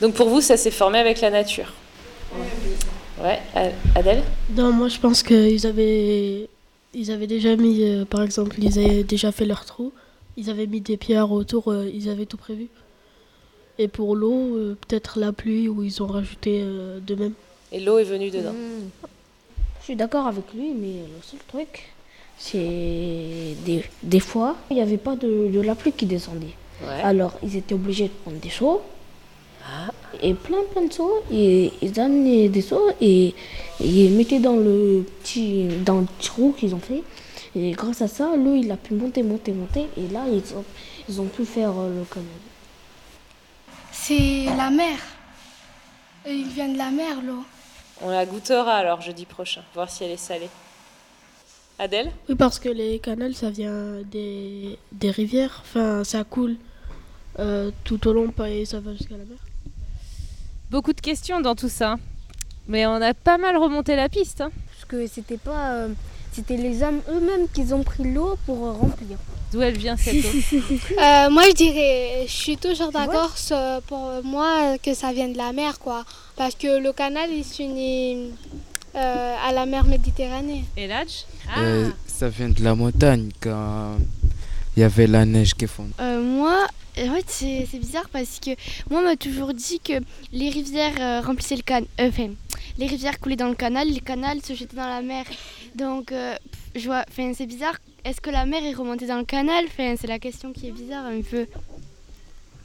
Donc 0.00 0.14
pour 0.14 0.28
vous, 0.28 0.40
ça 0.40 0.56
s'est 0.56 0.70
formé 0.70 0.98
avec 0.98 1.20
la 1.20 1.30
nature? 1.30 1.72
Ouais, 3.22 3.38
Adèle 3.94 4.22
Non, 4.54 4.72
moi 4.72 4.88
je 4.88 4.98
pense 4.98 5.22
qu'ils 5.22 5.66
avaient 5.66 6.48
ils 6.94 7.10
avaient 7.10 7.26
déjà 7.26 7.56
mis, 7.56 7.82
euh, 7.82 8.04
par 8.04 8.22
exemple, 8.22 8.56
ils 8.58 8.78
avaient 8.78 9.04
déjà 9.04 9.30
fait 9.32 9.44
leur 9.44 9.64
trou, 9.64 9.92
ils 10.36 10.50
avaient 10.50 10.66
mis 10.66 10.80
des 10.80 10.96
pierres 10.96 11.30
autour, 11.30 11.68
euh, 11.68 11.88
ils 11.92 12.08
avaient 12.08 12.26
tout 12.26 12.36
prévu. 12.36 12.68
Et 13.78 13.88
pour 13.88 14.16
l'eau, 14.16 14.56
euh, 14.56 14.76
peut-être 14.88 15.18
la 15.18 15.32
pluie, 15.32 15.68
où 15.68 15.82
ils 15.82 16.02
ont 16.02 16.06
rajouté 16.06 16.62
de 16.62 17.14
même. 17.14 17.32
Et 17.72 17.80
l'eau 17.80 17.98
est 17.98 18.04
venue 18.04 18.30
dedans. 18.30 18.52
Hmm. 18.52 19.06
Je 19.80 19.84
suis 19.84 19.96
d'accord 19.96 20.26
avec 20.26 20.52
lui, 20.54 20.74
mais 20.74 20.94
le 20.94 21.22
seul 21.22 21.40
truc, 21.48 21.92
c'est 22.36 22.58
des, 23.64 23.84
des, 24.02 24.20
fois, 24.20 24.56
il 24.70 24.76
n'y 24.76 24.82
avait 24.82 24.98
pas 24.98 25.16
de, 25.16 25.48
de, 25.48 25.60
la 25.60 25.74
pluie 25.74 25.92
qui 25.92 26.06
descendait. 26.06 26.54
Alors, 27.02 27.38
ils 27.42 27.56
étaient 27.56 27.74
obligés 27.74 28.04
de 28.04 28.12
prendre 28.22 28.38
des 28.38 28.50
seaux. 28.50 28.82
Ah. 29.64 29.90
Et 30.22 30.34
plein, 30.34 30.58
plein 30.72 30.86
de 30.86 30.92
seaux. 30.92 31.22
Et 31.32 31.72
ils 31.82 31.98
amenaient 32.00 32.48
des 32.48 32.62
seaux 32.62 32.90
et 33.00 33.34
ils 33.80 34.10
mettaient 34.12 34.40
dans 34.40 34.56
le 34.56 35.04
petit, 35.22 35.68
dans 35.84 36.00
le 36.00 36.06
trou 36.20 36.54
qu'ils 36.58 36.74
ont 36.74 36.80
fait. 36.80 37.02
Et 37.56 37.72
grâce 37.72 38.02
à 38.02 38.08
ça, 38.08 38.36
l'eau, 38.36 38.54
il 38.54 38.70
a 38.70 38.76
pu 38.76 38.94
monter, 38.94 39.22
monter, 39.22 39.52
monter. 39.52 39.88
Et 39.96 40.08
là, 40.08 40.24
ils 40.28 40.54
ont, 40.54 40.64
ils 41.08 41.20
ont 41.20 41.26
pu 41.26 41.44
faire 41.44 41.72
euh, 41.78 41.98
le 41.98 42.04
canal. 42.04 42.28
C'est 43.90 44.44
la 44.56 44.70
mer. 44.70 44.98
Il 46.28 46.46
vient 46.48 46.68
de 46.68 46.78
la 46.78 46.90
mer, 46.90 47.20
l'eau. 47.26 47.42
On 48.02 48.10
la 48.10 48.24
goûtera 48.24 48.76
alors 48.76 49.00
jeudi 49.00 49.26
prochain, 49.26 49.62
voir 49.74 49.90
si 49.90 50.04
elle 50.04 50.12
est 50.12 50.16
salée. 50.16 50.48
Adèle? 51.78 52.10
Oui, 52.28 52.34
parce 52.34 52.58
que 52.58 52.68
les 52.68 52.98
canals, 52.98 53.34
ça 53.34 53.50
vient 53.50 54.00
des, 54.10 54.78
des 54.92 55.10
rivières. 55.10 55.62
Enfin, 55.62 56.04
ça 56.04 56.24
coule 56.24 56.56
euh, 57.38 57.70
tout 57.84 58.06
au 58.06 58.12
long 58.12 58.32
et 58.46 58.64
ça 58.64 58.80
va 58.80 58.92
jusqu'à 58.92 59.16
la 59.16 59.24
mer. 59.24 59.38
Beaucoup 60.70 60.92
de 60.92 61.00
questions 61.00 61.40
dans 61.40 61.56
tout 61.56 61.68
ça. 61.68 61.96
Mais 62.68 62.86
on 62.86 62.94
a 63.02 63.12
pas 63.12 63.38
mal 63.38 63.56
remonté 63.56 63.96
la 63.96 64.08
piste. 64.08 64.40
Hein. 64.40 64.52
Parce 64.72 64.84
que 64.84 65.04
c'était 65.08 65.36
pas. 65.36 65.72
Euh, 65.72 65.88
c'était 66.32 66.56
les 66.56 66.84
hommes 66.84 67.00
eux-mêmes 67.08 67.48
qui 67.52 67.72
ont 67.72 67.82
pris 67.82 68.04
l'eau 68.04 68.36
pour 68.46 68.58
remplir. 68.58 69.18
D'où 69.50 69.60
elle 69.62 69.76
vient 69.76 69.96
cette 69.96 70.24
eau 70.24 70.28
euh, 70.52 71.28
Moi 71.28 71.42
je 71.48 71.54
dirais, 71.56 72.24
je 72.24 72.32
suis 72.32 72.56
toujours 72.56 72.92
d'accord 72.92 73.34
pour 73.88 74.12
moi 74.22 74.78
que 74.80 74.94
ça 74.94 75.12
vient 75.12 75.28
de 75.28 75.36
la 75.36 75.52
mer 75.52 75.80
quoi. 75.80 76.04
Parce 76.36 76.54
que 76.54 76.80
le 76.80 76.92
canal 76.92 77.30
il 77.32 77.44
s'unit 77.44 78.30
euh, 78.94 79.34
à 79.44 79.50
la 79.50 79.66
mer 79.66 79.84
Méditerranée. 79.84 80.64
Et 80.76 80.86
l'âge 80.86 81.24
Ça 82.06 82.28
vient 82.28 82.50
de 82.50 82.62
la 82.62 82.76
montagne 82.76 83.30
quand 83.40 83.96
il 84.76 84.80
y 84.80 84.84
avait 84.84 85.08
la 85.08 85.24
neige 85.24 85.54
qui 85.54 85.66
fond. 85.66 85.88
moi, 85.98 86.68
en 87.08 87.14
fait, 87.14 87.66
c'est 87.66 87.78
bizarre 87.78 88.08
parce 88.10 88.40
que 88.40 88.50
moi, 88.90 89.00
on 89.00 89.04
m'a 89.04 89.16
toujours 89.16 89.54
dit 89.54 89.80
que 89.80 89.94
les 90.32 90.50
rivières 90.50 91.24
remplissaient 91.24 91.56
le 91.56 91.62
canal. 91.62 91.88
enfin, 92.00 92.30
les 92.78 92.86
rivières 92.86 93.20
coulaient 93.20 93.36
dans 93.36 93.48
le 93.48 93.54
canal, 93.54 93.88
les 93.88 94.00
canals 94.00 94.42
se 94.42 94.54
jetaient 94.54 94.76
dans 94.76 94.88
la 94.88 95.02
mer. 95.02 95.24
Donc, 95.74 96.12
euh, 96.12 96.34
je 96.74 96.86
vois, 96.86 97.04
c'est 97.14 97.46
bizarre. 97.46 97.76
Est-ce 98.04 98.20
que 98.20 98.30
la 98.30 98.46
mer 98.46 98.64
est 98.64 98.72
remontée 98.72 99.06
dans 99.06 99.18
le 99.18 99.24
canal? 99.24 99.66
C'est 99.76 100.06
la 100.06 100.18
question 100.18 100.52
qui 100.52 100.68
est 100.68 100.72
bizarre 100.72 101.04
un 101.04 101.20
peu. 101.20 101.46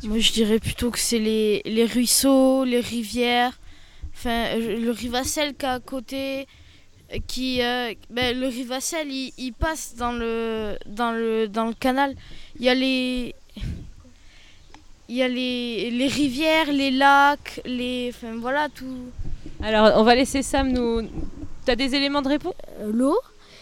Moi, 0.04 0.20
je 0.20 0.32
dirais 0.32 0.60
plutôt 0.60 0.92
que 0.92 1.00
c'est 1.00 1.20
les, 1.20 1.62
les, 1.66 1.86
ruisseaux, 1.86 2.64
les 2.64 2.80
rivières, 2.80 3.60
enfin, 4.14 4.58
le 4.58 4.92
Rivacel 4.92 5.56
qui 5.56 5.66
est 5.66 5.70
à 5.70 5.80
côté, 5.80 6.48
qui, 7.28 7.62
euh, 7.62 7.94
ben, 8.10 8.38
le 8.40 8.48
Rivacel, 8.48 9.10
il, 9.10 9.34
il, 9.38 9.54
passe 9.54 9.96
dans 9.96 10.12
le, 10.12 10.78
dans, 10.86 11.12
le, 11.12 11.48
dans 11.48 11.66
le 11.66 11.74
canal. 11.74 12.16
Il 12.60 12.66
y 12.66 12.70
a 12.70 12.76
les, 12.76 13.36
il 15.10 15.16
y 15.16 15.22
a 15.22 15.28
les, 15.28 15.92
les 15.92 16.08
rivières, 16.08 16.72
les 16.72 16.92
lacs, 16.92 17.62
les, 17.66 18.12
enfin, 18.14 18.36
voilà, 18.40 18.68
tout. 18.70 19.06
Alors, 19.62 20.00
on 20.00 20.04
va 20.04 20.16
laisser 20.16 20.42
Sam 20.42 20.72
nous. 20.72 21.08
Tu 21.66 21.72
as 21.72 21.76
des 21.76 21.96
éléments 21.96 22.22
de 22.22 22.30
réponse? 22.30 22.54
Euh, 22.80 22.92
L'eau, 22.92 23.18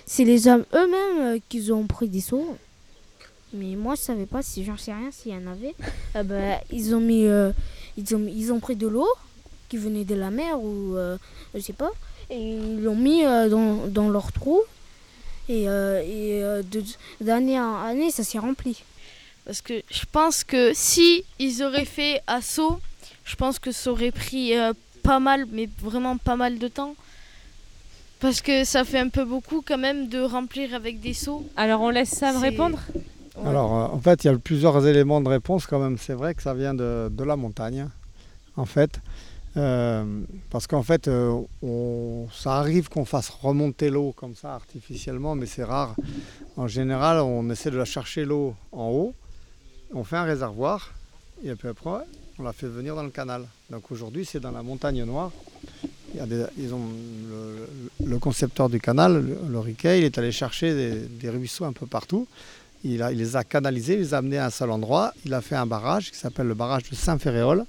c'est 0.06 0.24
les 0.24 0.48
hommes 0.48 0.66
eux-mêmes 0.74 1.36
euh, 1.36 1.39
qui 1.50 1.72
ont 1.72 1.86
pris 1.88 2.08
des 2.10 2.22
seaux. 2.22 2.58
Mais 3.54 3.76
moi, 3.76 3.96
je 3.96 4.02
savais 4.02 4.26
pas 4.26 4.41
si 4.41 4.64
j'en 4.64 4.78
sais 4.78 4.94
rien 4.94 5.12
s'il 5.12 5.32
y 5.32 5.36
en 5.36 5.52
avait. 5.52 5.76
Euh, 6.16 6.24
bah, 6.24 6.60
ils 6.72 6.96
ont 6.96 7.00
mis, 7.00 7.26
euh, 7.28 7.52
ils 7.98 8.16
ont, 8.16 8.26
ils 8.28 8.52
ont 8.52 8.60
pris 8.60 8.76
de 8.76 8.88
l'eau 8.88 9.08
qui 9.70 9.78
venait 9.78 10.04
de 10.06 10.16
la 10.16 10.32
mer 10.32 10.60
ou 10.60 10.96
euh, 10.96 11.18
je 11.54 11.60
sais 11.60 11.74
pas, 11.74 11.91
et 12.30 12.38
ils 12.39 12.82
l'ont 12.84 12.96
mis 12.96 13.26
euh, 13.26 13.50
dans, 13.50 13.88
dans 13.88 14.10
leur 14.10 14.32
trou. 14.32 14.62
Et, 15.50 15.68
euh, 15.68 16.02
et 16.02 16.41
euh, 16.41 16.62
de- 16.64 16.84
d'année 17.20 17.60
en 17.60 17.76
année, 17.84 18.12
ça 18.12 18.24
s'est 18.24 18.39
rempli. 18.39 18.82
Parce 19.46 19.62
que 19.62 19.82
je 19.91 20.06
pense 20.12 20.44
que 20.44 20.72
si 20.74 21.24
ils 21.39 21.62
auraient 21.64 21.86
fait 21.86 22.22
assaut, 22.28 22.80
je 23.26 23.36
pense 23.36 23.60
que 23.60 23.72
ça 23.72 23.91
aurait 23.91 24.12
pris 24.12 24.58
euh, 24.58 24.74
pas 25.04 25.20
mal, 25.20 25.46
mais 25.52 25.68
vraiment 25.82 26.18
pas 26.18 26.36
mal 26.36 26.60
de 26.60 26.68
temps. 26.68 26.96
Parce 28.20 28.41
que 28.41 28.64
ça 28.64 28.86
fait 28.86 29.00
un 29.00 29.10
peu 29.10 29.26
beaucoup 29.26 29.62
quand 29.66 29.78
même 29.78 30.08
de 30.08 30.22
remplir 30.22 30.74
avec 30.74 31.02
des 31.02 31.14
seaux. 31.14 31.46
Alors 31.58 31.82
on 31.82 31.89
laisse 31.89 32.10
Sam 32.10 32.38
répondre 32.38 32.80
Alors, 33.46 33.74
euh, 33.76 33.96
en 33.96 34.00
fait, 34.00 34.24
il 34.24 34.28
y 34.28 34.30
a 34.30 34.38
plusieurs 34.38 34.88
éléments 34.88 35.20
de 35.20 35.28
réponse 35.28 35.66
quand 35.68 35.80
même. 35.80 35.98
C'est 35.98 36.14
vrai 36.14 36.34
que 36.34 36.41
ça 36.41 36.54
vient 36.54 36.74
de, 36.74 37.10
de 37.12 37.24
la 37.26 37.36
montagne, 37.36 37.88
en 38.56 38.66
fait. 38.66 39.02
Euh, 39.58 40.22
parce 40.50 40.68
qu'en 40.68 40.84
fait, 40.84 41.08
euh, 41.08 41.38
on- 41.62 42.28
ça 42.34 42.56
arrive 42.56 42.88
qu'on 42.89 43.06
fasse 43.06 43.30
remonter 43.30 43.89
l'eau 43.89 44.14
comme 44.16 44.36
ça 44.36 44.54
artificiellement, 44.56 45.36
mais 45.36 45.46
c'est 45.46 45.64
rare. 45.66 45.96
En 46.56 46.68
général, 46.68 47.20
on 47.20 47.50
essaie 47.50 47.70
de 47.72 47.78
la 47.78 47.86
chercher 47.86 48.24
l'eau 48.26 48.56
en 48.72 48.88
haut, 48.89 49.14
on 49.94 50.04
fait 50.04 50.18
un 50.18 50.24
réservoir, 50.24 50.91
et 51.44 51.54
puis 51.56 51.68
après, 51.68 52.06
on 52.39 52.44
la 52.44 52.54
fait 52.54 52.68
venir 52.68 52.96
dans 52.96 53.04
le 53.04 53.10
canal. 53.10 53.46
Donc 53.70 53.91
aujourd'hui, 53.91 54.26
c'est 54.26 54.39
dans 54.39 54.52
la 54.52 54.64
montagne 54.64 55.04
noire. 55.04 55.32
Ils 56.16 56.74
ont 56.74 56.89
le, 58.06 58.20
concepteur 58.20 58.70
du 58.70 58.80
canal, 58.80 59.26
le, 59.50 59.60
Riquet, 59.60 60.00
il 60.00 60.06
est 60.06 60.18
allé 60.18 60.32
chercher 60.32 61.08
des, 61.08 61.30
ruisseaux 61.30 61.66
un 61.66 61.74
peu 61.74 61.88
partout. 61.88 62.28
Il, 62.84 63.06
il 63.12 63.18
les 63.18 63.36
a 63.36 63.44
canalisés, 63.44 63.94
il 63.94 64.00
les 64.00 64.14
a 64.14 64.18
amenés 64.18 64.38
à 64.38 64.46
un 64.46 64.50
seul 64.50 64.70
endroit. 64.70 65.14
Il 65.26 65.34
a 65.34 65.41
fait 65.41 65.56
un 65.56 65.66
barrage 65.66 66.12
qui 66.12 66.18
s'appelle 66.18 66.48
le 66.48 66.54
barrage 66.54 66.84
de 66.89 66.96
Saint-Ferréol. 66.96 67.66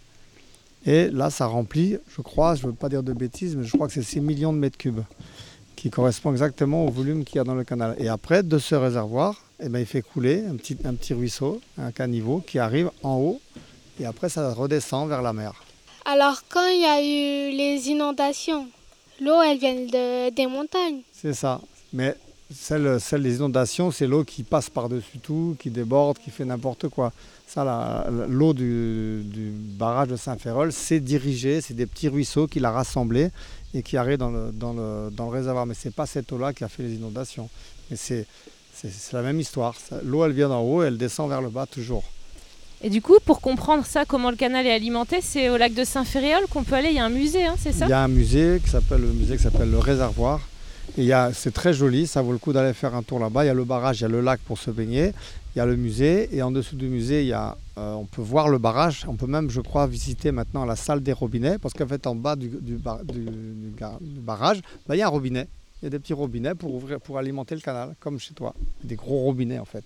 Et 0.87 1.09
là, 1.09 1.31
ça 1.31 1.47
remplit, 1.47 1.97
je 2.15 2.21
crois, 2.21 2.55
je 2.55 2.63
ne 2.63 2.71
veux 2.71 2.77
pas 2.77 2.91
dire 2.91 3.03
de 3.03 3.15
bêtises, 3.15 3.57
mais 3.57 3.65
je 3.65 3.73
crois 3.73 3.87
que 3.87 3.95
c'est 3.95 4.03
6 4.03 4.21
millions 4.21 4.53
de 4.53 4.59
mètres 4.59 4.77
cubes, 4.77 5.01
qui 5.77 5.91
correspond 5.91 6.33
exactement 6.33 6.87
au 6.87 6.91
volume 6.91 7.25
qu'il 7.25 7.37
y 7.37 7.39
a 7.41 7.45
dans 7.45 7.55
le 7.55 7.65
canal. 7.65 7.95
Et 7.99 8.09
après, 8.09 8.43
de 8.43 8.59
ce 8.59 8.75
réservoir, 8.75 9.43
eh 9.61 9.69
ben, 9.69 9.79
il 9.81 9.87
fait 9.87 10.03
couler 10.03 10.45
un 10.49 10.57
petit, 10.57 10.77
un 10.85 10.95
petit 10.95 11.15
ruisseau, 11.15 11.61
un 11.79 11.91
caniveau, 11.93 12.43
qui 12.47 12.59
arrive 12.59 12.91
en 13.03 13.17
haut. 13.17 13.41
Et 14.01 14.07
après, 14.07 14.29
ça 14.29 14.53
redescend 14.53 15.09
vers 15.09 15.23
la 15.23 15.33
mer. 15.33 15.53
Alors, 16.05 16.43
quand 16.49 16.67
il 16.67 16.81
y 16.81 16.85
a 16.85 17.01
eu 17.01 17.57
les 17.57 17.89
inondations, 17.89 18.67
l'eau, 19.21 19.41
elle 19.43 19.59
vient 19.59 19.75
de- 19.75 20.31
des 20.35 20.47
montagnes. 20.47 21.01
C'est 21.13 21.33
ça. 21.35 21.61
Mais 21.93 22.15
celle, 22.53 23.01
celle 23.01 23.23
des 23.23 23.37
inondations, 23.37 23.91
c'est 23.91 24.07
l'eau 24.07 24.25
qui 24.25 24.43
passe 24.43 24.69
par-dessus 24.69 25.19
tout, 25.19 25.57
qui 25.59 25.71
déborde, 25.71 26.19
qui 26.19 26.31
fait 26.31 26.45
n'importe 26.45 26.89
quoi. 26.89 27.13
Ça, 27.47 28.07
l'eau 28.29 28.53
du, 28.53 29.23
du 29.25 29.51
barrage 29.55 30.09
de 30.09 30.17
Saint-Ferrol, 30.17 30.73
c'est 30.73 30.99
dirigé, 31.01 31.61
c'est 31.61 31.75
des 31.75 31.87
petits 31.87 32.09
ruisseaux 32.09 32.47
qu'il 32.47 32.65
a 32.65 32.71
rassemblés 32.71 33.29
et 33.75 33.83
qui 33.83 33.97
arrivent 33.97 34.19
dans 34.19 34.31
le, 34.31 34.53
dans 34.53 34.73
le, 34.73 35.11
dans 35.11 35.27
le 35.27 35.31
réservoir. 35.31 35.67
Mais 35.67 35.75
ce 35.75 35.89
n'est 35.89 35.93
pas 35.93 36.07
cette 36.07 36.33
eau-là 36.33 36.53
qui 36.53 36.65
a 36.65 36.69
fait 36.69 36.85
les 36.85 36.95
inondations. 36.95 37.51
Mais 37.91 37.97
c'est, 37.97 38.27
la 39.13 39.23
même 39.23 39.41
histoire. 39.41 39.75
L'eau, 40.05 40.25
elle 40.25 40.33
vient 40.33 40.49
d'en 40.49 40.63
haut 40.63 40.83
et 40.83 40.87
elle 40.87 40.99
descend 40.99 41.29
vers 41.29 41.43
le 41.43 41.49
bas 41.49 41.67
toujours. 41.67 42.05
Et 42.83 42.91
du 42.91 43.01
coup, 43.01 43.17
pour 43.25 43.41
comprendre 43.41 43.87
ça, 43.87 44.05
comment 44.05 44.31
le 44.31 44.37
canal 44.37 44.67
est 44.67 44.73
alimenté, 44.73 45.21
c'est 45.23 45.49
au 45.49 45.57
lac 45.57 45.75
de 45.75 45.85
Saint-Ferréol 45.85 46.45
qu'on 46.51 46.65
peut 46.65 46.75
aller. 46.75 46.91
Il 46.91 46.97
y 46.97 46.99
a 46.99 47.05
un 47.05 47.11
musée, 47.11 47.45
hein, 47.45 47.55
c'est 47.59 47.73
ça? 47.73 47.87
Il 47.87 47.91
y 47.91 47.95
a 47.95 48.03
un 48.03 48.09
musée 48.09 48.61
qui 48.63 48.71
s'appelle 48.71 49.01
le 49.01 49.09
musée 49.09 49.37
qui 49.37 49.43
s'appelle 49.43 49.71
le 49.71 49.79
Réservoir. 49.79 50.41
C'est 51.33 51.55
très 51.55 51.73
joli, 51.73 52.07
ça 52.07 52.21
vaut 52.21 52.33
le 52.33 52.39
coup 52.39 52.53
d'aller 52.53 52.75
faire 52.75 52.95
un 52.95 53.03
tour 53.03 53.19
là-bas. 53.19 53.45
Il 53.45 53.47
y 53.47 53.51
a 53.51 53.55
le 53.55 53.65
barrage, 53.65 54.01
il 54.01 54.03
y 54.03 54.05
a 54.05 54.09
le 54.09 54.21
lac 54.21 54.41
pour 54.41 54.59
se 54.59 54.71
baigner, 54.71 55.13
il 55.55 55.59
y 55.59 55.61
a 55.61 55.67
le 55.67 55.77
musée 55.77 56.35
et 56.35 56.43
en 56.43 56.51
dessous 56.51 56.75
du 56.77 56.89
musée, 56.89 57.33
euh, 57.33 57.53
on 57.77 58.07
peut 58.07 58.23
voir 58.23 58.49
le 58.49 58.59
barrage. 58.59 59.05
On 59.09 59.15
peut 59.15 59.27
même, 59.29 59.51
je 59.51 59.61
crois, 59.61 59.87
visiter 59.87 60.33
maintenant 60.33 60.65
la 60.65 60.75
salle 60.77 61.01
des 61.03 61.13
robinets 61.13 61.59
parce 61.59 61.75
qu'en 61.75 61.87
fait, 61.87 62.07
en 62.09 62.15
bas 62.17 62.35
du, 62.37 62.51
barrage, 64.21 64.61
bah, 64.87 64.97
il 64.97 64.99
y 64.99 65.03
a 65.03 65.07
un 65.07 65.11
robinet. 65.11 65.47
Il 65.81 65.85
y 65.85 65.89
a 65.89 65.91
des 65.91 65.99
petits 65.99 66.13
robinets 66.15 66.55
pour, 66.55 66.75
ouvrir, 66.75 67.01
pour 67.01 67.19
alimenter 67.19 67.55
le 67.55 67.61
canal, 67.61 67.95
comme 68.01 68.19
chez 68.19 68.35
toi. 68.35 68.55
Des 68.83 68.97
gros 68.97 69.21
robinets 69.21 69.59
en 69.59 69.65
fait. 69.65 69.85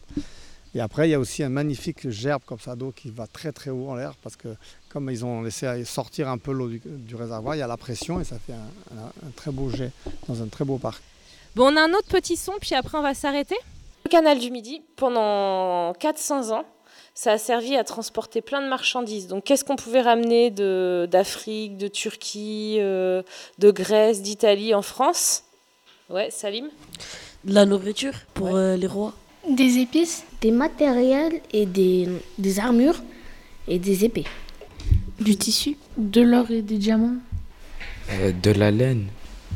Et 0.74 0.80
après, 0.80 1.08
il 1.08 1.12
y 1.12 1.14
a 1.14 1.18
aussi 1.20 1.42
un 1.42 1.48
magnifique 1.48 2.08
gerbe 2.10 2.42
comme 2.46 2.60
ça 2.60 2.76
d'eau 2.76 2.92
qui 2.94 3.10
va 3.10 3.26
très 3.26 3.52
très 3.52 3.70
haut 3.70 3.88
en 3.88 3.94
l'air 3.94 4.14
parce 4.22 4.36
que 4.36 4.48
comme 4.90 5.10
ils 5.10 5.24
ont 5.24 5.42
laissé 5.42 5.84
sortir 5.84 6.28
un 6.28 6.38
peu 6.38 6.52
l'eau 6.52 6.68
du, 6.68 7.14
réservoir, 7.16 7.56
il 7.56 7.58
y 7.58 7.62
a 7.62 7.66
la 7.66 7.76
pression 7.78 8.20
et 8.20 8.24
ça 8.24 8.38
fait 8.38 8.52
un, 8.52 8.96
un- 8.98 9.26
un 9.26 9.30
très 9.34 9.50
beau 9.50 9.70
jet 9.70 9.90
dans 10.28 10.40
un 10.42 10.46
très 10.46 10.64
beau 10.64 10.78
parc. 10.78 11.02
Bon, 11.56 11.72
on 11.72 11.76
a 11.76 11.82
un 11.82 11.92
autre 11.94 12.08
petit 12.08 12.36
son, 12.36 12.52
puis 12.60 12.74
après 12.74 12.96
on 12.98 13.02
va 13.02 13.14
s'arrêter. 13.14 13.56
Le 14.09 14.11
canal 14.11 14.38
du 14.38 14.50
Midi, 14.50 14.80
pendant 14.96 15.92
400 16.00 16.52
ans, 16.56 16.64
ça 17.12 17.32
a 17.32 17.36
servi 17.38 17.76
à 17.76 17.84
transporter 17.84 18.40
plein 18.40 18.62
de 18.62 18.66
marchandises. 18.66 19.26
Donc 19.26 19.44
qu'est-ce 19.44 19.66
qu'on 19.66 19.76
pouvait 19.76 20.00
ramener 20.00 20.50
de- 20.50 21.06
d'Afrique, 21.11 21.76
de, 21.76 21.88
Turquie, 21.88 22.78
euh, 22.78 23.22
de 23.59 23.70
Grèce, 23.70 24.22
d'Italie 24.22 24.74
en 24.74 24.80
France? 24.80 25.44
Ouais, 26.09 26.30
Salim? 26.30 26.70
De 27.44 27.52
la 27.52 27.66
nourriture 27.66 28.14
pour 28.32 28.56
euh, 28.56 28.76
les 28.76 28.86
rois. 28.86 29.12
Des 29.46 29.76
épices? 29.76 30.24
Des 30.40 30.52
matériels 30.52 31.42
et 31.52 31.66
des, 31.66 32.09
des 32.38 32.61
armures 32.61 33.02
et 33.68 33.78
des 33.78 34.06
épées. 34.06 34.24
Du 35.20 35.36
tissu? 35.36 35.76
De 35.98 36.22
l'or 36.22 36.50
et 36.50 36.62
des 36.62 36.78
diamants? 36.78 37.16
Euh, 38.12 38.32
de 38.32 38.52
la 38.52 38.70
laine. 38.70 39.09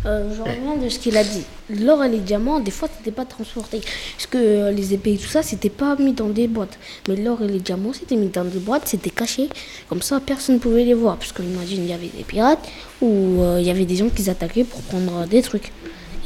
Euh, 0.05 0.35
je 0.35 0.43
reviens 0.43 0.77
de 0.77 0.89
ce 0.89 0.99
qu'il 0.99 1.17
a 1.17 1.23
dit. 1.23 1.45
L'or 1.71 2.03
et 2.03 2.09
les 2.09 2.19
diamants, 2.19 2.59
des 2.59 2.73
fois, 2.73 2.89
c'était 2.97 3.13
pas 3.13 3.25
transporté. 3.25 3.81
Parce 4.17 4.27
que 4.27 4.39
euh, 4.39 4.71
les 4.73 4.95
épées 4.95 5.15
et 5.15 5.17
tout 5.17 5.29
ça, 5.29 5.43
c'était 5.43 5.71
pas 5.71 5.95
mis 5.97 6.13
dans 6.13 6.29
des 6.29 6.49
boîtes. 6.49 6.77
Mais 7.09 7.17
l'or 7.17 7.43
et 7.43 7.47
les 7.47 7.61
diamants, 7.61 7.93
c'était 7.93 8.17
mis 8.17 8.29
dans 8.29 8.45
des 8.45 8.59
boîtes, 8.59 8.89
c'était 8.89 9.11
caché. 9.11 9.49
Comme 9.89 10.03
ça, 10.03 10.19
personne 10.21 10.57
ne 10.57 10.61
pouvait 10.61 10.85
les 10.85 10.95
voir. 10.95 11.17
Parce 11.17 11.33
que, 11.33 11.43
imagine, 11.43 11.85
il 11.85 11.91
y 11.91 11.93
avait 11.93 12.09
des 12.09 12.25
pirates 12.25 12.67
ou 13.01 13.43
euh, 13.43 13.59
il 13.61 13.67
y 13.67 13.71
avait 13.71 13.85
des 13.85 13.97
gens 13.97 14.09
qui 14.09 14.29
attaquaient 14.29 14.65
pour 14.65 14.83
prendre 14.83 15.27
des 15.27 15.43
trucs. 15.43 15.71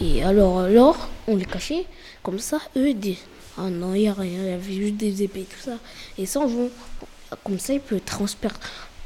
Et 0.00 0.22
alors, 0.24 0.62
l'or, 0.68 1.08
on 1.28 1.36
les 1.36 1.44
cachait. 1.44 1.84
Comme 2.22 2.38
ça, 2.38 2.58
eux, 2.76 2.88
ils 2.88 2.98
disent 2.98 3.18
Ah 3.58 3.68
non, 3.68 3.94
il 3.94 4.02
n'y 4.02 4.08
a 4.08 4.14
rien, 4.14 4.40
il 4.42 4.50
y 4.50 4.52
avait 4.52 4.72
juste 4.72 4.96
des 4.96 5.22
épées 5.22 5.40
et 5.40 5.44
tout 5.44 5.60
ça. 5.62 5.76
Et 6.16 6.24
ça, 6.24 6.40
on 6.40 6.46
vont. 6.46 6.70
Comme 7.44 7.58
ça, 7.58 7.74
ils 7.74 7.80
peuvent 7.80 8.00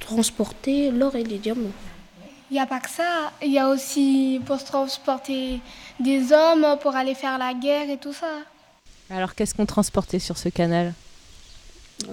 transporter 0.00 0.90
l'or 0.90 1.16
et 1.16 1.24
les 1.24 1.38
diamants. 1.38 1.72
Il 2.50 2.54
n'y 2.54 2.60
a 2.60 2.66
pas 2.66 2.80
que 2.80 2.90
ça. 2.90 3.32
Il 3.42 3.52
y 3.52 3.58
a 3.58 3.68
aussi 3.68 4.40
pour 4.44 4.58
se 4.58 4.64
transporter 4.66 5.60
des 6.00 6.32
hommes, 6.32 6.66
pour 6.82 6.96
aller 6.96 7.14
faire 7.14 7.38
la 7.38 7.54
guerre 7.54 7.88
et 7.90 7.96
tout 7.98 8.12
ça. 8.12 8.38
Alors 9.08 9.34
qu'est-ce 9.34 9.54
qu'on 9.54 9.66
transportait 9.66 10.18
sur 10.18 10.36
ce 10.36 10.48
canal? 10.48 10.94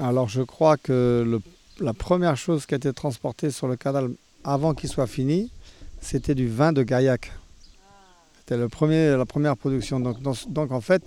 Alors 0.02 0.28
je 0.30 0.42
crois 0.42 0.78
que 0.78 1.24
le- 1.26 1.42
la 1.84 1.94
première 1.94 2.38
chose 2.38 2.66
qui 2.66 2.74
a 2.74 2.78
été 2.78 2.92
transportée 2.94 3.52
sur 3.52 3.68
le 3.68 3.76
canal 3.78 4.12
avant 4.44 4.74
qu'il 4.74 4.90
soit 4.90 5.08
fini, 5.08 5.52
c'était 6.02 6.36
du 6.36 6.48
vin 6.48 6.72
de 6.74 6.84
Gaillac. 6.84 7.32
C'était 8.40 8.58
le 8.58 8.70
premier, 8.70 9.16
la 9.16 9.26
première 9.26 9.58
production. 9.58 10.00
Donc, 10.00 10.22
dans 10.22 10.34
ce- 10.34 10.48
donc 10.48 10.72
en 10.72 10.82
fait, 10.82 11.04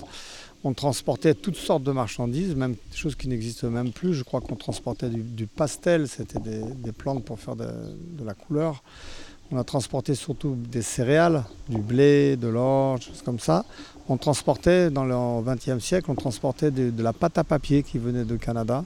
on 0.62 0.74
transportait 0.74 1.34
toutes 1.34 1.56
sortes 1.56 1.82
de 1.82 1.92
marchandises, 1.92 2.54
même 2.54 2.76
choses 2.94 3.14
qui 3.14 3.28
n'existent 3.28 3.70
même 3.70 3.92
plus. 3.92 4.14
Je 4.14 4.22
crois 4.22 4.40
qu'on 4.40 4.56
transportait 4.56 5.08
du, 5.08 5.46
pastel, 5.46 6.06
c'était 6.06 6.38
des, 6.38 6.92
plantes 6.92 7.24
pour 7.24 7.38
faire 7.38 7.56
de, 7.56 7.66
la 8.24 8.34
couleur. 8.34 8.82
On 9.52 9.58
a 9.58 9.64
transporté 9.64 10.14
surtout 10.14 10.54
des 10.56 10.82
céréales, 10.82 11.44
du 11.68 11.78
blé, 11.78 12.36
de 12.36 12.46
l'orge, 12.46 13.06
choses 13.06 13.22
comme 13.22 13.40
ça. 13.40 13.64
On 14.08 14.16
transportait, 14.16 14.90
dans 14.90 15.04
le 15.04 15.42
XXe 15.42 15.82
siècle, 15.82 16.11
on 16.11 16.14
transportait 16.14 16.70
de, 16.70 17.02
la 17.02 17.12
pâte 17.12 17.38
à 17.38 17.44
papier 17.44 17.82
qui 17.82 17.98
venait 17.98 18.24
de 18.24 18.36
Canada. 18.36 18.84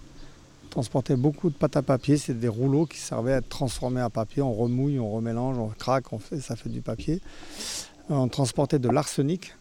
On 0.67 0.69
transportait 0.69 1.17
beaucoup 1.17 1.51
de 1.51 1.55
pâte 1.55 1.77
à 1.77 1.83
papier, 1.83 2.17
c'est 2.17 2.39
des 2.39 2.49
rouleaux 2.49 2.87
qui 2.87 2.99
servaient 2.99 3.35
à 3.35 3.37
être 3.39 3.49
transformés 3.49 4.03
en 4.03 4.11
papier. 4.11 4.43
On 4.43 4.55
remouille, 4.55 4.99
on 4.99 5.11
remélange, 5.11 5.59
on 5.59 5.69
craque, 5.69 6.07
ça 6.41 6.57
fait 6.57 6.71
du 6.71 6.81
papier. 6.81 7.21
Euh, 8.11 8.15
On 8.15 8.29
transportait 8.29 8.79
de 8.79 8.89
l'arsenic. 8.89 9.55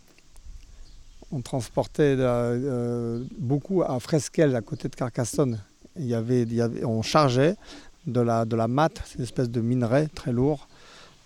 On 1.35 1.41
transportait 1.41 2.15
euh, 2.19 2.19
euh, 2.19 3.23
beaucoup 3.39 3.81
à 3.81 3.99
Fresquel, 3.99 4.55
à 4.55 4.61
côté 4.61 4.87
de 4.87 4.95
Carcassonne. 4.95 5.59
Il 5.97 6.05
y 6.05 6.13
avait, 6.13 6.45
on 6.85 7.01
chargeait 7.01 7.55
de 8.05 8.21
la, 8.21 8.45
de 8.45 8.55
la 8.55 8.67
mate, 8.67 9.01
c'est 9.05 9.17
une 9.17 9.23
espèce 9.23 9.49
de 9.49 9.59
minerai 9.59 10.09
très 10.13 10.31
lourd. 10.31 10.67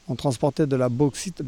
On 0.08 0.16
transportait 0.16 0.66
de 0.66 0.78
la 0.78 0.88
bauxite, 0.88 1.44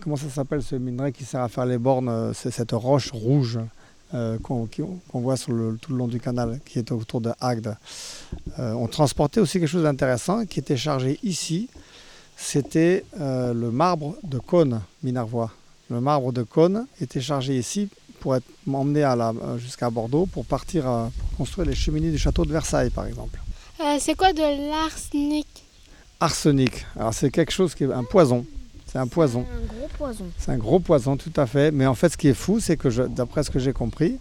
comment 0.00 0.16
ça 0.16 0.28
s'appelle 0.28 0.62
ce 0.62 0.76
minerai 0.76 1.10
qui 1.10 1.24
sert 1.24 1.40
à 1.42 1.48
faire 1.48 1.66
les 1.66 1.78
bornes 1.78 2.08
euh, 2.08 2.32
C'est 2.32 2.52
cette 2.52 2.70
roche 2.70 3.10
rouge 3.10 3.58
qu'on 4.42 4.68
voit 5.14 5.36
tout 5.36 5.52
le 5.52 5.96
long 5.96 6.06
du 6.06 6.20
canal, 6.20 6.60
qui 6.64 6.78
est 6.78 6.92
autour 6.92 7.20
de 7.20 7.30
Agde. 7.40 7.76
On 8.56 8.86
transportait 8.86 9.40
aussi 9.40 9.58
quelque 9.58 9.68
chose 9.68 9.82
d'intéressant 9.82 10.46
qui 10.46 10.60
était 10.60 10.78
chargé 10.78 11.18
ici. 11.22 11.68
C'était 12.34 13.04
le 13.18 13.68
marbre 13.68 14.16
de 14.22 14.38
Cône, 14.38 14.80
Minervois. 15.02 15.52
Le 15.90 16.00
marbre 16.00 16.32
de 16.32 16.42
Cône 16.42 16.86
était 17.00 17.20
chargé 17.20 17.56
ici 17.58 17.88
pour 18.20 18.36
être 18.36 18.44
emmené 18.70 19.04
euh, 19.04 19.58
jusqu'à 19.58 19.90
Bordeaux 19.90 20.26
pour 20.26 20.44
partir 20.44 20.86
à- 20.86 21.10
pour 21.18 21.38
construire 21.38 21.66
les 21.68 21.74
cheminées 21.74 22.10
du 22.10 22.18
château 22.18 22.44
de 22.44 22.52
Versailles, 22.52 22.90
par 22.90 23.06
exemple. 23.06 23.38
Euh, 23.80 23.96
c'est 24.00 24.14
quoi 24.16 24.32
de 24.32 24.70
l'arsenic? 24.70 25.46
Arsenic. 26.20 26.84
Alors 26.96 27.14
c'est 27.14 27.30
quelque 27.30 27.52
chose 27.52 27.74
qui 27.74 27.84
est 27.84 27.92
un 27.92 28.04
poison. 28.04 28.44
C'est 28.86 28.98
un 28.98 29.06
poison. 29.06 29.40
Un 29.52 29.66
gros 29.66 29.88
poison. 29.96 30.24
C'est 30.38 30.50
un 30.50 30.56
gros 30.58 30.80
poison, 30.80 31.16
tout 31.16 31.32
à 31.36 31.46
fait. 31.46 31.70
Mais 31.70 31.86
en 31.86 31.94
fait, 31.94 32.08
ce 32.10 32.16
qui 32.16 32.28
est 32.28 32.34
fou, 32.34 32.58
c'est 32.58 32.76
que 32.76 32.88
d'après 33.06 33.42
ce 33.44 33.50
que 33.50 33.58
j'ai 33.58 33.72
compris, 33.72 34.18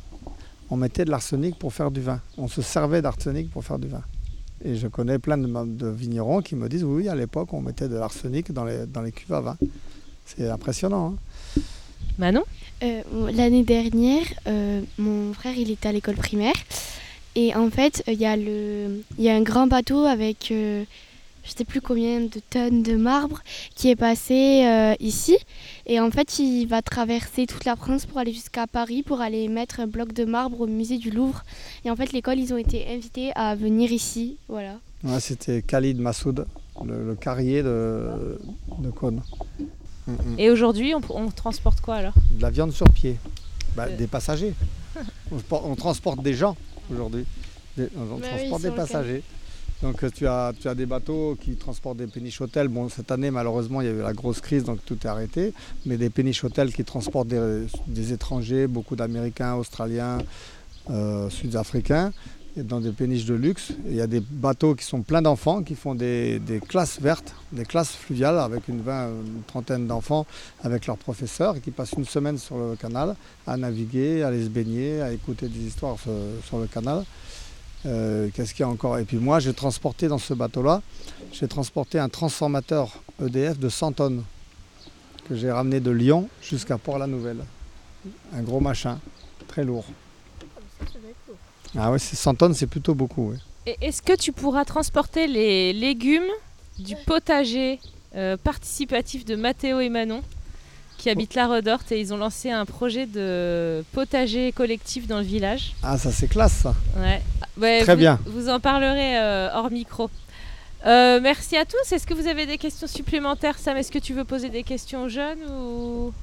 on 0.69 0.75
mettait 0.77 1.05
de 1.05 1.09
l'arsenic 1.09 1.57
pour 1.57 1.73
faire 1.73 1.89
du 1.89 2.01
vin. 2.01 2.19
On 2.37 2.47
se 2.47 2.61
servait 2.61 3.01
d'arsenic 3.01 3.49
pour 3.49 3.63
faire 3.63 3.79
du 3.79 3.87
vin. 3.87 4.03
Et 4.63 4.75
je 4.75 4.87
connais 4.87 5.19
plein 5.19 5.37
de, 5.37 5.47
de 5.65 5.87
vignerons 5.87 6.41
qui 6.41 6.55
me 6.55 6.67
disent 6.69 6.83
oui, 6.83 7.03
oui, 7.03 7.09
à 7.09 7.15
l'époque, 7.15 7.51
on 7.53 7.61
mettait 7.61 7.87
de 7.87 7.95
l'arsenic 7.95 8.51
dans 8.51 8.65
les, 8.65 8.85
dans 8.85 9.01
les 9.01 9.11
cuves 9.11 9.33
à 9.33 9.41
vin. 9.41 9.57
C'est 10.25 10.49
impressionnant. 10.49 11.13
hein. 11.15 11.15
Manon 12.17 12.43
Euh, 12.83 13.01
L'année 13.33 13.63
dernière, 13.63 14.25
euh, 14.47 14.81
mon 14.97 15.33
frère 15.33 15.53
il 15.57 15.71
était 15.71 15.89
à 15.89 15.91
l'école 15.91 16.15
primaire 16.15 16.53
et 17.35 17.55
en 17.55 17.69
fait 17.69 18.03
il 18.07 18.13
y, 18.19 18.25
a 18.25 18.35
le- 18.37 19.01
il 19.17 19.23
y 19.23 19.29
a 19.29 19.35
un 19.35 19.41
grand 19.41 19.67
bateau 19.67 20.05
avec 20.05 20.49
euh, 20.51 20.83
je 21.43 21.51
sais 21.55 21.63
plus 21.65 21.81
combien 21.81 22.19
de 22.21 22.39
tonnes 22.49 22.83
de 22.83 22.95
marbre 22.95 23.41
qui 23.75 23.89
est 23.89 23.95
passé 23.95 24.65
euh, 24.65 24.93
ici 24.99 25.37
et 25.85 25.99
en 25.99 26.11
fait 26.11 26.39
il 26.39 26.65
va 26.67 26.81
traverser 26.81 27.47
toute 27.47 27.65
la 27.65 27.75
France 27.75 28.05
pour 28.05 28.17
aller 28.19 28.33
jusqu'à 28.33 28.67
Paris 28.67 29.01
pour 29.01 29.21
aller 29.21 29.47
mettre 29.47 29.79
un 29.79 29.87
bloc 29.87 30.13
de 30.13 30.25
marbre 30.25 30.61
au 30.61 30.67
musée 30.67 30.97
du 30.97 31.09
Louvre 31.09 31.43
et 31.85 31.89
en 31.89 31.95
fait 31.95 32.11
l'école 32.11 32.37
ils 32.37 32.53
ont 32.53 32.57
été 32.57 32.85
invités 32.91 33.31
à 33.35 33.55
venir 33.55 33.91
ici 33.91 34.37
voilà. 34.49 34.79
Ouais, 35.03 35.19
C'était 35.19 35.61
Khalid 35.61 35.99
Massoud, 35.99 36.45
le, 36.85 37.07
le 37.07 37.15
carrier 37.15 37.61
de, 37.63 38.39
de 38.79 38.89
Cône. 38.89 39.21
Et 40.37 40.49
aujourd'hui, 40.49 40.93
on, 40.95 41.01
on 41.09 41.29
transporte 41.31 41.81
quoi 41.81 41.95
alors? 41.95 42.13
De 42.31 42.41
la 42.41 42.49
viande 42.49 42.71
sur 42.71 42.89
pied. 42.89 43.17
Bah, 43.75 43.85
Euh. 43.89 43.97
Des 43.97 44.07
passagers. 44.07 44.53
on, 45.31 45.37
por- 45.37 45.65
on 45.65 45.75
transporte 45.75 46.21
des 46.23 46.33
gens 46.33 46.55
aujourd'hui. 46.91 47.25
On, 47.77 47.83
oui, 47.83 48.21
transporte 48.21 48.61
des 48.63 48.71
passagers. 48.71 49.23
Donc 49.83 50.03
euh, 50.03 50.09
tu 50.09 50.25
as, 50.27 50.53
tu 50.59 50.67
as 50.67 50.73
des 50.73 50.87
bateaux 50.87 51.37
qui 51.39 51.55
transportent 51.55 51.97
des 51.97 52.07
péniches 52.07 52.41
hôtels. 52.41 52.67
Bon, 52.67 52.89
cette 52.89 53.11
année, 53.11 53.29
malheureusement, 53.29 53.81
il 53.81 53.85
y 53.85 53.89
a 53.89 53.93
eu 53.93 54.01
la 54.01 54.13
grosse 54.13 54.41
crise, 54.41 54.63
donc 54.63 54.79
tout 54.85 54.97
est 55.03 55.05
arrêté. 55.05 55.53
Mais 55.85 55.97
des 55.97 56.09
péniches 56.09 56.43
hôtels 56.43 56.73
qui 56.73 56.83
transportent 56.83 57.27
des, 57.27 57.67
des 57.85 58.13
étrangers, 58.13 58.65
beaucoup 58.65 58.95
d'Américains, 58.95 59.53
Australiens, 59.53 60.17
euh, 60.89 61.29
Sud-Africains, 61.29 62.11
dans 62.63 62.79
des 62.79 62.91
péniches 62.91 63.25
de 63.25 63.33
luxe. 63.35 63.71
Il 63.87 63.95
y 63.95 64.01
a 64.01 64.07
des 64.07 64.19
bateaux 64.19 64.75
qui 64.75 64.83
sont 64.85 65.01
pleins 65.01 65.21
d'enfants, 65.21 65.63
qui 65.63 65.75
font 65.75 65.95
des, 65.95 66.41
classes 66.67 66.99
vertes, 66.99 67.33
des 67.51 67.65
classes 67.65 67.91
fluviales 67.91 68.37
avec 68.39 68.67
une, 68.67 68.81
vingt- 68.81 69.09
une 69.09 69.43
trentaine 69.45 69.87
d'enfants 69.87 70.25
avec 70.63 70.87
leurs 70.87 70.97
professeurs 70.97 71.55
et 71.55 71.59
qui 71.59 71.71
passent 71.71 71.93
une 71.97 72.05
semaine 72.05 72.37
sur 72.37 72.57
le 72.57 72.75
canal 72.75 73.15
à 73.45 73.57
naviguer, 73.57 74.23
à 74.23 74.27
aller 74.27 74.43
se 74.43 74.49
baigner, 74.49 75.01
à 75.01 75.11
écouter 75.11 75.47
des 75.47 75.59
histoires 75.59 75.99
sur, 75.99 76.11
sur 76.45 76.59
le 76.59 76.67
canal. 76.67 77.03
Euh, 77.85 78.29
Qu'est-ce 78.33 78.53
qu'il 78.53 78.61
y 78.61 78.63
a 78.63 78.69
encore? 78.69 78.97
Et 78.97 79.05
puis 79.05 79.17
moi, 79.17 79.39
j'ai 79.39 79.53
transporté 79.53 80.07
dans 80.07 80.17
ce 80.17 80.33
bateau-là, 80.33 80.81
j'ai 81.31 81.47
transporté 81.47 81.99
un 81.99 82.09
transformateur 82.09 83.01
EDF 83.23 83.59
de 83.59 83.69
100 83.69 83.91
tonnes 83.93 84.23
que 85.29 85.35
j'ai 85.35 85.51
ramené 85.51 85.79
de 85.79 85.91
Lyon 85.91 86.27
jusqu'à 86.41 86.77
Port-la-Nouvelle. 86.77 87.43
Un 88.33 88.41
gros 88.41 88.59
machin, 88.61 88.99
très 89.47 89.63
lourd. 89.63 89.85
Ah 91.77 91.91
oui, 91.91 91.99
100 91.99 92.35
tonnes, 92.35 92.53
c'est 92.53 92.67
plutôt 92.67 92.93
beaucoup. 92.93 93.31
oui. 93.31 93.37
Et 93.65 93.77
Est-ce 93.81 94.01
que 94.01 94.15
tu 94.15 94.31
pourras 94.31 94.63
transporter 94.65 95.27
les 95.27 95.73
légumes 95.73 96.21
du 96.79 96.95
potager 97.05 97.79
euh, 98.15 98.37
participatif 98.37 99.25
de 99.25 99.35
Mathéo 99.35 99.79
et 99.79 99.89
Manon 99.89 100.21
qui 100.97 101.09
habitent 101.11 101.35
la 101.35 101.47
Redorte 101.47 101.91
et 101.91 101.99
ils 101.99 102.11
ont 102.13 102.17
lancé 102.17 102.49
un 102.49 102.65
projet 102.65 103.05
de 103.05 103.83
potager 103.91 104.51
collectif 104.51 105.05
dans 105.07 105.17
le 105.19 105.23
village? 105.25 105.75
Ah, 105.83 105.97
ça 105.97 106.11
c'est 106.11 106.27
classe 106.27 106.53
ça. 106.53 106.75
Ouais. 106.97 107.21
Ouais, 107.59 107.81
Très 107.83 107.93
vous- 107.93 107.99
bien. 107.99 108.19
Vous 108.25 108.49
en 108.49 108.59
parlerez 108.59 109.17
euh, 109.19 109.49
hors 109.53 109.69
micro. 109.69 110.09
Euh, 110.85 111.19
merci 111.21 111.55
à 111.57 111.65
tous. 111.65 111.91
Est-ce 111.91 112.07
que 112.07 112.13
vous 112.13 112.27
avez 112.27 112.45
des 112.47 112.57
questions 112.57 112.87
supplémentaires, 112.87 113.59
Sam? 113.59 113.77
Est-ce 113.77 113.91
que 113.91 113.99
tu 113.99 114.13
veux 114.13 114.23
poser 114.23 114.49
des 114.49 114.63
questions 114.63 115.03
aux 115.03 115.09
jeunes 115.09 115.43
ou... 115.51 116.13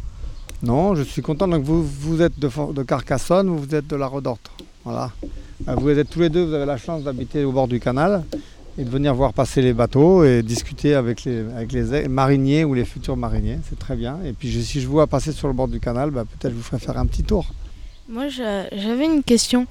Non, 0.62 0.94
je 0.94 1.02
suis 1.02 1.22
content. 1.22 1.46
Donc 1.46 1.62
vous, 1.62 1.84
vous 1.86 2.22
êtes 2.22 2.38
de, 2.38 2.48
de 2.72 2.82
Carcassonne, 2.82 3.48
vous 3.50 3.74
êtes 3.74 3.86
de 3.86 3.96
la 3.96 4.06
Redorte? 4.06 4.50
Voilà. 4.84 5.10
Euh, 5.68 5.74
Vous 5.76 5.88
êtes 5.90 6.10
tous 6.10 6.20
les 6.20 6.28
deux, 6.28 6.44
vous 6.44 6.54
avez 6.54 6.66
la 6.66 6.76
chance 6.76 7.02
d'habiter 7.02 7.44
au 7.44 7.52
bord 7.52 7.68
du 7.68 7.80
canal 7.80 8.24
et 8.76 8.84
de 8.84 8.90
venir 8.90 9.14
voir 9.14 9.32
passer 9.32 9.62
les 9.62 9.72
bateaux 9.72 10.24
et 10.24 10.42
discuter 10.42 10.94
avec 10.94 11.24
les, 11.24 11.40
avec 11.56 11.72
les 11.72 12.08
mariniers 12.08 12.64
ou 12.64 12.74
les 12.74 12.84
futurs 12.84 13.16
mariniers. 13.16 13.58
C'est 13.68 13.78
très 13.78 13.96
bien. 13.96 14.18
Et 14.24 14.32
puis 14.32 14.50
je- 14.50 14.60
si 14.60 14.80
je 14.80 14.86
vous 14.86 14.94
vois 14.94 15.06
passer 15.06 15.32
sur 15.32 15.46
le 15.48 15.54
bord 15.54 15.68
du 15.68 15.80
canal, 15.80 16.10
bah, 16.10 16.24
peut-être 16.24 16.52
je 16.52 16.56
vous 16.56 16.62
ferai 16.62 16.78
faire 16.80 16.98
un 16.98 17.06
petit 17.06 17.22
tour. 17.22 17.46
Moi, 18.06 18.28
j'a- 18.28 18.68
j'avais 18.76 19.06
une 19.06 19.22
question. 19.22 19.66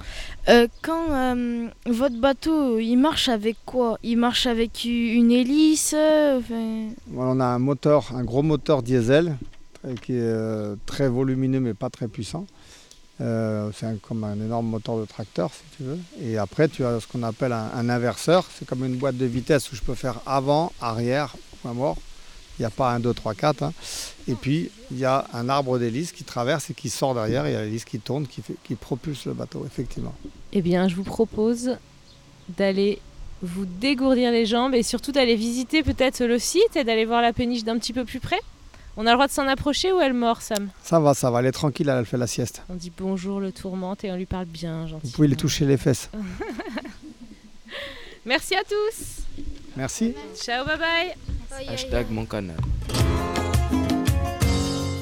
Euh, 0.49 0.67
quand 0.81 1.11
euh, 1.11 1.67
votre 1.85 2.19
bateau, 2.19 2.79
il 2.79 2.95
marche 2.95 3.29
avec 3.29 3.57
quoi? 3.65 3.99
Il 4.01 4.17
marche 4.17 4.47
avec 4.47 4.85
une 4.85 5.31
hélice 5.31 5.93
enfin, 5.93 6.87
Voilà, 7.11 7.31
on 7.31 7.39
a 7.39 7.45
un 7.45 7.59
moteur, 7.59 8.11
un 8.15 8.23
gros 8.23 8.41
moteur 8.41 8.81
diesel 8.81 9.35
qui 10.01 10.13
est 10.13 10.75
très 10.85 11.09
volumineux 11.09 11.59
mais 11.59 11.73
pas 11.75 11.89
très 11.91 12.07
puissant. 12.07 12.47
Euh, 13.23 13.71
c'est 13.73 14.01
comme 14.01 14.23
un 14.23 14.35
énorme 14.35 14.67
moteur 14.67 14.99
de 14.99 15.05
tracteur 15.05 15.51
si 15.53 15.77
tu 15.77 15.83
veux. 15.83 15.99
Et 16.21 16.37
après 16.37 16.67
tu 16.67 16.85
as 16.85 16.99
ce 16.99 17.07
qu'on 17.07 17.23
appelle 17.23 17.53
un, 17.53 17.89
inverseur. 17.89 18.45
C'est 18.53 18.65
comme 18.65 18.83
une 18.85 18.97
boîte 18.97 19.17
de 19.17 19.25
vitesse 19.25 19.71
où 19.71 19.75
je 19.75 19.81
peux 19.81 19.95
faire 19.95 20.19
avant, 20.25 20.71
arrière, 20.81 21.35
point 21.61 21.73
mort. 21.73 21.97
Il 22.59 22.61
n'y 22.61 22.65
a 22.67 22.69
pas 22.69 22.91
un 22.91 22.99
2, 22.99 23.13
3, 23.13 23.33
4. 23.33 23.63
hein. 23.63 23.73
Et 24.27 24.35
puis 24.35 24.69
il 24.91 24.99
y 24.99 25.05
a 25.05 25.25
un 25.33 25.49
arbre 25.49 25.79
d'hélice 25.79 26.11
qui 26.11 26.23
traverse 26.23 26.69
et 26.69 26.73
qui 26.73 26.89
sort 26.89 27.15
derrière. 27.15 27.47
Il 27.47 27.53
y 27.53 27.55
a 27.55 27.63
l'hélice 27.63 27.85
qui 27.85 27.99
tourne, 27.99 28.27
qui 28.27 28.75
propulse 28.75 29.25
le 29.25 29.33
bateau, 29.33 29.63
effectivement. 29.65 30.13
Eh 30.51 30.61
bien, 30.61 30.87
je 30.87 30.95
vous 30.95 31.03
propose 31.03 31.77
d'aller 32.49 32.99
vous 33.41 33.65
dégourdir 33.65 34.31
les 34.31 34.45
jambes 34.45 34.73
et 34.73 34.83
surtout 34.83 35.11
d'aller 35.11 35.35
visiter 35.35 35.83
peut-être 35.83 36.23
le 36.23 36.39
site 36.39 36.75
et 36.75 36.83
d'aller 36.83 37.05
voir 37.05 37.21
la 37.21 37.33
péniche 37.33 37.63
d'un 37.63 37.77
petit 37.77 37.93
peu 37.93 38.05
plus 38.05 38.19
près. 38.19 38.39
On 38.95 39.07
a 39.07 39.09
le 39.09 39.15
droit 39.15 39.25
de 39.25 39.31
s'en 39.31 39.47
approcher 39.47 39.91
ou 39.91 39.99
elle 39.99 40.13
mord, 40.13 40.43
Sam? 40.43 40.69
Ça 40.83 40.99
va, 40.99 41.15
ça 41.15 41.31
va, 41.31 41.39
elle 41.39 41.47
est 41.47 41.51
tranquille, 41.51 41.89
elle 41.89 42.05
fait 42.05 42.17
la 42.17 42.27
sieste. 42.27 42.61
On 42.69 42.75
dit 42.75 42.91
bonjour 42.95 43.39
le 43.39 43.51
tourmente 43.51 44.03
et 44.03 44.11
on 44.11 44.15
lui 44.15 44.27
parle 44.27 44.45
bien, 44.45 44.85
gentil. 44.85 45.07
Vous 45.07 45.11
pouvez 45.13 45.27
lui 45.27 45.35
toucher 45.35 45.65
les 45.65 45.77
fesses. 45.77 46.11
Merci 48.25 48.53
à 48.55 48.61
tous. 48.63 49.23
Merci. 49.75 50.13
Ciao, 50.39 50.63
bye 50.63 50.77
bye. 50.77 51.67
Hashtag 51.67 52.05
mon 52.11 52.25
canal. 52.25 52.55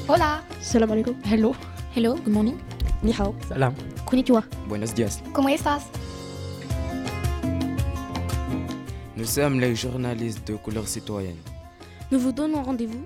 Hola. 0.08 0.40
Salam 0.62 0.90
alaikum. 0.90 1.14
Hello. 1.30 1.54
Hello, 1.94 2.14
good 2.14 2.32
morning. 2.32 2.56
Ni 3.02 3.12
hao. 3.12 3.34
Salam. 3.46 3.74
Konnichiwa. 4.06 4.42
Buenos 4.68 4.94
dias. 4.94 5.20
¿Cómo 5.34 5.50
estás? 5.50 5.82
Nous 9.16 9.26
sommes 9.26 9.60
les 9.60 9.76
journalistes 9.76 10.46
de 10.48 10.56
couleur 10.56 10.88
citoyenne. 10.88 11.36
Nous 12.10 12.18
vous 12.18 12.32
donnons 12.32 12.62
rendez-vous 12.62 13.04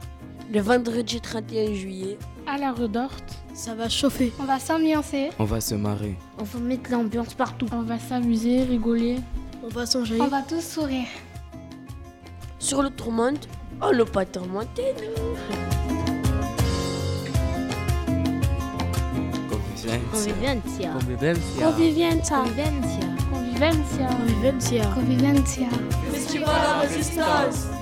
Le 0.53 0.61
vendredi 0.61 1.21
31 1.21 1.75
juillet. 1.75 2.19
À 2.47 2.57
la 2.57 2.73
redorte. 2.73 3.37
Ça 3.53 3.75
va 3.75 3.89
chauffer. 3.89 4.33
On 4.39 4.45
va 4.45 4.61
s'ambiancer. 4.61 5.31
On 5.41 5.45
va 5.45 5.61
se 5.61 5.75
marrer. 5.75 6.17
On 6.39 6.45
va 6.45 6.61
mettre 6.61 6.91
l'ambiance 6.91 7.35
partout. 7.35 7.67
On 7.73 7.83
va 7.83 7.99
s'amuser, 7.99 8.63
rigoler. 8.63 9.17
On 9.65 9.69
va 9.69 9.87
s'enjailler. 9.87 10.21
On 10.21 10.29
va 10.29 10.43
tous 10.43 10.63
sourire. 10.63 11.09
Sur 12.61 12.83
le 12.83 12.91
tourmente, 12.91 13.49
on 13.83 13.93
ne 13.93 14.05
pas 14.05 14.25
tourmenter, 14.25 14.95
nous. 14.99 15.37
Convivencia. 20.11 20.93
Convivencia. 20.93 21.67
Convivencia. 21.67 22.43
Convivencia. 23.31 24.07
Convivencia. 24.09 24.87
Convivencia. 24.95 25.69
Festival 26.13 26.81
Résistance. 26.83 27.76